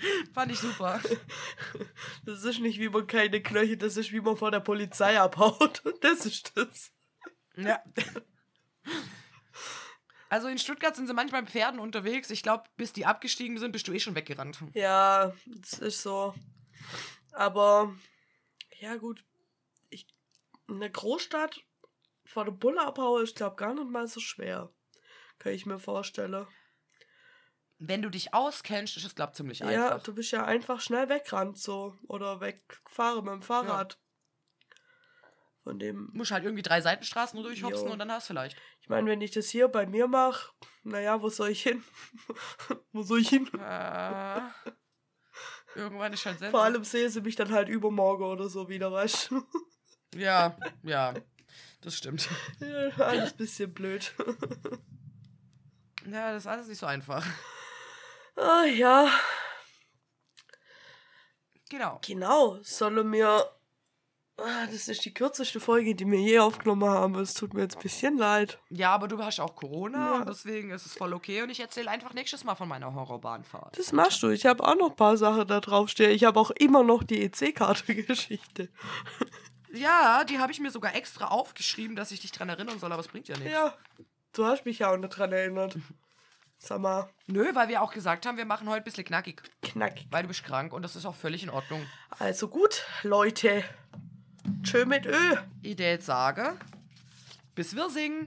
Fand 0.34 0.52
ich 0.52 0.58
super. 0.58 1.00
Das 2.24 2.44
ist 2.44 2.60
nicht, 2.60 2.78
wie 2.78 2.88
man 2.88 3.06
keine 3.06 3.42
Knöchel, 3.42 3.76
das 3.76 3.96
ist, 3.96 4.12
wie 4.12 4.20
man 4.20 4.36
vor 4.36 4.50
der 4.50 4.60
Polizei 4.60 5.18
abhaut. 5.18 5.82
Das 6.00 6.26
ist 6.26 6.56
das. 6.56 6.92
Ja. 7.56 7.82
Also 10.28 10.48
in 10.48 10.58
Stuttgart 10.58 10.94
sind 10.94 11.06
sie 11.08 11.14
manchmal 11.14 11.42
mit 11.42 11.50
Pferden 11.50 11.80
unterwegs. 11.80 12.30
Ich 12.30 12.42
glaube, 12.42 12.64
bis 12.76 12.92
die 12.92 13.04
abgestiegen 13.04 13.58
sind, 13.58 13.72
bist 13.72 13.88
du 13.88 13.92
eh 13.92 14.00
schon 14.00 14.14
weggerannt. 14.14 14.62
Ja, 14.74 15.32
das 15.46 15.78
ist 15.80 16.02
so. 16.02 16.34
Aber, 17.32 17.94
ja, 18.78 18.96
gut. 18.96 19.24
Ich, 19.88 20.06
in 20.68 20.80
der 20.80 20.90
Großstadt 20.90 21.60
vor 22.24 22.44
der 22.44 22.52
Bulle 22.52 22.80
abhauen 22.86 23.24
ist, 23.24 23.36
glaube 23.36 23.56
gar 23.56 23.74
nicht 23.74 23.90
mal 23.90 24.06
so 24.06 24.20
schwer. 24.20 24.70
Kann 25.38 25.52
ich 25.52 25.66
mir 25.66 25.80
vorstellen. 25.80 26.46
Wenn 27.82 28.02
du 28.02 28.10
dich 28.10 28.34
auskennst, 28.34 28.96
ist 28.98 29.04
es, 29.04 29.14
glaube 29.14 29.30
ich, 29.32 29.36
ziemlich 29.36 29.58
Ja, 29.60 29.86
einfach. 29.86 30.02
du 30.02 30.14
bist 30.14 30.30
ja 30.32 30.44
einfach 30.44 30.80
schnell 30.80 31.08
weggerannt 31.08 31.56
so. 31.58 31.96
Oder 32.08 32.40
weggefahren 32.40 33.24
mit 33.24 33.32
dem 33.32 33.42
Fahrrad. 33.42 33.98
Von 35.64 35.78
dem. 35.78 36.10
Du 36.12 36.18
musst 36.18 36.30
halt 36.30 36.44
irgendwie 36.44 36.62
drei 36.62 36.80
Seitenstraßen 36.82 37.42
durchhopsen 37.42 37.86
Jo. 37.86 37.92
und 37.92 37.98
dann 37.98 38.12
hast 38.12 38.28
du 38.28 38.34
vielleicht. 38.34 38.56
Ich 38.82 38.88
meine, 38.90 39.10
wenn 39.10 39.22
ich 39.22 39.30
das 39.30 39.48
hier 39.48 39.68
bei 39.68 39.86
mir 39.86 40.08
mache, 40.08 40.52
naja, 40.82 41.22
wo 41.22 41.30
soll 41.30 41.50
ich 41.50 41.62
hin? 41.62 41.82
wo 42.92 43.02
soll 43.02 43.20
ich 43.20 43.30
hin? 43.30 43.46
Äh, 43.58 44.40
irgendwann 45.74 46.12
ist 46.12 46.26
halt 46.26 46.38
Sense. 46.38 46.50
Vor 46.50 46.62
allem 46.62 46.84
sehe 46.84 47.08
sie 47.08 47.20
mich 47.22 47.36
dann 47.36 47.50
halt 47.50 47.68
übermorgen 47.70 48.24
oder 48.24 48.48
so 48.48 48.68
wieder, 48.68 48.92
weißt 48.92 49.30
du? 49.30 49.42
Ja, 50.14 50.56
ja. 50.82 51.14
Das 51.80 51.94
stimmt. 51.94 52.28
Ja, 52.60 52.90
Alles 53.04 53.32
bisschen 53.32 53.72
blöd. 53.72 54.12
Ja, 56.10 56.32
das 56.32 56.42
ist 56.42 56.46
alles 56.46 56.66
nicht 56.68 56.78
so 56.78 56.86
einfach. 56.86 57.24
Ah 58.40 58.64
ja, 58.64 59.08
Genau. 61.68 62.00
genau. 62.04 62.58
Solle 62.62 63.04
mir. 63.04 63.44
Ah, 64.38 64.64
das 64.66 64.88
ist 64.88 65.04
die 65.04 65.12
kürzeste 65.12 65.60
Folge, 65.60 65.94
die 65.94 66.06
wir 66.06 66.18
je 66.18 66.38
aufgenommen 66.38 66.88
haben. 66.88 67.14
Es 67.16 67.34
tut 67.34 67.52
mir 67.52 67.60
jetzt 67.60 67.76
ein 67.76 67.82
bisschen 67.82 68.16
leid. 68.16 68.58
Ja, 68.70 68.94
aber 68.94 69.06
du 69.06 69.22
hast 69.22 69.38
auch 69.38 69.54
Corona 69.54 69.98
Ja. 70.14 70.18
und 70.20 70.28
deswegen 70.30 70.70
ist 70.70 70.86
es 70.86 70.94
voll 70.94 71.12
okay 71.12 71.42
und 71.42 71.50
ich 71.50 71.60
erzähle 71.60 71.90
einfach 71.90 72.14
nächstes 72.14 72.42
Mal 72.44 72.54
von 72.54 72.66
meiner 72.66 72.94
Horrorbahnfahrt. 72.94 73.78
Das 73.78 73.92
machst 73.92 74.22
du. 74.22 74.30
Ich 74.30 74.46
habe 74.46 74.64
auch 74.66 74.74
noch 74.76 74.90
ein 74.90 74.96
paar 74.96 75.18
Sachen 75.18 75.46
da 75.46 75.60
draufstehen. 75.60 76.12
Ich 76.12 76.24
habe 76.24 76.40
auch 76.40 76.50
immer 76.52 76.82
noch 76.82 77.02
die 77.04 77.22
EC-Karte-Geschichte. 77.22 78.68
Ja, 79.72 80.24
die 80.24 80.40
habe 80.40 80.50
ich 80.50 80.58
mir 80.58 80.72
sogar 80.72 80.96
extra 80.96 81.26
aufgeschrieben, 81.28 81.94
dass 81.94 82.10
ich 82.10 82.18
dich 82.18 82.32
dran 82.32 82.48
erinnern 82.48 82.80
soll, 82.80 82.90
aber 82.90 83.02
es 83.02 83.06
bringt 83.06 83.28
ja 83.28 83.36
nichts. 83.36 83.52
Ja, 83.52 83.72
du 84.32 84.44
hast 84.44 84.64
mich 84.64 84.80
ja 84.80 84.90
auch 84.92 84.96
nicht 84.96 85.10
dran 85.10 85.30
erinnert. 85.32 85.76
Sag 86.62 86.78
mal, 86.78 87.08
Nö, 87.26 87.46
weil 87.54 87.68
wir 87.68 87.80
auch 87.80 87.90
gesagt 87.90 88.26
haben, 88.26 88.36
wir 88.36 88.44
machen 88.44 88.68
heute 88.68 88.82
ein 88.82 88.84
bisschen 88.84 89.04
knackig, 89.04 89.42
knackig. 89.62 90.06
weil 90.10 90.22
du 90.22 90.28
bist 90.28 90.44
krank 90.44 90.74
und 90.74 90.82
das 90.82 90.94
ist 90.94 91.06
auch 91.06 91.14
völlig 91.14 91.42
in 91.42 91.48
Ordnung. 91.48 91.84
Also 92.18 92.48
gut, 92.48 92.84
Leute. 93.02 93.64
Tschö 94.62 94.84
mit 94.84 95.06
Ö. 95.06 95.36
Idee 95.62 95.92
jetzt 95.92 96.04
sage, 96.06 96.56
bis 97.54 97.74
wir 97.74 97.88
singen. 97.88 98.26